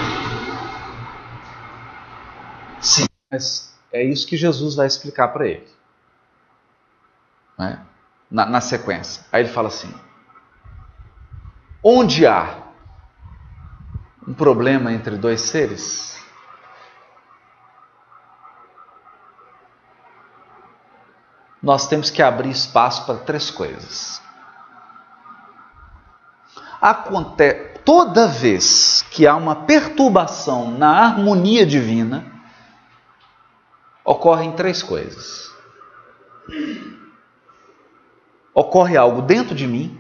Sim, 2.81 3.07
mas 3.31 3.75
é 3.93 4.03
isso 4.03 4.27
que 4.27 4.37
Jesus 4.37 4.75
vai 4.75 4.87
explicar 4.87 5.29
para 5.29 5.47
ele. 5.47 5.69
Né? 7.59 7.81
Na, 8.31 8.47
na 8.47 8.61
sequência. 8.61 9.25
Aí 9.33 9.43
ele 9.43 9.53
fala 9.53 9.69
assim: 9.69 9.93
onde 11.83 12.27
há 12.27 12.59
um 14.27 14.35
problema 14.35 14.93
entre 14.93 15.17
dois 15.17 15.41
seres, 15.41 16.23
nós 21.63 21.89
temos 21.89 22.11
que 22.11 22.23
abrir 22.23 22.51
espaço 22.51 23.07
para 23.07 23.17
três 23.19 23.51
coisas 23.51 24.23
acontece 26.81 27.71
toda 27.85 28.27
vez 28.27 29.03
que 29.11 29.27
há 29.27 29.35
uma 29.35 29.55
perturbação 29.55 30.71
na 30.71 30.91
harmonia 30.91 31.67
divina, 31.67 32.25
ocorrem 34.05 34.53
três 34.53 34.83
coisas. 34.83 35.51
Ocorre 38.55 38.97
algo 38.97 39.23
dentro 39.23 39.55
de 39.55 39.67
mim, 39.67 39.99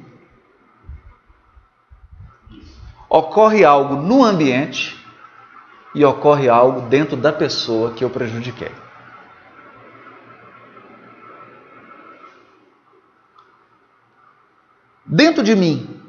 ocorre 3.08 3.64
algo 3.64 3.96
no 3.96 4.24
ambiente 4.24 4.98
e 5.94 6.04
ocorre 6.04 6.48
algo 6.48 6.82
dentro 6.82 7.16
da 7.16 7.32
pessoa 7.32 7.92
que 7.92 8.04
eu 8.04 8.10
prejudiquei. 8.10 8.72
Dentro 15.04 15.42
de 15.42 15.56
mim 15.56 15.99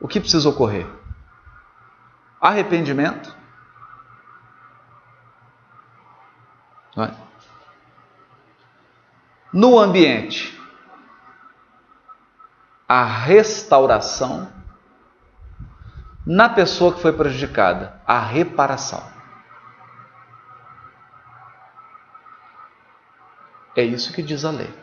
o 0.00 0.06
que 0.06 0.20
precisa 0.20 0.48
ocorrer? 0.48 0.86
Arrependimento. 2.40 3.36
É? 6.96 7.14
No 9.52 9.78
ambiente, 9.78 10.58
a 12.88 13.04
restauração. 13.04 14.52
Na 16.24 16.48
pessoa 16.48 16.92
que 16.92 17.00
foi 17.00 17.12
prejudicada, 17.12 18.00
a 18.06 18.18
reparação. 18.18 19.02
É 23.74 23.82
isso 23.82 24.12
que 24.12 24.22
diz 24.22 24.44
a 24.44 24.50
lei. 24.50 24.74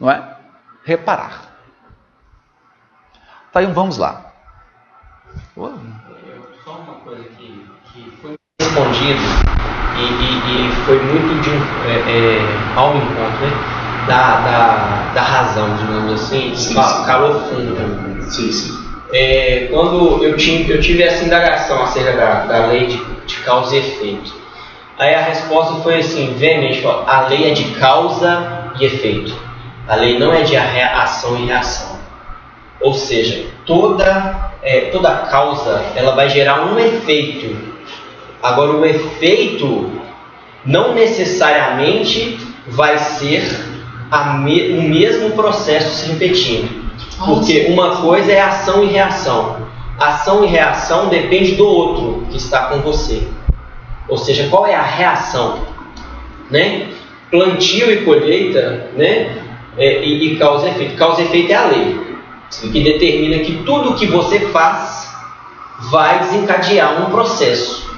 Não 0.00 0.10
é? 0.10 0.40
Reparar. 0.82 1.47
Tá, 3.52 3.62
então 3.62 3.74
vamos 3.74 3.98
lá. 3.98 4.32
Só 6.64 6.72
uma 6.72 6.94
coisa 7.04 7.24
que, 7.36 7.66
que 7.92 8.12
foi 8.20 8.36
respondido 8.60 9.20
e, 9.96 10.02
e, 10.02 10.68
e 10.68 10.72
foi 10.84 11.02
muito 11.02 11.40
de, 11.42 11.50
é, 11.88 11.96
é, 12.08 12.78
ao 12.78 12.96
encontro 12.96 13.46
né, 13.46 14.04
da, 14.06 14.40
da, 14.40 15.12
da 15.14 15.22
razão, 15.22 15.76
digamos 15.76 16.12
assim, 16.12 16.54
sim, 16.54 16.74
calor 16.74 17.42
fundo. 17.44 18.22
Sim, 18.30 18.52
sim. 18.52 18.88
É, 19.12 19.68
quando 19.70 20.22
eu, 20.22 20.36
tinha, 20.36 20.68
eu 20.70 20.80
tive 20.80 21.02
essa 21.02 21.24
indagação 21.24 21.82
acerca 21.82 22.12
da, 22.12 22.44
da 22.44 22.66
lei 22.66 22.86
de, 22.86 23.02
de 23.24 23.36
causa 23.40 23.74
e 23.74 23.78
efeito. 23.78 24.32
Aí 24.98 25.14
a 25.14 25.22
resposta 25.22 25.76
foi 25.76 25.96
assim, 25.96 26.34
veemente, 26.36 26.84
a 26.86 27.26
lei 27.28 27.50
é 27.50 27.54
de 27.54 27.64
causa 27.76 28.72
e 28.78 28.84
efeito. 28.84 29.34
A 29.86 29.94
lei 29.94 30.18
não 30.18 30.34
é 30.34 30.42
de 30.42 30.56
ação 30.56 31.38
e 31.38 31.46
reação. 31.46 31.87
Ou 32.80 32.94
seja, 32.94 33.46
toda, 33.66 34.52
é, 34.62 34.82
toda 34.92 35.10
causa 35.30 35.84
ela 35.96 36.14
vai 36.14 36.28
gerar 36.28 36.66
um 36.66 36.78
efeito. 36.78 37.56
Agora 38.42 38.72
o 38.72 38.86
efeito 38.86 39.90
não 40.64 40.94
necessariamente 40.94 42.38
vai 42.68 42.98
ser 42.98 43.42
me, 44.40 44.78
o 44.78 44.82
mesmo 44.82 45.30
processo 45.30 45.96
se 45.96 46.12
repetindo. 46.12 46.88
Porque 47.24 47.66
uma 47.68 47.96
coisa 47.96 48.32
é 48.32 48.40
ação 48.40 48.84
e 48.84 48.86
reação. 48.86 49.68
Ação 49.98 50.44
e 50.44 50.46
reação 50.46 51.08
depende 51.08 51.56
do 51.56 51.66
outro 51.66 52.26
que 52.30 52.36
está 52.36 52.66
com 52.66 52.78
você. 52.78 53.26
Ou 54.08 54.16
seja, 54.16 54.48
qual 54.48 54.66
é 54.66 54.74
a 54.74 54.82
reação? 54.82 55.58
Né? 56.50 56.88
Plantio 57.30 57.92
e 57.92 58.04
colheita, 58.04 58.88
né? 58.96 59.36
É, 59.76 60.02
e, 60.02 60.32
e 60.32 60.36
causa 60.36 60.68
e 60.68 60.70
efeito. 60.70 60.96
Causa 60.96 61.20
e 61.20 61.24
efeito 61.24 61.52
é 61.52 61.54
a 61.56 61.66
lei, 61.66 62.00
que 62.50 62.82
determina 62.82 63.44
que 63.44 63.62
tudo 63.64 63.94
que 63.94 64.06
você 64.06 64.40
faz 64.48 65.08
vai 65.90 66.20
desencadear 66.20 67.02
um 67.02 67.10
processo 67.10 67.88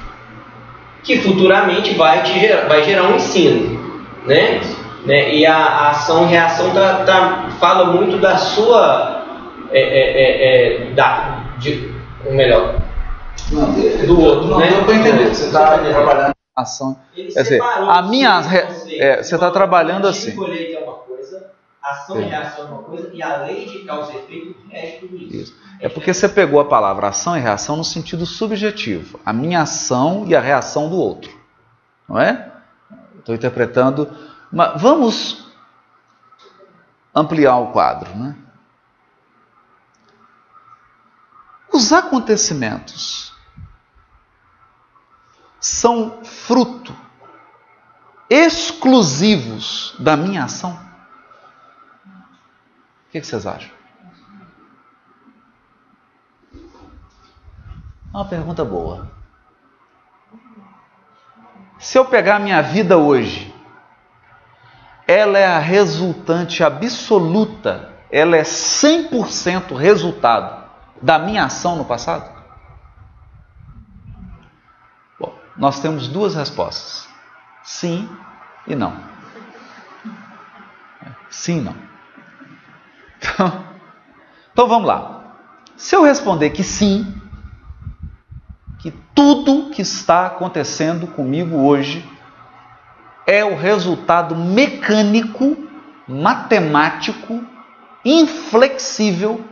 que 1.03 1.19
futuramente 1.19 1.95
vai, 1.95 2.21
te 2.23 2.39
gerar, 2.39 2.67
vai 2.67 2.83
gerar 2.83 3.03
um 3.03 3.15
ensino, 3.15 4.03
né? 4.25 4.61
né? 5.05 5.33
E 5.33 5.45
a, 5.45 5.57
a 5.57 5.89
ação 5.89 6.25
e 6.25 6.27
reação 6.27 6.71
tá, 6.71 7.03
tá, 7.05 7.49
fala 7.59 7.85
muito 7.85 8.17
da 8.17 8.37
sua, 8.37 9.25
é, 9.71 9.81
é, 9.81 10.83
é, 10.83 10.89
é 10.89 10.91
da, 10.91 11.43
de, 11.57 11.91
ou 12.25 12.33
melhor, 12.33 12.75
não, 13.51 13.71
do 14.05 14.21
outro, 14.21 14.47
não, 14.47 14.59
né? 14.59 14.69
Não 14.69 14.83
para 14.83 14.95
entender. 14.95 15.29
Você 15.29 15.45
está 15.45 15.77
trabalhando 15.79 16.33
ação. 16.55 16.97
Quer 17.15 17.41
dizer, 17.41 17.61
a 17.61 18.01
minha, 18.03 18.41
é, 18.99 19.23
você 19.23 19.35
está 19.35 19.49
trabalhando 19.49 20.07
assim. 20.07 20.35
Colheita 21.81 21.87
é 21.87 21.89
ação 21.89 22.21
e 22.21 22.25
reação 22.25 22.65
é 22.65 22.67
uma 22.69 22.83
coisa 22.83 23.09
e 23.11 23.23
a 23.23 23.37
lei 23.37 23.65
de 23.65 23.79
causa 23.85 24.13
e 24.13 24.17
efeito 24.17 24.55
rege 24.69 24.99
tudo 24.99 25.17
isso. 25.17 25.35
isso. 25.35 25.61
É 25.79 25.89
porque 25.89 26.13
você 26.13 26.29
pegou 26.29 26.59
a 26.59 26.65
palavra 26.65 27.07
ação 27.07 27.35
e 27.35 27.39
reação 27.39 27.75
no 27.75 27.83
sentido 27.83 28.25
subjetivo. 28.25 29.19
A 29.25 29.33
minha 29.33 29.63
ação 29.63 30.25
e 30.27 30.35
a 30.35 30.39
reação 30.39 30.89
do 30.89 30.97
outro. 30.97 31.31
Não 32.07 32.19
é? 32.19 32.51
Estou 33.17 33.33
interpretando. 33.33 34.07
Mas 34.51 34.79
vamos 34.79 35.51
ampliar 37.15 37.57
o 37.57 37.71
quadro. 37.71 38.15
Né? 38.15 38.35
Os 41.73 41.91
acontecimentos 41.91 43.33
são 45.59 46.23
fruto 46.23 46.95
exclusivos 48.29 49.95
da 49.99 50.15
minha 50.15 50.45
ação? 50.45 50.90
O 53.11 53.19
que 53.19 53.21
vocês 53.21 53.45
acham? 53.45 53.69
É 58.13 58.17
uma 58.17 58.23
pergunta 58.23 58.63
boa. 58.63 59.11
Se 61.77 61.97
eu 61.97 62.05
pegar 62.05 62.39
minha 62.39 62.61
vida 62.61 62.97
hoje, 62.97 63.53
ela 65.05 65.37
é 65.37 65.45
a 65.45 65.59
resultante 65.59 66.63
absoluta, 66.63 67.93
ela 68.09 68.37
é 68.37 68.43
100% 68.43 69.75
resultado 69.75 70.63
da 71.01 71.19
minha 71.19 71.43
ação 71.43 71.75
no 71.75 71.83
passado? 71.83 72.31
Bom, 75.19 75.37
nós 75.57 75.81
temos 75.81 76.07
duas 76.07 76.33
respostas: 76.33 77.09
sim 77.61 78.09
e 78.65 78.73
não. 78.73 78.97
Sim 81.29 81.57
e 81.57 81.61
não. 81.61 81.90
Então, 83.21 83.63
então 84.51 84.67
vamos 84.67 84.87
lá. 84.87 85.35
Se 85.77 85.95
eu 85.95 86.03
responder 86.03 86.49
que 86.49 86.63
sim, 86.63 87.13
que 88.79 88.91
tudo 89.13 89.69
que 89.69 89.81
está 89.81 90.25
acontecendo 90.25 91.05
comigo 91.07 91.57
hoje 91.57 92.07
é 93.27 93.45
o 93.45 93.55
resultado 93.55 94.35
mecânico, 94.35 95.55
matemático, 96.07 97.43
inflexível, 98.03 99.45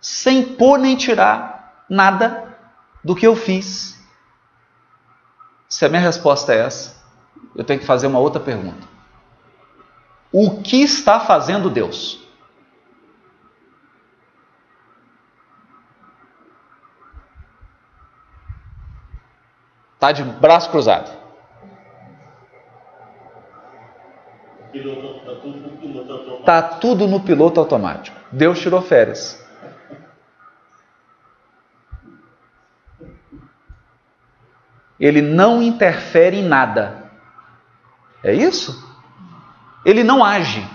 sem 0.00 0.54
pôr 0.54 0.78
nem 0.78 0.96
tirar 0.96 1.84
nada 1.88 2.56
do 3.04 3.14
que 3.14 3.26
eu 3.26 3.34
fiz. 3.34 4.00
Se 5.68 5.84
a 5.84 5.88
minha 5.88 6.00
resposta 6.00 6.54
é 6.54 6.58
essa, 6.58 7.02
eu 7.56 7.64
tenho 7.64 7.80
que 7.80 7.86
fazer 7.86 8.06
uma 8.06 8.18
outra 8.18 8.40
pergunta. 8.40 8.86
O 10.30 10.62
que 10.62 10.82
está 10.82 11.20
fazendo 11.20 11.68
Deus? 11.68 12.21
Está 20.02 20.10
de 20.10 20.24
braço 20.24 20.68
cruzado. 20.68 21.16
Está 26.40 26.60
tudo 26.80 27.06
no 27.06 27.20
piloto 27.20 27.60
automático. 27.60 28.18
Deus 28.32 28.58
tirou 28.58 28.82
férias. 28.82 29.40
Ele 34.98 35.22
não 35.22 35.62
interfere 35.62 36.38
em 36.38 36.48
nada. 36.48 37.08
É 38.24 38.34
isso? 38.34 38.84
Ele 39.84 40.02
não 40.02 40.24
age. 40.24 40.68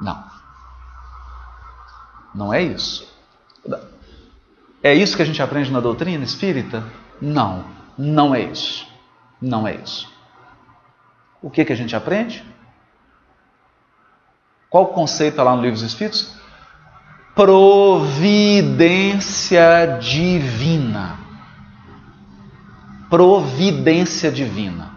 Não. 0.00 0.28
Não 2.34 2.52
é 2.52 2.60
isso. 2.60 3.11
É 4.82 4.92
isso 4.92 5.16
que 5.16 5.22
a 5.22 5.26
gente 5.26 5.40
aprende 5.40 5.70
na 5.70 5.80
doutrina 5.80 6.24
espírita? 6.24 6.84
Não, 7.20 7.64
não 7.96 8.34
é 8.34 8.40
isso. 8.40 8.86
Não 9.40 9.66
é 9.66 9.76
isso. 9.76 10.10
O 11.40 11.50
que, 11.50 11.64
que 11.64 11.72
a 11.72 11.76
gente 11.76 11.94
aprende? 11.94 12.44
Qual 14.68 14.84
o 14.84 14.88
conceito 14.88 15.42
lá 15.42 15.54
no 15.54 15.62
livro 15.62 15.78
dos 15.78 15.86
Espíritos? 15.86 16.34
Providência 17.34 18.18
divina. 20.00 21.18
Providência 23.10 24.32
divina. 24.32 24.92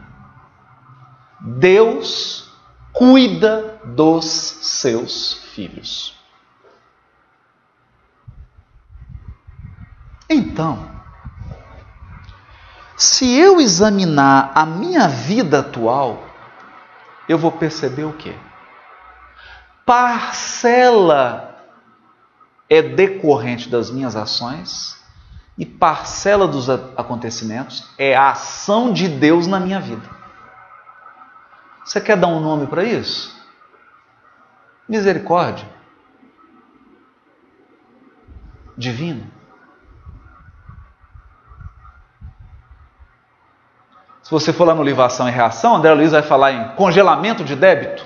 Deus 1.41 2.49
cuida 2.93 3.81
dos 3.83 4.25
seus 4.25 5.33
filhos. 5.53 6.14
Então, 10.29 10.89
se 12.97 13.37
eu 13.37 13.59
examinar 13.59 14.51
a 14.55 14.65
minha 14.65 15.07
vida 15.07 15.59
atual, 15.59 16.23
eu 17.27 17.37
vou 17.37 17.51
perceber 17.51 18.05
o 18.05 18.13
quê? 18.13 18.35
Parcela 19.85 21.55
é 22.69 22.81
decorrente 22.81 23.69
das 23.69 23.91
minhas 23.91 24.15
ações 24.15 25.03
e 25.57 25.65
parcela 25.65 26.47
dos 26.47 26.69
acontecimentos 26.69 27.87
é 27.97 28.15
a 28.15 28.31
ação 28.31 28.91
de 28.91 29.07
Deus 29.07 29.47
na 29.47 29.59
minha 29.59 29.79
vida. 29.79 30.09
Você 31.85 32.01
quer 32.01 32.17
dar 32.17 32.27
um 32.27 32.39
nome 32.39 32.65
para 32.65 32.83
isso? 32.83 33.35
Misericórdia. 34.89 35.67
Divino. 38.75 39.34
Se 44.25 44.31
você 44.31 44.51
for 44.51 44.65
lá 44.65 44.73
no 44.73 44.81
livro 44.81 45.03
Ação 45.03 45.29
e 45.29 45.31
Reação, 45.31 45.75
André 45.75 45.93
Luiz 45.93 46.11
vai 46.11 46.23
falar 46.23 46.51
em 46.51 46.75
congelamento 46.75 47.43
de 47.43 47.55
débito, 47.55 48.03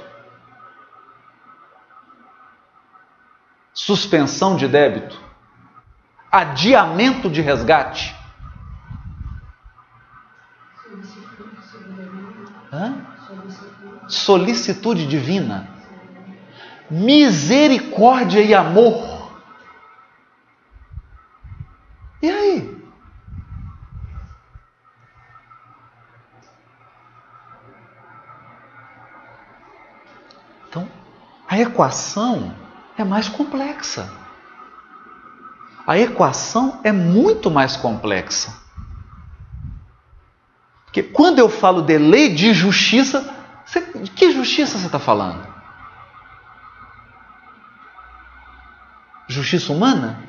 suspensão 3.74 4.57
de 4.57 4.67
débito, 4.67 5.17
adiamento 6.30 7.30
de 7.30 7.39
resgate. 7.39 8.13
Hã? 12.74 12.95
Solicitude 14.09 15.07
divina, 15.07 15.70
misericórdia 16.91 18.41
e 18.41 18.53
amor. 18.53 19.32
E 22.22 22.30
aí? 22.30 22.78
A 31.50 31.58
equação 31.58 32.56
é 32.95 33.04
mais 33.04 33.28
complexa. 33.28 34.08
A 35.88 35.97
equação 35.97 36.80
é 36.84 36.91
muito 36.91 37.50
mais 37.50 37.76
complexa. 37.76 38.54
Porque 40.86 41.02
quando 41.02 41.39
eu 41.39 41.50
falo 41.50 41.82
de 41.82 41.97
lei 41.97 42.36
de 42.36 42.54
justiça, 42.54 43.36
você, 43.66 43.82
de 43.82 44.12
que 44.12 44.32
justiça 44.32 44.78
você 44.78 44.86
está 44.86 45.00
falando? 45.00 45.47
Justiça 49.28 49.74
humana? 49.74 50.24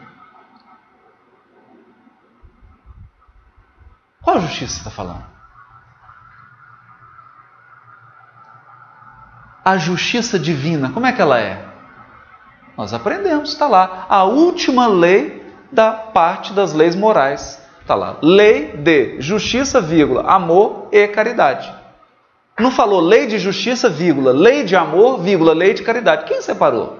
Qual 4.22 4.40
justiça 4.40 4.72
você 4.72 4.78
está 4.78 4.90
falando? 4.90 5.39
A 9.64 9.76
justiça 9.76 10.38
divina, 10.38 10.90
como 10.90 11.06
é 11.06 11.12
que 11.12 11.20
ela 11.20 11.38
é? 11.38 11.64
Nós 12.76 12.94
aprendemos, 12.94 13.50
está 13.52 13.68
lá. 13.68 14.06
A 14.08 14.24
última 14.24 14.86
lei 14.86 15.44
da 15.70 15.92
parte 15.92 16.52
das 16.52 16.72
leis 16.72 16.96
morais. 16.96 17.60
Está 17.80 17.94
lá. 17.94 18.16
Lei 18.22 18.76
de 18.76 19.20
justiça, 19.20 19.80
vírgula, 19.80 20.22
amor 20.22 20.88
e 20.92 21.06
caridade. 21.08 21.72
Não 22.58 22.70
falou 22.70 23.00
lei 23.00 23.26
de 23.26 23.38
justiça, 23.38 23.88
vírgula, 23.88 24.32
lei 24.32 24.64
de 24.64 24.76
amor, 24.76 25.20
vírgula, 25.20 25.52
lei 25.52 25.74
de 25.74 25.82
caridade. 25.82 26.24
Quem 26.26 26.42
separou? 26.42 26.98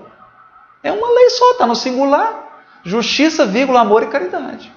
É 0.82 0.90
uma 0.90 1.08
lei 1.08 1.30
só, 1.30 1.52
está 1.52 1.66
no 1.66 1.76
singular. 1.76 2.64
Justiça, 2.82 3.44
vírgula, 3.44 3.80
amor 3.80 4.02
e 4.02 4.06
caridade. 4.06 4.72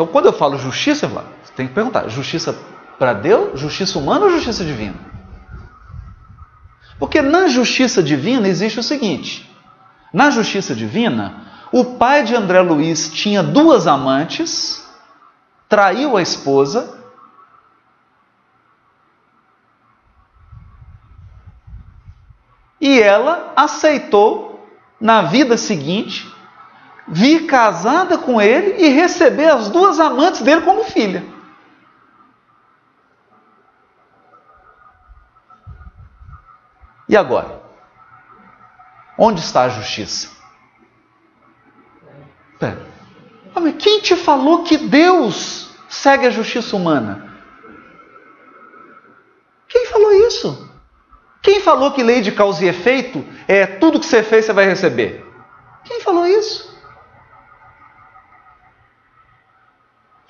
Então, 0.00 0.10
quando 0.10 0.24
eu 0.24 0.32
falo 0.32 0.56
justiça, 0.56 1.06
você 1.06 1.52
tem 1.54 1.68
que 1.68 1.74
perguntar: 1.74 2.08
justiça 2.08 2.58
para 2.98 3.12
Deus, 3.12 3.60
justiça 3.60 3.98
humana 3.98 4.24
ou 4.24 4.30
justiça 4.30 4.64
divina? 4.64 4.94
Porque 6.98 7.20
na 7.20 7.48
justiça 7.48 8.02
divina 8.02 8.48
existe 8.48 8.80
o 8.80 8.82
seguinte: 8.82 9.54
na 10.10 10.30
justiça 10.30 10.74
divina, 10.74 11.46
o 11.70 11.84
pai 11.96 12.24
de 12.24 12.34
André 12.34 12.62
Luiz 12.62 13.12
tinha 13.12 13.42
duas 13.42 13.86
amantes, 13.86 14.82
traiu 15.68 16.16
a 16.16 16.22
esposa. 16.22 16.98
E 22.80 22.98
ela 23.02 23.52
aceitou, 23.54 24.66
na 24.98 25.20
vida 25.20 25.58
seguinte, 25.58 26.26
vir 27.10 27.46
casada 27.46 28.16
com 28.16 28.40
ele 28.40 28.82
e 28.84 28.88
receber 28.88 29.50
as 29.50 29.68
duas 29.68 29.98
amantes 29.98 30.42
dele 30.42 30.62
como 30.62 30.84
filha. 30.84 31.24
E 37.08 37.16
agora? 37.16 37.60
Onde 39.18 39.40
está 39.40 39.62
a 39.62 39.68
justiça? 39.68 40.30
Pera. 42.58 42.86
Quem 43.78 44.00
te 44.00 44.14
falou 44.14 44.62
que 44.62 44.78
Deus 44.78 45.70
segue 45.88 46.26
a 46.26 46.30
justiça 46.30 46.76
humana? 46.76 47.28
Quem 49.68 49.86
falou 49.86 50.12
isso? 50.12 50.70
Quem 51.42 51.60
falou 51.60 51.92
que 51.92 52.02
lei 52.02 52.20
de 52.20 52.30
causa 52.30 52.64
e 52.64 52.68
efeito 52.68 53.24
é 53.48 53.66
tudo 53.66 53.98
que 53.98 54.06
você 54.06 54.22
fez 54.22 54.44
você 54.44 54.52
vai 54.52 54.66
receber? 54.66 55.26
Quem 55.84 56.00
falou 56.00 56.26
isso? 56.26 56.69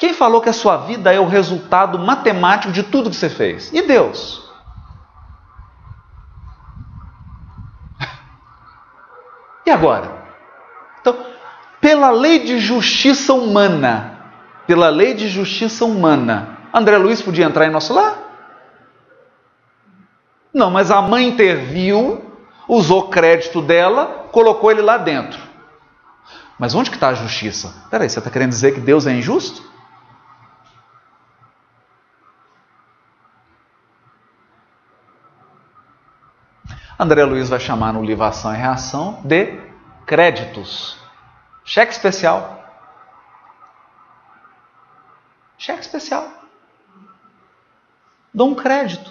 Quem 0.01 0.14
falou 0.14 0.40
que 0.40 0.48
a 0.48 0.53
sua 0.55 0.78
vida 0.78 1.12
é 1.12 1.20
o 1.20 1.26
resultado 1.26 1.98
matemático 1.98 2.72
de 2.72 2.82
tudo 2.82 3.11
que 3.11 3.16
você 3.16 3.28
fez? 3.28 3.70
E 3.70 3.82
Deus? 3.82 4.48
E 9.66 9.70
agora? 9.70 10.11
Então, 11.03 11.14
pela 11.82 12.11
lei 12.11 12.38
de 12.38 12.59
justiça 12.59 13.34
humana, 13.34 14.18
pela 14.66 14.88
lei 14.88 15.12
de 15.12 15.28
justiça 15.28 15.84
humana, 15.84 16.57
André 16.72 16.96
Luiz 16.96 17.20
podia 17.20 17.44
entrar 17.44 17.66
em 17.66 17.70
nosso 17.70 17.92
lar? 17.92 18.16
Não, 20.53 20.70
mas 20.70 20.90
a 20.90 21.03
mãe 21.03 21.28
interviu, 21.28 22.24
usou 22.66 23.11
crédito 23.11 23.61
dela, 23.61 24.28
colocou 24.32 24.70
ele 24.70 24.80
lá 24.80 24.96
dentro. 24.96 25.38
Mas 26.59 26.74
onde 26.74 26.88
que 26.88 26.96
está 26.96 27.09
a 27.09 27.14
justiça? 27.14 27.84
Peraí, 27.90 28.09
você 28.09 28.18
está 28.18 28.30
querendo 28.30 28.48
dizer 28.48 28.72
que 28.72 28.80
Deus 28.80 29.07
é 29.07 29.12
injusto? 29.12 29.70
André 37.01 37.24
Luiz 37.24 37.48
vai 37.48 37.59
chamar 37.59 37.94
no 37.94 38.05
livro 38.05 38.24
Ação 38.24 38.55
e 38.55 38.59
Reação 38.59 39.22
de 39.24 39.59
créditos. 40.05 40.98
Cheque 41.64 41.92
especial. 41.92 42.62
Cheque 45.57 45.80
especial. 45.80 46.30
Dou 48.34 48.51
um 48.51 48.55
crédito. 48.55 49.11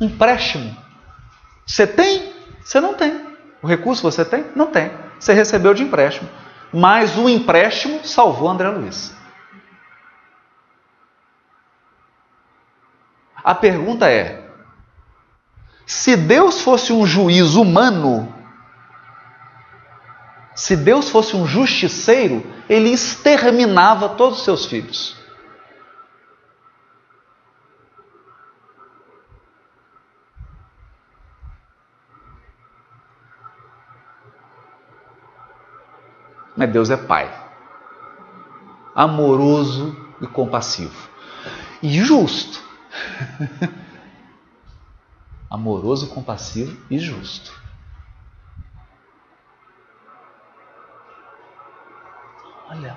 Empréstimo. 0.00 0.74
Você 1.66 1.86
tem? 1.86 2.32
Você 2.62 2.80
não 2.80 2.94
tem. 2.94 3.36
O 3.60 3.66
recurso 3.66 4.02
você 4.02 4.24
tem? 4.24 4.50
Não 4.56 4.68
tem. 4.68 4.90
Você 5.20 5.34
recebeu 5.34 5.74
de 5.74 5.82
empréstimo. 5.82 6.30
Mas 6.72 7.14
o 7.18 7.28
empréstimo 7.28 8.02
salvou 8.06 8.48
André 8.48 8.70
Luiz. 8.70 9.14
A 13.36 13.54
pergunta 13.54 14.10
é: 14.10 14.43
se 15.86 16.16
Deus 16.16 16.62
fosse 16.62 16.92
um 16.92 17.04
juiz 17.04 17.54
humano, 17.54 18.32
se 20.54 20.76
Deus 20.76 21.10
fosse 21.10 21.36
um 21.36 21.46
justiceiro, 21.46 22.44
ele 22.68 22.90
exterminava 22.90 24.10
todos 24.10 24.38
os 24.38 24.44
seus 24.44 24.66
filhos. 24.66 25.16
Mas 36.56 36.70
Deus 36.70 36.88
é 36.88 36.96
Pai, 36.96 37.28
amoroso 38.94 39.94
e 40.20 40.26
compassivo, 40.26 41.10
e 41.82 42.00
justo. 42.00 42.62
amoroso, 45.64 46.08
compassivo 46.08 46.76
e 46.90 46.98
justo. 46.98 47.50
Olha. 52.70 52.96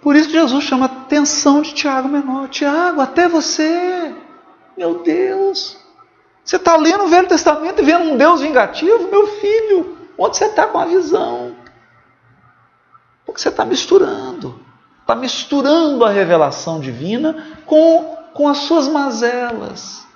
Por 0.00 0.14
isso 0.14 0.30
Jesus 0.30 0.64
chama 0.64 0.86
a 0.86 0.88
atenção 0.88 1.62
de 1.62 1.74
Tiago 1.74 2.08
menor. 2.08 2.48
Tiago, 2.48 3.00
até 3.00 3.28
você, 3.28 4.14
meu 4.76 5.02
Deus. 5.02 5.76
Você 6.44 6.56
está 6.56 6.76
lendo 6.76 7.04
o 7.04 7.08
Velho 7.08 7.28
Testamento 7.28 7.82
e 7.82 7.84
vendo 7.84 8.04
um 8.04 8.16
Deus 8.16 8.40
vingativo? 8.40 9.10
Meu 9.10 9.26
filho, 9.26 9.98
onde 10.16 10.36
você 10.36 10.46
está 10.46 10.66
com 10.68 10.78
a 10.78 10.86
visão? 10.86 11.56
Porque 13.26 13.40
você 13.40 13.48
está 13.48 13.64
misturando. 13.64 14.58
Está 15.00 15.14
misturando 15.14 16.04
a 16.04 16.10
revelação 16.10 16.80
divina 16.80 17.58
com, 17.66 18.16
com 18.32 18.48
as 18.48 18.58
suas 18.58 18.88
mazelas. 18.88 20.08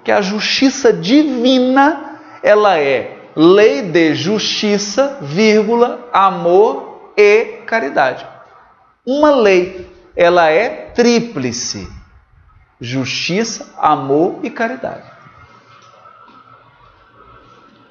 Porque 0.00 0.12
a 0.12 0.22
justiça 0.22 0.94
divina, 0.94 2.18
ela 2.42 2.78
é 2.78 3.30
lei 3.36 3.82
de 3.82 4.14
justiça, 4.14 5.18
vírgula, 5.20 6.08
amor 6.10 7.12
e 7.14 7.62
caridade. 7.66 8.26
Uma 9.04 9.30
lei, 9.30 9.94
ela 10.16 10.48
é 10.48 10.86
tríplice: 10.92 11.86
justiça, 12.80 13.74
amor 13.76 14.40
e 14.42 14.48
caridade. 14.48 15.04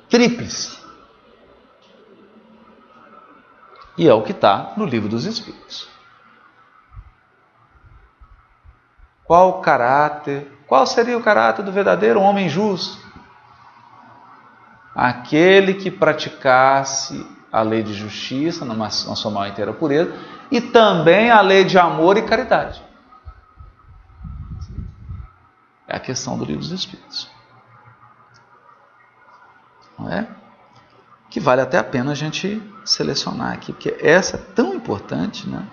Tríplice. 0.10 0.80
E 3.96 4.08
é 4.08 4.14
o 4.16 4.24
que 4.24 4.32
está 4.32 4.74
no 4.76 4.86
livro 4.86 5.08
dos 5.08 5.26
Espíritos. 5.26 5.88
Qual 9.26 9.50
o 9.50 9.62
caráter 9.62 10.59
qual 10.70 10.86
seria 10.86 11.18
o 11.18 11.22
caráter 11.22 11.64
do 11.64 11.72
verdadeiro 11.72 12.22
homem 12.22 12.48
justo? 12.48 12.98
Aquele 14.96 15.74
que 15.74 15.92
praticasse 15.92 17.26
a 17.52 17.62
lei 17.62 17.84
de 17.84 17.94
justiça 17.94 18.64
na 18.64 18.90
sua 18.90 19.32
maior 19.32 19.52
inteira 19.52 19.74
pureza 19.74 20.14
e 20.52 20.62
também 20.62 21.32
a 21.32 21.42
lei 21.42 21.66
de 21.66 21.78
amor 21.78 22.18
e 22.18 22.22
caridade. 22.22 22.82
É 25.88 25.96
a 25.96 26.00
questão 26.00 26.38
do 26.38 26.46
livro 26.46 26.62
dos 26.62 26.72
Espíritos. 26.72 27.30
Não 29.98 30.10
é? 30.10 30.28
que 31.30 31.40
vale 31.40 31.62
até 31.62 31.78
a 31.78 31.84
pena 31.84 32.12
a 32.12 32.16
gente 32.16 32.62
selecionar 32.84 33.54
aqui, 33.54 33.72
porque 33.72 33.96
essa 34.00 34.36
é 34.36 34.40
tão 34.56 34.74
importante, 34.74 35.48
né? 35.48 35.66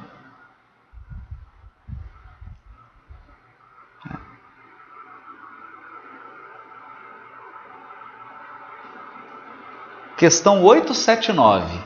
Questão 10.16 10.62
879. 10.62 11.78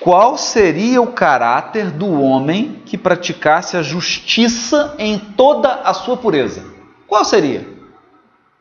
Qual 0.00 0.36
seria 0.38 1.00
o 1.00 1.12
caráter 1.12 1.90
do 1.90 2.10
homem 2.10 2.82
que 2.86 2.96
praticasse 2.96 3.76
a 3.76 3.82
justiça 3.82 4.94
em 4.98 5.18
toda 5.18 5.74
a 5.82 5.92
sua 5.92 6.16
pureza? 6.16 6.64
Qual 7.06 7.24
seria? 7.24 7.68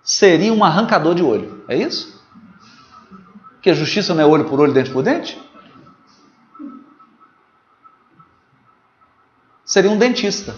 Seria 0.04 0.54
um 0.54 0.64
arrancador 0.64 1.16
de 1.16 1.24
olho, 1.24 1.64
é 1.68 1.76
isso? 1.76 2.20
Que 3.62 3.70
a 3.70 3.74
justiça 3.74 4.14
não 4.14 4.24
é 4.24 4.26
olho 4.26 4.46
por 4.46 4.60
olho, 4.60 4.74
dente 4.74 4.90
por 4.90 5.04
dente? 5.04 5.42
Seria 9.64 9.92
um 9.92 9.98
dentista, 9.98 10.56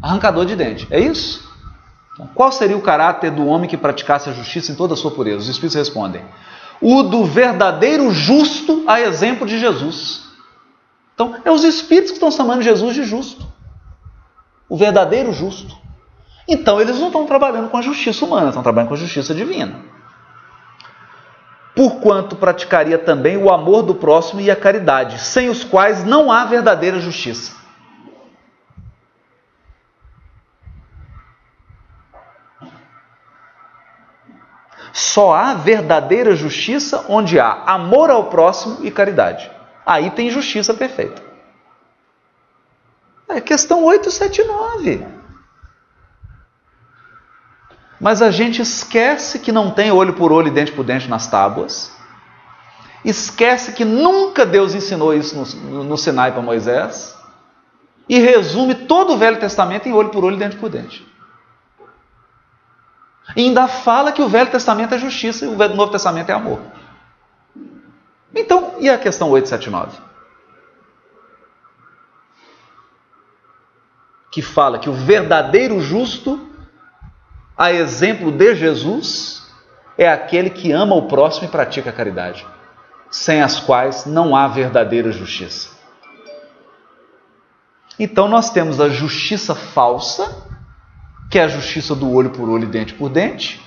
arrancador 0.00 0.46
de 0.46 0.56
dente, 0.56 0.86
é 0.90 0.98
isso? 0.98 1.46
Então, 2.14 2.26
qual 2.34 2.50
seria 2.50 2.76
o 2.76 2.82
caráter 2.82 3.30
do 3.30 3.46
homem 3.46 3.68
que 3.68 3.76
praticasse 3.76 4.28
a 4.28 4.32
justiça 4.32 4.72
em 4.72 4.74
toda 4.74 4.94
a 4.94 4.96
sua 4.96 5.10
pureza? 5.10 5.38
Os 5.38 5.48
Espíritos 5.48 5.76
respondem: 5.76 6.24
o 6.80 7.02
do 7.02 7.24
verdadeiro 7.24 8.10
justo 8.10 8.84
a 8.86 9.00
exemplo 9.00 9.46
de 9.46 9.58
Jesus. 9.58 10.24
Então, 11.14 11.36
é 11.44 11.50
os 11.50 11.64
espíritos 11.64 12.10
que 12.10 12.16
estão 12.16 12.30
chamando 12.30 12.62
Jesus 12.62 12.94
de 12.94 13.02
justo. 13.02 13.44
O 14.68 14.76
verdadeiro 14.76 15.32
justo. 15.32 15.76
Então, 16.46 16.80
eles 16.80 16.98
não 16.98 17.08
estão 17.08 17.26
trabalhando 17.26 17.68
com 17.68 17.76
a 17.76 17.82
justiça 17.82 18.24
humana, 18.24 18.48
estão 18.48 18.62
trabalhando 18.62 18.88
com 18.88 18.94
a 18.94 18.98
justiça 18.98 19.34
divina. 19.34 19.80
Porquanto 21.74 22.36
praticaria 22.36 22.98
também 22.98 23.36
o 23.36 23.52
amor 23.52 23.82
do 23.82 23.94
próximo 23.94 24.40
e 24.40 24.50
a 24.50 24.56
caridade, 24.56 25.20
sem 25.20 25.48
os 25.48 25.64
quais 25.64 26.04
não 26.04 26.30
há 26.30 26.44
verdadeira 26.44 27.00
justiça. 27.00 27.57
Só 34.98 35.32
há 35.32 35.54
verdadeira 35.54 36.34
justiça 36.34 37.04
onde 37.08 37.38
há 37.38 37.62
amor 37.66 38.10
ao 38.10 38.24
próximo 38.24 38.78
e 38.82 38.90
caridade. 38.90 39.48
Aí 39.86 40.10
tem 40.10 40.28
justiça 40.28 40.74
perfeita. 40.74 41.22
É 43.28 43.40
questão 43.40 43.84
879. 43.84 45.06
Mas 48.00 48.20
a 48.20 48.32
gente 48.32 48.60
esquece 48.60 49.38
que 49.38 49.52
não 49.52 49.70
tem 49.70 49.92
olho 49.92 50.14
por 50.14 50.32
olho 50.32 50.48
e 50.48 50.50
dente 50.50 50.72
por 50.72 50.84
dente 50.84 51.08
nas 51.08 51.28
tábuas. 51.28 51.92
Esquece 53.04 53.74
que 53.74 53.84
nunca 53.84 54.44
Deus 54.44 54.74
ensinou 54.74 55.14
isso 55.14 55.56
no, 55.62 55.84
no 55.84 55.96
Sinai 55.96 56.32
para 56.32 56.42
Moisés. 56.42 57.16
E 58.08 58.18
resume 58.18 58.74
todo 58.74 59.12
o 59.12 59.16
Velho 59.16 59.38
Testamento 59.38 59.88
em 59.88 59.92
olho 59.92 60.08
por 60.08 60.24
olho 60.24 60.34
e 60.34 60.40
dente 60.40 60.56
por 60.56 60.68
dente. 60.68 61.06
E 63.36 63.42
ainda 63.42 63.68
fala 63.68 64.12
que 64.12 64.22
o 64.22 64.28
Velho 64.28 64.50
Testamento 64.50 64.94
é 64.94 64.98
justiça 64.98 65.44
e 65.44 65.48
o 65.48 65.56
Novo 65.56 65.92
Testamento 65.92 66.30
é 66.30 66.32
amor. 66.32 66.60
Então, 68.34 68.74
e 68.78 68.88
a 68.88 68.98
questão 68.98 69.30
879? 69.30 69.98
Que 74.30 74.42
fala 74.42 74.78
que 74.78 74.88
o 74.88 74.92
verdadeiro 74.92 75.80
justo, 75.80 76.48
a 77.56 77.72
exemplo 77.72 78.30
de 78.30 78.54
Jesus, 78.54 79.50
é 79.96 80.08
aquele 80.08 80.50
que 80.50 80.70
ama 80.70 80.94
o 80.94 81.08
próximo 81.08 81.48
e 81.48 81.50
pratica 81.50 81.90
a 81.90 81.92
caridade, 81.92 82.46
sem 83.10 83.42
as 83.42 83.58
quais 83.58 84.06
não 84.06 84.36
há 84.36 84.46
verdadeira 84.46 85.10
justiça. 85.10 85.70
Então, 87.98 88.28
nós 88.28 88.50
temos 88.50 88.80
a 88.80 88.88
justiça 88.88 89.54
falsa 89.54 90.47
que 91.30 91.38
é 91.38 91.42
a 91.42 91.48
justiça 91.48 91.94
do 91.94 92.10
olho 92.10 92.30
por 92.30 92.48
olho 92.48 92.64
e 92.64 92.66
dente 92.66 92.94
por 92.94 93.08
dente, 93.08 93.60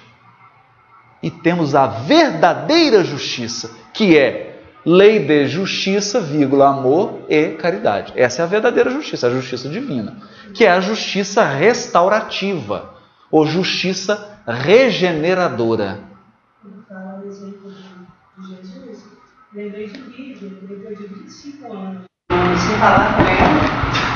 e 1.21 1.29
temos 1.29 1.75
a 1.75 1.85
verdadeira 1.85 3.03
justiça, 3.03 3.71
que 3.93 4.17
é 4.17 4.59
lei 4.83 5.19
de 5.19 5.47
justiça, 5.47 6.19
vírgula, 6.19 6.69
amor 6.69 7.21
e 7.29 7.49
caridade. 7.49 8.13
Essa 8.15 8.41
é 8.41 8.45
a 8.45 8.47
verdadeira 8.47 8.89
justiça, 8.89 9.27
a 9.27 9.31
justiça 9.31 9.69
divina, 9.69 10.17
que 10.53 10.65
é 10.65 10.71
a 10.71 10.79
justiça 10.79 11.43
restaurativa, 11.43 12.95
ou 13.29 13.45
justiça 13.45 14.41
regeneradora. 14.47 15.99
Lembrei 19.53 19.87
de 19.87 19.99
vídeo, 20.01 20.49
depois 20.61 20.97
de 20.97 21.07
25 21.07 21.73
anos, 21.73 22.03
sem 22.29 22.77
falar 22.79 23.17
com 23.17 23.21
ela, 23.23 24.10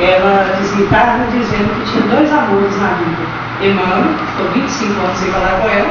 ela 0.00 0.56
desencarna 0.56 1.26
dizendo 1.26 1.74
que 1.74 1.92
tinha 1.92 2.16
dois 2.16 2.32
amores 2.32 2.76
na 2.80 2.94
vida. 2.94 3.44
Emmanuel, 3.62 4.14
estou 4.30 4.50
25 4.50 5.00
anos 5.00 5.18
sem 5.18 5.30
falar 5.30 5.60
com 5.60 5.68
ela, 5.68 5.88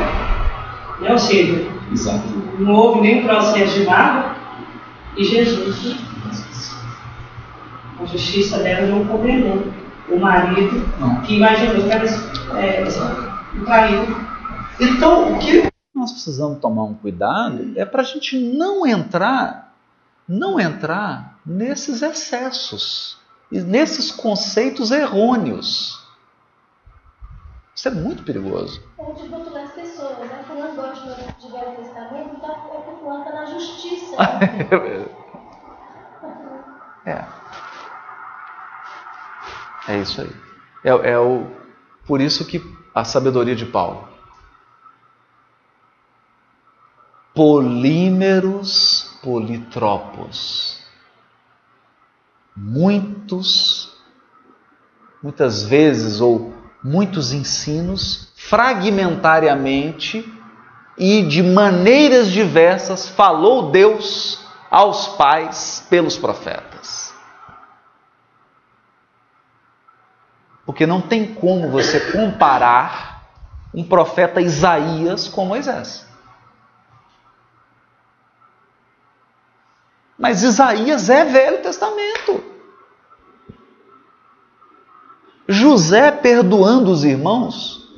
né? 1.00 1.12
ou 1.12 1.18
seja, 1.18 1.66
Exato. 1.92 2.28
não 2.60 2.74
houve 2.74 3.02
nenhum 3.02 3.24
processo 3.24 3.80
de 3.80 3.86
nada, 3.86 4.36
e 5.16 5.24
Jesus, 5.24 5.96
a 8.02 8.06
justiça 8.06 8.60
dela 8.60 8.88
não 8.88 9.06
condenou 9.06 9.68
o 10.10 10.20
marido 10.20 10.86
não. 11.00 11.22
que 11.22 11.36
imaginou 11.36 11.76
que 11.76 11.92
era 11.92 12.06
é, 12.58 12.84
traído. 13.64 14.18
Então, 14.80 15.34
o 15.34 15.40
que 15.40 15.72
nós 15.96 16.12
precisamos 16.12 16.60
tomar 16.60 16.84
um 16.84 16.94
cuidado 16.94 17.72
é 17.76 17.86
para 17.86 18.02
a 18.02 18.06
gente 18.06 18.38
não 18.38 18.86
entrar, 18.86 19.74
não 20.28 20.60
entrar 20.60 21.38
nesses 21.46 22.02
excessos 22.02 23.23
nesses 23.52 24.12
conceitos 24.12 24.92
errôneos. 24.92 26.02
Isso 27.76 27.88
é 27.88 27.92
muito 27.92 28.24
perigoso. 28.24 28.84
Ou 28.98 29.14
de 29.14 29.28
rotular 29.28 29.64
as 29.64 29.74
pessoas, 29.74 30.18
né? 30.20 30.44
Fulano 30.48 30.76
gosta 30.76 31.16
de 31.40 31.52
Velho 31.52 31.76
Testamento, 31.76 32.36
então 32.38 32.52
o 32.78 32.98
fulano 33.00 33.26
está 33.26 33.34
na 33.34 33.46
justiça. 33.46 34.16
é. 37.06 37.26
É 39.88 39.98
isso 39.98 40.22
aí. 40.22 40.32
É, 40.84 40.90
é 41.12 41.20
o, 41.20 41.48
por 42.06 42.22
isso 42.22 42.46
que 42.46 42.62
a 42.94 43.04
sabedoria 43.04 43.56
de 43.56 43.66
Paulo. 43.66 44.08
Polímeros 47.34 49.18
politropos 49.24 50.73
muitos, 52.56 53.92
muitas 55.22 55.64
vezes 55.64 56.22
ou 56.22 56.54
muitos 56.84 57.34
ensinos 57.34 58.32
fragmentariamente 58.36 60.32
e 60.98 61.24
de 61.24 61.42
maneiras 61.42 62.30
diversas 62.30 63.08
falou 63.10 63.72
Deus 63.72 64.40
aos 64.70 65.08
pais 65.10 65.86
pelos 65.90 66.18
profetas. 66.18 67.14
Porque 70.66 70.86
não 70.86 71.02
tem 71.02 71.34
como 71.34 71.70
você 71.70 72.00
comparar 72.12 73.24
um 73.74 73.84
profeta 73.84 74.40
Isaías 74.40 75.28
com 75.28 75.46
Moisés. 75.46 76.08
Mas 80.24 80.42
Isaías 80.42 81.10
é 81.10 81.26
Velho 81.26 81.62
Testamento. 81.62 82.42
José 85.46 86.12
perdoando 86.12 86.90
os 86.90 87.04
irmãos 87.04 87.94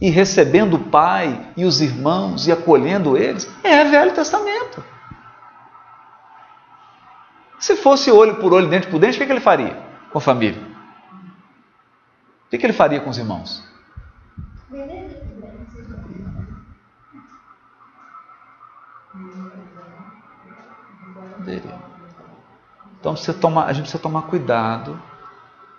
e 0.00 0.08
recebendo 0.08 0.76
o 0.76 0.84
pai 0.84 1.52
e 1.54 1.66
os 1.66 1.82
irmãos 1.82 2.46
e 2.46 2.52
acolhendo 2.52 3.14
eles 3.14 3.46
é 3.62 3.84
Velho 3.84 4.14
Testamento. 4.14 4.82
Se 7.60 7.76
fosse 7.76 8.10
olho 8.10 8.36
por 8.36 8.54
olho, 8.54 8.66
dente 8.66 8.86
por 8.86 8.98
dente, 8.98 9.16
o 9.16 9.20
que, 9.20 9.26
que 9.26 9.32
ele 9.32 9.40
faria 9.40 9.76
com 10.10 10.16
a 10.16 10.22
família? 10.22 10.62
O 12.46 12.48
que, 12.48 12.56
que 12.56 12.64
ele 12.64 12.72
faria 12.72 13.00
com 13.00 13.10
os 13.10 13.18
irmãos? 13.18 13.62
Então 23.00 23.12
a 23.12 23.72
gente 23.72 23.82
precisa 23.82 24.02
tomar 24.02 24.22
cuidado 24.22 25.00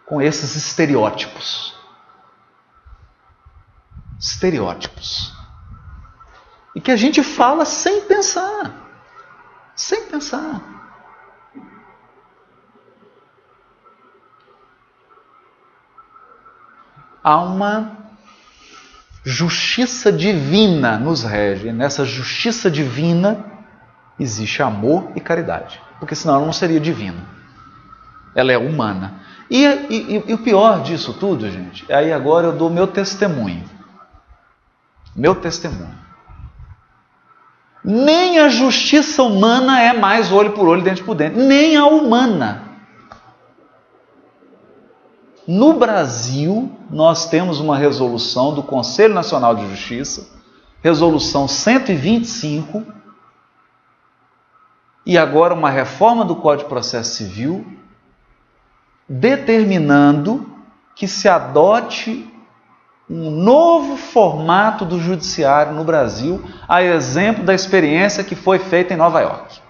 com 0.06 0.22
esses 0.22 0.56
estereótipos. 0.56 1.78
Estereótipos. 4.20 5.34
E 6.76 6.82
que 6.82 6.92
a 6.92 6.96
gente 6.96 7.24
fala 7.24 7.66
sem 7.66 8.02
pensar. 8.02 8.74
Sem 9.76 10.06
pensar. 10.06 10.62
Há 17.24 17.38
uma 17.42 17.98
justiça 19.24 20.12
divina 20.12 20.98
nos 20.98 21.24
rege. 21.24 21.72
Nessa 21.72 22.06
justiça 22.06 22.72
divina 22.72 23.59
existe 24.20 24.62
amor 24.62 25.12
e 25.16 25.20
caridade, 25.20 25.82
porque 26.00 26.16
senão 26.16 26.36
ela 26.36 26.46
não 26.46 26.54
seria 26.54 26.80
divina. 26.80 27.24
Ela 28.36 28.52
é 28.52 28.58
humana. 28.58 29.22
E, 29.50 29.66
e, 29.66 30.24
e, 30.28 30.34
o 30.34 30.38
pior 30.38 30.84
disso 30.84 31.14
tudo, 31.14 31.50
gente, 31.50 31.92
aí 31.92 32.14
agora 32.14 32.48
eu 32.48 32.52
dou 32.54 32.70
meu 32.70 32.86
testemunho. 32.86 33.64
Meu 35.16 35.34
testemunho. 35.34 35.98
Nem 37.84 38.40
a 38.40 38.50
justiça 38.50 39.24
humana 39.24 39.82
é 39.82 39.94
mais 39.94 40.32
olho 40.32 40.52
por 40.52 40.68
olho, 40.68 40.84
dente 40.84 41.04
por 41.04 41.16
dente. 41.16 41.38
Nem 41.38 41.76
a 41.78 41.86
humana. 41.86 42.70
No 45.48 45.74
Brasil, 45.74 46.72
nós 46.92 47.28
temos 47.28 47.60
uma 47.60 47.76
resolução 47.76 48.54
do 48.54 48.62
Conselho 48.62 49.16
Nacional 49.16 49.56
de 49.56 49.68
Justiça, 49.68 50.28
resolução 50.84 51.48
125, 51.48 52.86
e 55.06 55.18
agora 55.18 55.54
uma 55.54 55.70
reforma 55.70 56.24
do 56.24 56.36
Código 56.36 56.64
de 56.64 56.70
Processo 56.70 57.16
Civil, 57.16 57.66
determinando 59.08 60.50
que 60.96 61.08
se 61.08 61.28
adote 61.28 62.32
um 63.10 63.32
novo 63.32 63.98
formato 63.98 64.86
do 64.86 65.00
judiciário 65.00 65.74
no 65.74 65.84
Brasil, 65.84 66.44
a 66.68 66.84
exemplo 66.84 67.44
da 67.44 67.56
experiência 67.56 68.24
que 68.24 68.36
foi 68.36 68.60
feita 68.60 68.94
em 68.94 68.98
Nova 68.98 69.22
York. 69.22 69.62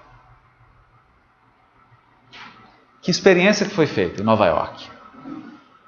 Que 3.02 3.10
experiência 3.10 3.66
que 3.66 3.74
foi 3.74 3.88
feita 3.88 4.22
em 4.22 4.26
Nova 4.26 4.46
York? 4.46 4.90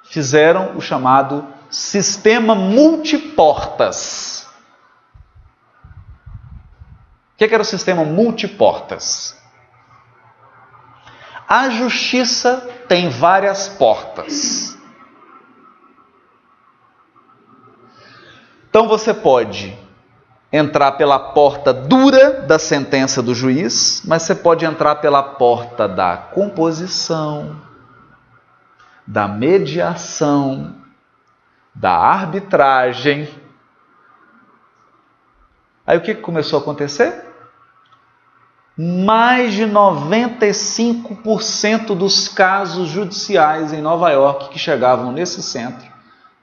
Fizeram 0.05 0.77
o 0.77 0.81
chamado 0.81 1.45
sistema 1.69 2.55
multiportas. 2.55 4.30
O 7.41 7.47
que 7.47 7.55
era 7.55 7.63
o 7.63 7.65
sistema 7.65 8.05
multiportas? 8.05 9.35
A 11.47 11.71
justiça 11.71 12.57
tem 12.87 13.09
várias 13.09 13.67
portas. 13.67 14.77
Então 18.69 18.87
você 18.87 19.11
pode 19.11 19.75
entrar 20.53 20.91
pela 20.91 21.17
porta 21.17 21.73
dura 21.73 22.41
da 22.41 22.59
sentença 22.59 23.23
do 23.23 23.33
juiz, 23.33 24.03
mas 24.05 24.21
você 24.21 24.35
pode 24.35 24.63
entrar 24.63 24.97
pela 24.97 25.23
porta 25.23 25.87
da 25.87 26.15
composição, 26.17 27.59
da 29.07 29.27
mediação, 29.27 30.75
da 31.73 31.91
arbitragem. 31.91 33.27
Aí 35.87 35.97
o 35.97 36.01
que 36.01 36.13
começou 36.13 36.59
a 36.59 36.61
acontecer? 36.61 37.30
Mais 38.77 39.53
de 39.53 39.63
95% 39.63 41.95
dos 41.95 42.27
casos 42.27 42.89
judiciais 42.89 43.71
em 43.73 43.81
Nova 43.81 44.09
York 44.11 44.49
que 44.49 44.57
chegavam 44.57 45.11
nesse 45.11 45.43
centro 45.43 45.91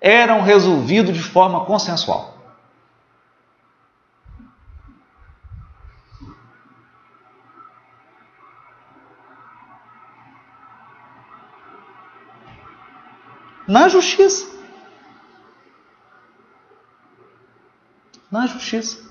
eram 0.01 0.43
resolvidos 0.43 1.15
de 1.15 1.23
forma 1.23 1.65
consensual. 1.65 2.37
Na 13.67 13.89
justiça. 13.89 14.47
Na 18.31 18.47
justiça. 18.47 19.08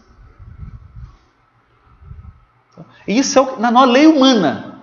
Isso 3.07 3.39
é 3.39 3.59
na 3.59 3.85
lei 3.85 4.07
humana. 4.07 4.79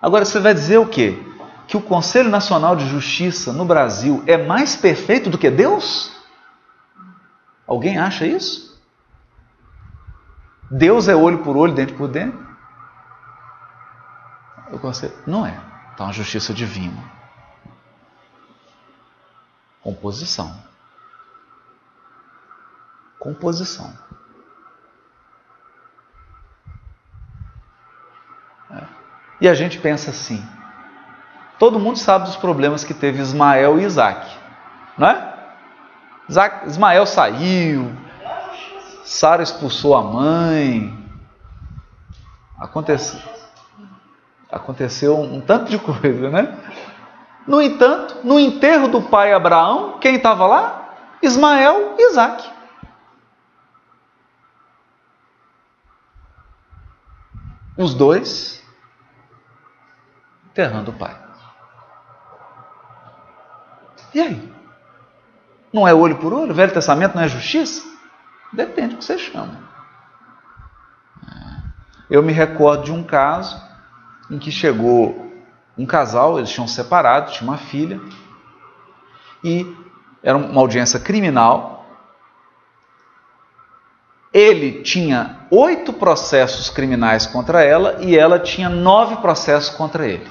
Agora 0.00 0.24
você 0.24 0.38
vai 0.38 0.54
dizer 0.54 0.78
o 0.78 0.86
quê? 0.86 1.18
que 1.66 1.76
o 1.76 1.82
Conselho 1.82 2.28
Nacional 2.28 2.76
de 2.76 2.86
Justiça 2.86 3.52
no 3.52 3.64
Brasil 3.64 4.22
é 4.26 4.36
mais 4.36 4.76
perfeito 4.76 5.30
do 5.30 5.38
que 5.38 5.50
Deus? 5.50 6.12
Alguém 7.66 7.98
acha 7.98 8.26
isso? 8.26 8.78
Deus 10.70 11.08
é 11.08 11.16
olho 11.16 11.42
por 11.42 11.56
olho, 11.56 11.74
dente 11.74 11.94
por 11.94 12.08
dente? 12.08 12.36
O 14.70 14.78
conselho, 14.78 15.14
não 15.26 15.46
é. 15.46 15.58
Então 15.94 16.08
a 16.08 16.12
justiça 16.12 16.52
divina. 16.52 17.02
Composição. 19.80 20.62
Composição. 23.18 23.96
E 29.40 29.48
a 29.48 29.54
gente 29.54 29.78
pensa 29.78 30.10
assim: 30.10 30.42
Todo 31.58 31.78
mundo 31.78 31.98
sabe 31.98 32.26
dos 32.26 32.36
problemas 32.36 32.84
que 32.84 32.94
teve 32.94 33.20
Ismael 33.20 33.78
e 33.78 33.84
Isaac, 33.84 34.30
não 34.98 35.08
é? 35.08 35.34
Ismael 36.66 37.06
saiu, 37.06 37.94
Sara 39.04 39.42
expulsou 39.42 39.94
a 39.94 40.02
mãe, 40.02 40.96
aconteceu, 42.58 43.20
aconteceu 44.50 45.20
um 45.20 45.40
tanto 45.40 45.70
de 45.70 45.78
coisa, 45.78 46.30
né? 46.30 46.56
No 47.46 47.60
entanto, 47.60 48.16
no 48.24 48.40
enterro 48.40 48.88
do 48.88 49.02
pai 49.02 49.32
Abraão, 49.32 49.98
quem 50.00 50.14
estava 50.14 50.46
lá? 50.46 50.88
Ismael 51.22 51.94
e 51.98 52.10
Isaac. 52.10 52.53
Os 57.76 57.94
dois 57.94 58.62
enterrando 60.46 60.90
o 60.90 60.94
pai. 60.94 61.16
E 64.14 64.20
aí? 64.20 64.52
Não 65.72 65.88
é 65.88 65.92
olho 65.92 66.16
por 66.18 66.32
olho? 66.32 66.52
O 66.52 66.54
Velho 66.54 66.72
Testamento 66.72 67.16
não 67.16 67.22
é 67.22 67.28
justiça? 67.28 67.82
Depende 68.52 68.94
do 68.94 68.98
que 68.98 69.04
você 69.04 69.18
chama. 69.18 69.64
Eu 72.08 72.22
me 72.22 72.32
recordo 72.32 72.84
de 72.84 72.92
um 72.92 73.02
caso 73.02 73.60
em 74.30 74.38
que 74.38 74.52
chegou 74.52 75.32
um 75.76 75.84
casal, 75.84 76.38
eles 76.38 76.50
tinham 76.50 76.68
separado, 76.68 77.32
tinha 77.32 77.48
uma 77.48 77.58
filha, 77.58 78.00
e 79.42 79.66
era 80.22 80.38
uma 80.38 80.60
audiência 80.60 81.00
criminal. 81.00 81.73
Ele 84.34 84.82
tinha 84.82 85.46
oito 85.48 85.92
processos 85.92 86.68
criminais 86.68 87.24
contra 87.24 87.62
ela 87.62 88.02
e 88.02 88.18
ela 88.18 88.40
tinha 88.40 88.68
nove 88.68 89.14
processos 89.18 89.70
contra 89.70 90.04
ele. 90.04 90.28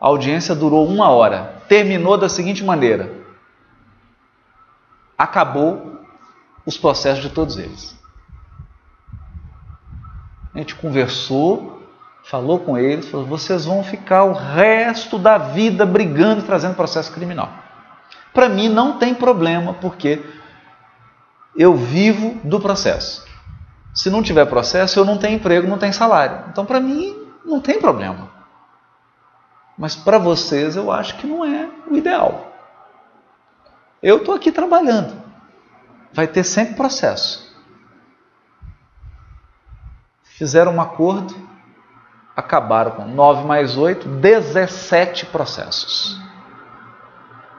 A 0.00 0.06
audiência 0.06 0.54
durou 0.54 0.88
uma 0.88 1.10
hora. 1.10 1.62
Terminou 1.68 2.16
da 2.16 2.30
seguinte 2.30 2.64
maneira: 2.64 3.12
acabou 5.18 6.00
os 6.64 6.78
processos 6.78 7.22
de 7.22 7.28
todos 7.28 7.58
eles. 7.58 7.94
A 10.54 10.58
gente 10.58 10.74
conversou, 10.74 11.82
falou 12.24 12.60
com 12.60 12.78
eles, 12.78 13.08
falou: 13.10 13.26
vocês 13.26 13.66
vão 13.66 13.84
ficar 13.84 14.24
o 14.24 14.32
resto 14.32 15.18
da 15.18 15.36
vida 15.36 15.84
brigando 15.84 16.40
e 16.40 16.44
trazendo 16.44 16.74
processo 16.74 17.12
criminal. 17.12 17.52
Para 18.32 18.48
mim 18.48 18.68
não 18.68 18.98
tem 18.98 19.14
problema, 19.14 19.74
porque 19.74 20.22
eu 21.56 21.74
vivo 21.74 22.38
do 22.44 22.60
processo. 22.60 23.24
Se 23.94 24.10
não 24.10 24.22
tiver 24.22 24.44
processo, 24.46 24.98
eu 24.98 25.04
não 25.04 25.16
tenho 25.16 25.36
emprego, 25.36 25.66
não 25.66 25.78
tenho 25.78 25.94
salário. 25.94 26.44
Então, 26.50 26.66
para 26.66 26.80
mim, 26.80 27.16
não 27.44 27.60
tem 27.60 27.80
problema. 27.80 28.30
Mas 29.78 29.94
para 29.94 30.18
vocês 30.18 30.76
eu 30.76 30.90
acho 30.90 31.16
que 31.16 31.26
não 31.26 31.44
é 31.44 31.68
o 31.90 31.96
ideal. 31.96 32.52
Eu 34.02 34.18
estou 34.18 34.34
aqui 34.34 34.52
trabalhando. 34.52 35.22
Vai 36.12 36.26
ter 36.26 36.44
sempre 36.44 36.74
processo. 36.74 37.46
Fizeram 40.22 40.74
um 40.74 40.80
acordo, 40.80 41.34
acabaram 42.36 42.92
com 42.92 43.06
9 43.06 43.46
mais 43.46 43.76
8, 43.76 44.06
17 44.06 45.26
processos. 45.26 46.20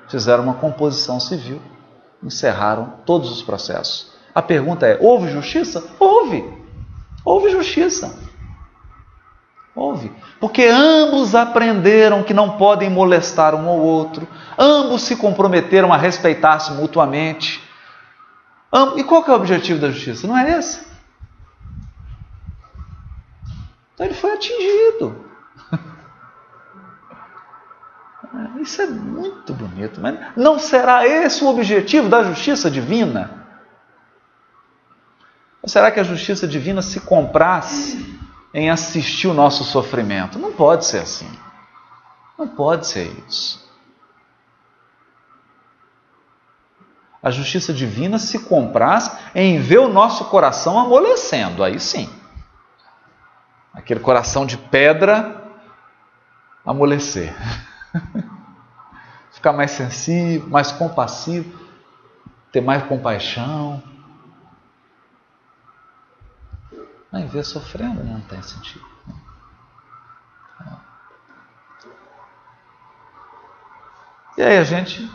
Fizeram 0.07 0.43
uma 0.43 0.53
composição 0.53 1.19
civil, 1.19 1.61
encerraram 2.23 2.95
todos 3.05 3.31
os 3.31 3.41
processos. 3.41 4.11
A 4.33 4.41
pergunta 4.41 4.85
é: 4.85 4.97
houve 5.01 5.31
justiça? 5.31 5.83
Houve. 5.99 6.43
Houve 7.23 7.49
justiça. 7.49 8.17
Houve. 9.75 10.11
Porque 10.39 10.65
ambos 10.65 11.35
aprenderam 11.35 12.23
que 12.23 12.33
não 12.33 12.57
podem 12.57 12.89
molestar 12.89 13.53
um 13.53 13.69
ao 13.69 13.79
outro, 13.79 14.27
ambos 14.57 15.03
se 15.03 15.15
comprometeram 15.15 15.93
a 15.93 15.97
respeitar-se 15.97 16.71
mutuamente. 16.71 17.61
E 18.95 19.03
qual 19.03 19.23
é 19.25 19.31
o 19.31 19.35
objetivo 19.35 19.79
da 19.79 19.89
justiça? 19.89 20.27
Não 20.27 20.37
é 20.37 20.57
esse? 20.57 20.85
Então 23.93 24.05
ele 24.05 24.15
foi 24.15 24.33
atingido. 24.33 25.26
Isso 28.59 28.81
é 28.81 28.87
muito 28.87 29.53
bonito, 29.53 30.01
mas 30.01 30.19
não 30.35 30.59
será 30.59 31.07
esse 31.07 31.43
o 31.43 31.47
objetivo 31.47 32.09
da 32.09 32.23
justiça 32.23 32.69
divina? 32.69 33.45
Ou 35.61 35.69
será 35.69 35.91
que 35.91 35.99
a 35.99 36.03
justiça 36.03 36.47
divina 36.47 36.81
se 36.81 36.99
comprasse 37.01 38.19
em 38.53 38.69
assistir 38.69 39.27
o 39.27 39.33
nosso 39.33 39.63
sofrimento? 39.63 40.39
Não 40.39 40.51
pode 40.51 40.85
ser 40.85 40.99
assim. 40.99 41.29
Não 42.37 42.47
pode 42.47 42.87
ser 42.87 43.11
isso. 43.27 43.67
A 47.21 47.31
justiça 47.31 47.73
divina 47.73 48.19
se 48.19 48.39
compraz 48.39 49.17
em 49.33 49.59
ver 49.59 49.79
o 49.79 49.89
nosso 49.89 50.25
coração 50.25 50.77
amolecendo, 50.79 51.63
aí 51.63 51.79
sim. 51.79 52.09
Aquele 53.73 53.99
coração 53.99 54.45
de 54.45 54.57
pedra 54.57 55.43
amolecer. 56.65 57.35
Ficar 59.31 59.53
mais 59.53 59.71
sensível, 59.71 60.49
mais 60.49 60.71
compassivo, 60.71 61.57
ter 62.51 62.61
mais 62.61 62.83
compaixão. 62.83 63.81
Mas 67.11 67.31
ver 67.31 67.43
sofrendo 67.43 68.03
não 68.03 68.21
tem 68.21 68.41
sentido. 68.41 68.85
E 74.37 74.41
aí 74.43 74.57
a 74.57 74.63
gente 74.63 75.09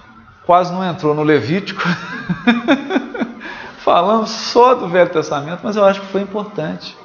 quase 0.45 0.73
não 0.73 0.85
entrou 0.85 1.15
no 1.15 1.23
Levítico. 1.23 1.83
Falamos 3.79 4.31
só 4.31 4.75
do 4.75 4.89
Velho 4.89 5.11
Testamento, 5.11 5.61
mas 5.63 5.77
eu 5.77 5.85
acho 5.85 6.01
que 6.01 6.07
foi 6.07 6.23
importante 6.23 6.97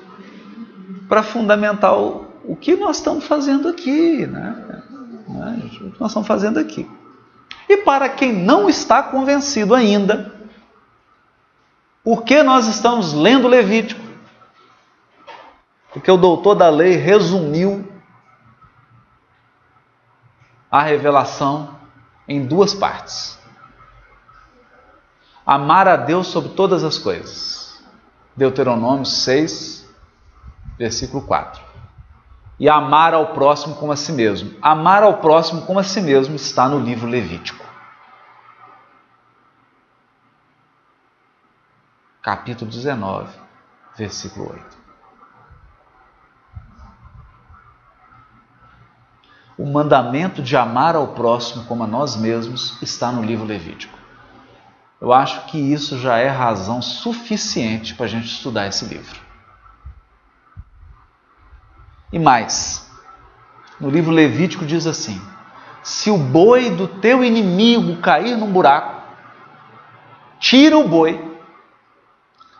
para 1.08 1.24
fundamentar 1.24 1.98
o, 1.98 2.28
o 2.44 2.56
que 2.56 2.76
nós 2.76 2.98
estamos 2.98 3.26
fazendo 3.26 3.68
aqui, 3.68 4.26
né? 4.26 4.84
Né? 5.28 5.62
O 5.64 5.92
que 5.92 6.00
nós 6.00 6.12
estamos 6.12 6.28
fazendo 6.28 6.60
aqui. 6.60 6.90
E 7.68 7.78
para 7.78 8.08
quem 8.10 8.32
não 8.32 8.70
está 8.70 9.04
convencido 9.04 9.76
ainda, 9.76 10.34
por 12.04 12.24
que 12.24 12.42
nós 12.42 12.68
estamos 12.68 13.14
lendo 13.14 13.48
Levítico? 13.48 14.02
Porque 15.92 16.10
o 16.10 16.18
doutor 16.18 16.56
da 16.56 16.70
lei 16.70 16.96
resumiu 16.96 17.92
a 20.72 20.82
revelação 20.84 21.76
em 22.28 22.46
duas 22.46 22.74
partes. 22.74 23.38
Amar 25.46 25.88
a 25.88 25.96
Deus 25.96 26.28
sobre 26.28 26.52
todas 26.52 26.84
as 26.84 26.98
coisas. 26.98 27.82
Deuteronômio 28.36 29.06
6, 29.06 29.90
versículo 30.78 31.26
4. 31.26 31.67
E 32.60 32.68
amar 32.68 33.14
ao 33.14 33.34
próximo 33.34 33.76
como 33.76 33.92
a 33.92 33.96
si 33.96 34.12
mesmo. 34.12 34.58
Amar 34.62 35.04
ao 35.04 35.18
próximo 35.18 35.62
como 35.62 35.80
a 35.80 35.84
si 35.84 36.02
mesmo 36.02 36.36
está 36.36 36.68
no 36.68 36.80
livro 36.80 37.08
Levítico. 37.08 37.66
Capítulo 42.22 42.70
19, 42.70 43.32
versículo 43.96 44.52
8. 44.52 44.78
O 49.58 49.66
mandamento 49.66 50.42
de 50.42 50.58
amar 50.58 50.96
ao 50.96 51.10
próximo 51.10 51.66
como 51.66 51.84
a 51.84 51.88
nós 51.88 52.16
mesmos 52.16 52.82
está 52.82 53.12
no 53.12 53.24
livro 53.24 53.46
Levítico. 53.46 53.98
Eu 55.00 55.14
acho 55.14 55.46
que 55.46 55.58
isso 55.58 55.98
já 55.98 56.18
é 56.18 56.28
razão 56.28 56.82
suficiente 56.82 57.96
para 57.96 58.06
a 58.08 58.10
gente 58.10 58.26
estudar 58.26 58.68
esse 58.68 58.86
livro. 58.86 59.27
E 62.12 62.18
mais, 62.18 62.90
no 63.80 63.90
livro 63.90 64.12
Levítico 64.12 64.66
diz 64.66 64.88
assim: 64.88 65.22
se 65.84 66.10
o 66.10 66.18
boi 66.18 66.70
do 66.70 66.88
teu 66.88 67.24
inimigo 67.24 68.02
cair 68.02 68.38
num 68.38 68.52
buraco, 68.52 69.02
tira 70.40 70.78
o 70.78 70.88
boi, 70.88 71.20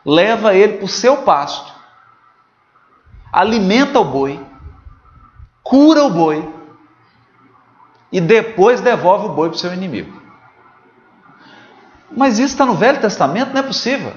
leva 0.06 0.54
ele 0.54 0.78
para 0.78 0.86
o 0.86 0.90
seu 0.90 1.18
pasto, 1.24 1.74
alimenta 3.32 4.00
o 4.00 4.06
boi, 4.06 4.40
cura 5.64 6.04
o 6.04 6.10
boi 6.10 6.54
e 8.12 8.22
depois 8.22 8.82
devolve 8.82 9.28
o 9.28 9.34
boi 9.34 9.50
para 9.50 9.56
o 9.56 9.60
seu 9.60 9.74
inimigo. 9.74 10.22
Mas 12.10 12.40
isso 12.40 12.54
está 12.54 12.66
no 12.66 12.76
Velho 12.76 13.02
Testamento? 13.02 13.52
Não 13.54 13.60
é 13.60 13.64
possível. 13.64 14.14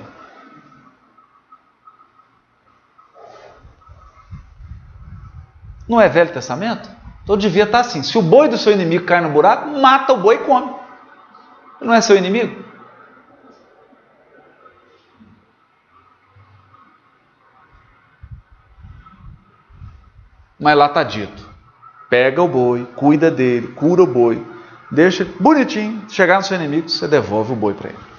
Não 5.91 6.01
é 6.01 6.09
Velho 6.09 6.33
Testamento? 6.33 6.89
Então 7.25 7.37
devia 7.37 7.65
estar 7.65 7.81
assim: 7.81 8.01
se 8.01 8.17
o 8.17 8.23
boi 8.23 8.49
do 8.49 8.57
seu 8.57 8.73
inimigo 8.73 9.05
cai 9.05 9.21
no 9.21 9.31
buraco, 9.31 9.69
mata 9.71 10.13
o 10.13 10.19
boi 10.19 10.37
e 10.37 10.39
come. 10.39 10.73
Não 11.81 11.93
é 11.93 12.01
seu 12.01 12.17
inimigo? 12.17 12.65
Mas 20.61 20.79
lá 20.79 20.87
está 20.87 21.03
dito: 21.03 21.45
pega 22.09 22.41
o 22.41 22.47
boi, 22.47 22.87
cuida 22.95 23.29
dele, 23.29 23.67
cura 23.73 24.05
o 24.05 24.07
boi, 24.07 24.47
deixa 24.93 25.27
bonitinho, 25.41 26.09
chegar 26.09 26.37
no 26.37 26.45
seu 26.45 26.57
inimigo, 26.57 26.89
você 26.89 27.09
devolve 27.09 27.53
o 27.53 27.57
boi 27.57 27.75
para 27.75 27.89
ele. 27.89 28.11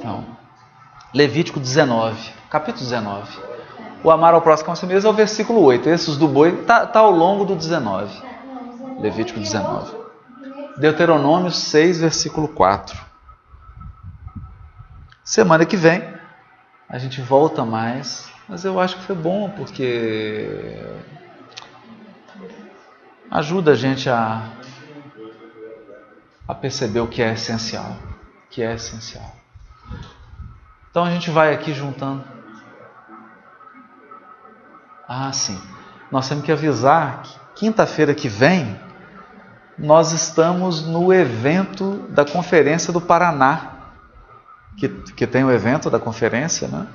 Então, 0.00 0.24
Levítico 1.12 1.58
19, 1.58 2.32
capítulo 2.48 2.84
19. 2.84 3.36
O 4.04 4.10
amar 4.12 4.32
ao 4.32 4.40
próximo 4.40 4.72
como 4.72 4.92
mesmo 4.92 5.08
é 5.08 5.12
o 5.12 5.14
versículo 5.14 5.60
8. 5.60 5.88
Esses 5.88 6.16
do 6.16 6.28
boi 6.28 6.60
está 6.60 6.86
tá 6.86 7.00
ao 7.00 7.10
longo 7.10 7.44
do 7.44 7.56
19. 7.56 8.16
Levítico 9.00 9.40
19. 9.40 9.92
Deuteronômio 10.78 11.50
6, 11.50 12.00
versículo 12.00 12.46
4. 12.46 12.96
Semana 15.24 15.66
que 15.66 15.76
vem 15.76 16.02
a 16.88 16.96
gente 16.96 17.20
volta 17.20 17.64
mais, 17.64 18.30
mas 18.48 18.64
eu 18.64 18.78
acho 18.78 18.96
que 18.96 19.02
foi 19.02 19.16
bom 19.16 19.50
porque 19.50 20.76
ajuda 23.28 23.72
a 23.72 23.74
gente 23.74 24.08
a, 24.08 24.48
a 26.46 26.54
perceber 26.54 27.00
o 27.00 27.08
que 27.08 27.20
é 27.20 27.32
essencial, 27.32 27.96
que 28.48 28.62
é 28.62 28.74
essencial. 28.74 29.39
Então 30.90 31.04
a 31.04 31.10
gente 31.10 31.30
vai 31.30 31.54
aqui 31.54 31.72
juntando. 31.72 32.24
Ah, 35.08 35.32
sim. 35.32 35.60
Nós 36.10 36.28
temos 36.28 36.44
que 36.44 36.52
avisar 36.52 37.22
que 37.22 37.38
quinta-feira 37.56 38.14
que 38.14 38.28
vem 38.28 38.78
nós 39.78 40.12
estamos 40.12 40.86
no 40.86 41.12
evento 41.12 42.06
da 42.10 42.24
Conferência 42.24 42.92
do 42.92 43.00
Paraná 43.00 43.80
que, 44.80 44.88
que 44.88 45.26
tem 45.26 45.44
o 45.44 45.50
evento 45.50 45.90
da 45.90 45.98
conferência, 45.98 46.66
né? 46.68 46.86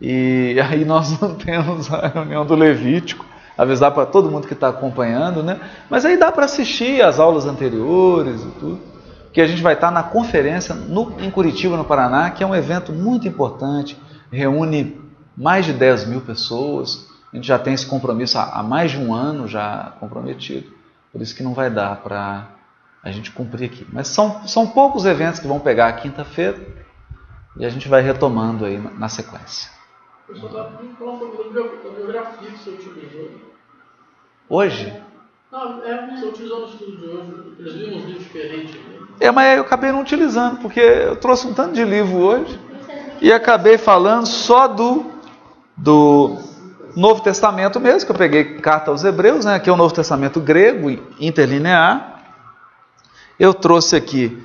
E 0.00 0.58
aí 0.68 0.84
nós 0.84 1.18
não 1.20 1.34
temos 1.34 1.92
a 1.92 2.08
reunião 2.08 2.44
do 2.44 2.54
Levítico, 2.54 3.24
avisar 3.56 3.92
para 3.92 4.06
todo 4.06 4.30
mundo 4.30 4.46
que 4.46 4.54
está 4.54 4.68
acompanhando, 4.68 5.42
né? 5.42 5.60
Mas 5.88 6.04
aí 6.04 6.16
dá 6.16 6.32
para 6.32 6.44
assistir 6.44 7.02
as 7.02 7.18
aulas 7.20 7.46
anteriores 7.46 8.42
e 8.42 8.50
tudo, 8.58 8.80
que 9.32 9.40
a 9.40 9.46
gente 9.46 9.62
vai 9.62 9.74
estar 9.74 9.88
tá 9.88 9.92
na 9.92 10.02
conferência 10.02 10.74
no, 10.74 11.20
em 11.20 11.30
Curitiba, 11.30 11.76
no 11.76 11.84
Paraná, 11.84 12.30
que 12.30 12.42
é 12.42 12.46
um 12.46 12.54
evento 12.54 12.92
muito 12.92 13.28
importante, 13.28 13.96
reúne 14.30 15.00
mais 15.36 15.64
de 15.64 15.72
10 15.72 16.06
mil 16.06 16.20
pessoas. 16.20 17.08
A 17.32 17.36
gente 17.36 17.46
já 17.46 17.58
tem 17.58 17.74
esse 17.74 17.86
compromisso 17.86 18.38
há, 18.38 18.58
há 18.58 18.62
mais 18.62 18.90
de 18.90 18.98
um 18.98 19.14
ano 19.14 19.46
já 19.46 19.92
comprometido, 20.00 20.70
por 21.12 21.20
isso 21.20 21.34
que 21.34 21.42
não 21.42 21.54
vai 21.54 21.70
dar 21.70 21.96
para 21.96 22.48
a 23.02 23.10
gente 23.10 23.30
cumprir 23.30 23.66
aqui. 23.66 23.86
Mas 23.92 24.08
são, 24.08 24.46
são 24.46 24.66
poucos 24.66 25.04
eventos 25.04 25.40
que 25.40 25.46
vão 25.46 25.60
pegar 25.60 25.88
a 25.88 25.92
quinta-feira 25.92 26.58
e 27.56 27.64
a 27.64 27.68
gente 27.68 27.88
vai 27.88 28.00
retomando 28.02 28.64
aí 28.64 28.78
na, 28.78 28.90
na 28.90 29.08
sequência. 29.08 29.70
Hoje? 34.48 35.02
Não, 35.50 35.82
é, 35.82 36.06
você 36.14 36.26
utilizou 36.26 36.60
no 36.60 36.68
estudo 36.68 36.96
de 36.96 37.06
hoje, 37.06 37.56
eles 37.58 37.74
viram 37.74 37.96
uns 37.96 38.04
livros 38.04 38.24
diferentes. 38.24 38.74
Né? 38.74 38.97
É, 39.20 39.30
mas 39.30 39.56
eu 39.56 39.62
acabei 39.62 39.90
não 39.90 40.00
utilizando, 40.00 40.58
porque 40.58 40.80
eu 40.80 41.16
trouxe 41.16 41.46
um 41.46 41.52
tanto 41.52 41.74
de 41.74 41.84
livro 41.84 42.18
hoje 42.18 42.58
e 43.20 43.32
acabei 43.32 43.76
falando 43.76 44.26
só 44.26 44.68
do, 44.68 45.06
do 45.76 46.38
Novo 46.94 47.20
Testamento 47.20 47.80
mesmo, 47.80 48.06
que 48.06 48.12
eu 48.12 48.16
peguei 48.16 48.58
carta 48.58 48.90
aos 48.90 49.02
Hebreus, 49.02 49.44
né? 49.44 49.56
aqui 49.56 49.68
é 49.68 49.72
o 49.72 49.76
Novo 49.76 49.92
Testamento 49.92 50.40
grego, 50.40 50.90
interlinear, 51.18 52.22
eu 53.38 53.52
trouxe 53.52 53.96
aqui 53.96 54.40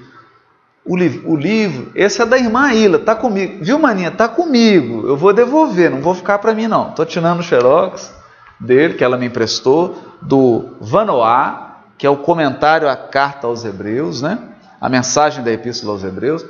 o, 0.86 0.98
li 0.98 1.22
o 1.26 1.36
livro, 1.36 1.92
esse 1.96 2.22
é 2.22 2.26
da 2.26 2.38
irmã 2.38 2.74
Ilha, 2.74 3.00
tá 3.00 3.16
comigo. 3.16 3.64
Viu, 3.64 3.80
maninha? 3.80 4.12
Tá 4.12 4.28
comigo. 4.28 5.08
Eu 5.08 5.16
vou 5.16 5.34
devolver, 5.34 5.90
não 5.90 6.02
vou 6.02 6.14
ficar 6.14 6.40
para 6.40 6.54
mim 6.54 6.68
não. 6.68 6.92
Tô 6.92 7.06
tirando 7.06 7.40
o 7.40 7.44
xerox 7.44 8.14
dele 8.60 8.96
que 8.96 9.04
ela 9.04 9.18
me 9.18 9.26
emprestou 9.28 9.98
do 10.22 10.76
Vanoá, 10.82 11.78
que 11.98 12.06
é 12.06 12.10
o 12.10 12.18
comentário 12.18 12.90
à 12.90 12.96
carta 12.96 13.48
aos 13.48 13.64
Hebreus, 13.64 14.22
né? 14.22 14.38
A 14.84 14.90
mensagem 14.90 15.42
da 15.42 15.50
epístola 15.50 15.94
aos 15.94 16.04
Hebreus. 16.04 16.46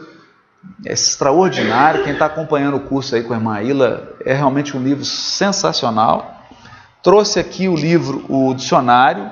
é 0.83 0.91
extraordinário. 0.91 2.03
Quem 2.03 2.13
está 2.13 2.25
acompanhando 2.25 2.77
o 2.77 2.79
curso 2.79 3.13
aí 3.13 3.21
com 3.21 3.31
a 3.31 3.35
irmã 3.35 3.61
Ilha, 3.61 4.09
é 4.25 4.33
realmente 4.33 4.75
um 4.75 4.81
livro 4.81 5.05
sensacional. 5.05 6.41
Trouxe 7.03 7.39
aqui 7.39 7.69
o 7.69 7.75
livro, 7.75 8.25
o 8.27 8.55
dicionário, 8.55 9.29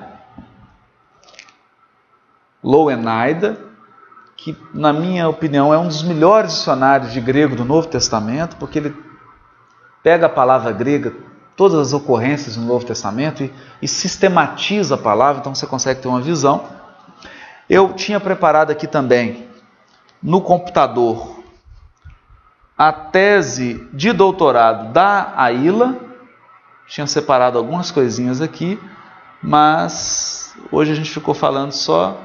Loenaida, 2.64 3.58
que, 4.38 4.56
na 4.72 4.94
minha 4.94 5.28
opinião, 5.28 5.74
é 5.74 5.80
um 5.80 5.88
dos 5.88 6.04
melhores 6.04 6.52
dicionários 6.52 7.12
de 7.12 7.20
grego 7.20 7.56
do 7.56 7.66
Novo 7.66 7.88
Testamento, 7.88 8.56
porque 8.58 8.78
ele 8.78 8.96
pega 10.04 10.28
a 10.28 10.30
palavra 10.30 10.72
grega, 10.72 11.12
todas 11.56 11.80
as 11.80 11.92
ocorrências 11.92 12.56
no 12.56 12.68
Novo 12.68 12.86
Testamento 12.86 13.44
e, 13.44 13.52
e 13.82 13.88
sistematiza 13.88 14.94
a 14.94 14.98
palavra, 15.00 15.40
então 15.40 15.56
você 15.56 15.66
consegue 15.66 16.02
ter 16.02 16.08
uma 16.08 16.22
visão. 16.22 16.81
Eu 17.74 17.94
tinha 17.94 18.20
preparado 18.20 18.70
aqui 18.70 18.86
também, 18.86 19.48
no 20.22 20.42
computador, 20.42 21.42
a 22.78 22.92
tese 22.92 23.88
de 23.94 24.12
doutorado 24.12 24.92
da 24.92 25.34
Aila. 25.38 25.96
Tinha 26.86 27.08
separado 27.08 27.58
algumas 27.58 27.90
coisinhas 27.90 28.42
aqui, 28.42 28.78
mas 29.42 30.54
hoje 30.70 30.92
a 30.92 30.96
gente 30.96 31.10
ficou 31.12 31.34
falando 31.34 31.72
só 31.72 32.20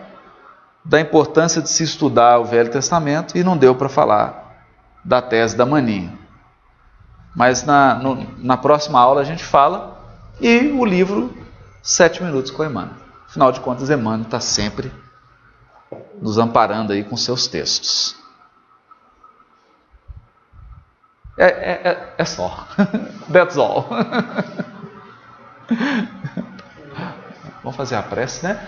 da 0.84 1.00
importância 1.00 1.62
de 1.62 1.70
se 1.70 1.84
estudar 1.84 2.40
o 2.40 2.44
Velho 2.44 2.72
Testamento 2.72 3.38
e 3.38 3.44
não 3.44 3.56
deu 3.56 3.72
para 3.72 3.88
falar 3.88 4.66
da 5.04 5.22
tese 5.22 5.56
da 5.56 5.64
Maninha. 5.64 6.12
Mas 7.36 7.62
na, 7.62 7.94
no, 7.94 8.26
na 8.38 8.56
próxima 8.56 8.98
aula 8.98 9.20
a 9.20 9.24
gente 9.24 9.44
fala 9.44 9.96
e 10.40 10.72
o 10.76 10.84
livro 10.84 11.32
Sete 11.84 12.20
Minutos 12.20 12.50
com 12.50 12.64
Emmanuel. 12.64 12.96
Afinal 13.28 13.52
de 13.52 13.60
contas, 13.60 13.88
Emmanuel 13.90 14.22
está 14.22 14.40
sempre 14.40 15.05
nos 16.20 16.38
amparando 16.38 16.92
aí 16.92 17.04
com 17.04 17.16
seus 17.16 17.46
textos. 17.46 18.16
É, 21.38 21.46
é, 21.46 21.80
é, 21.84 22.14
é 22.18 22.24
só. 22.24 22.66
That's 23.32 23.56
all. 23.56 23.88
Vamos 27.62 27.76
fazer 27.76 27.96
a 27.96 28.02
prece, 28.02 28.46
né? 28.46 28.64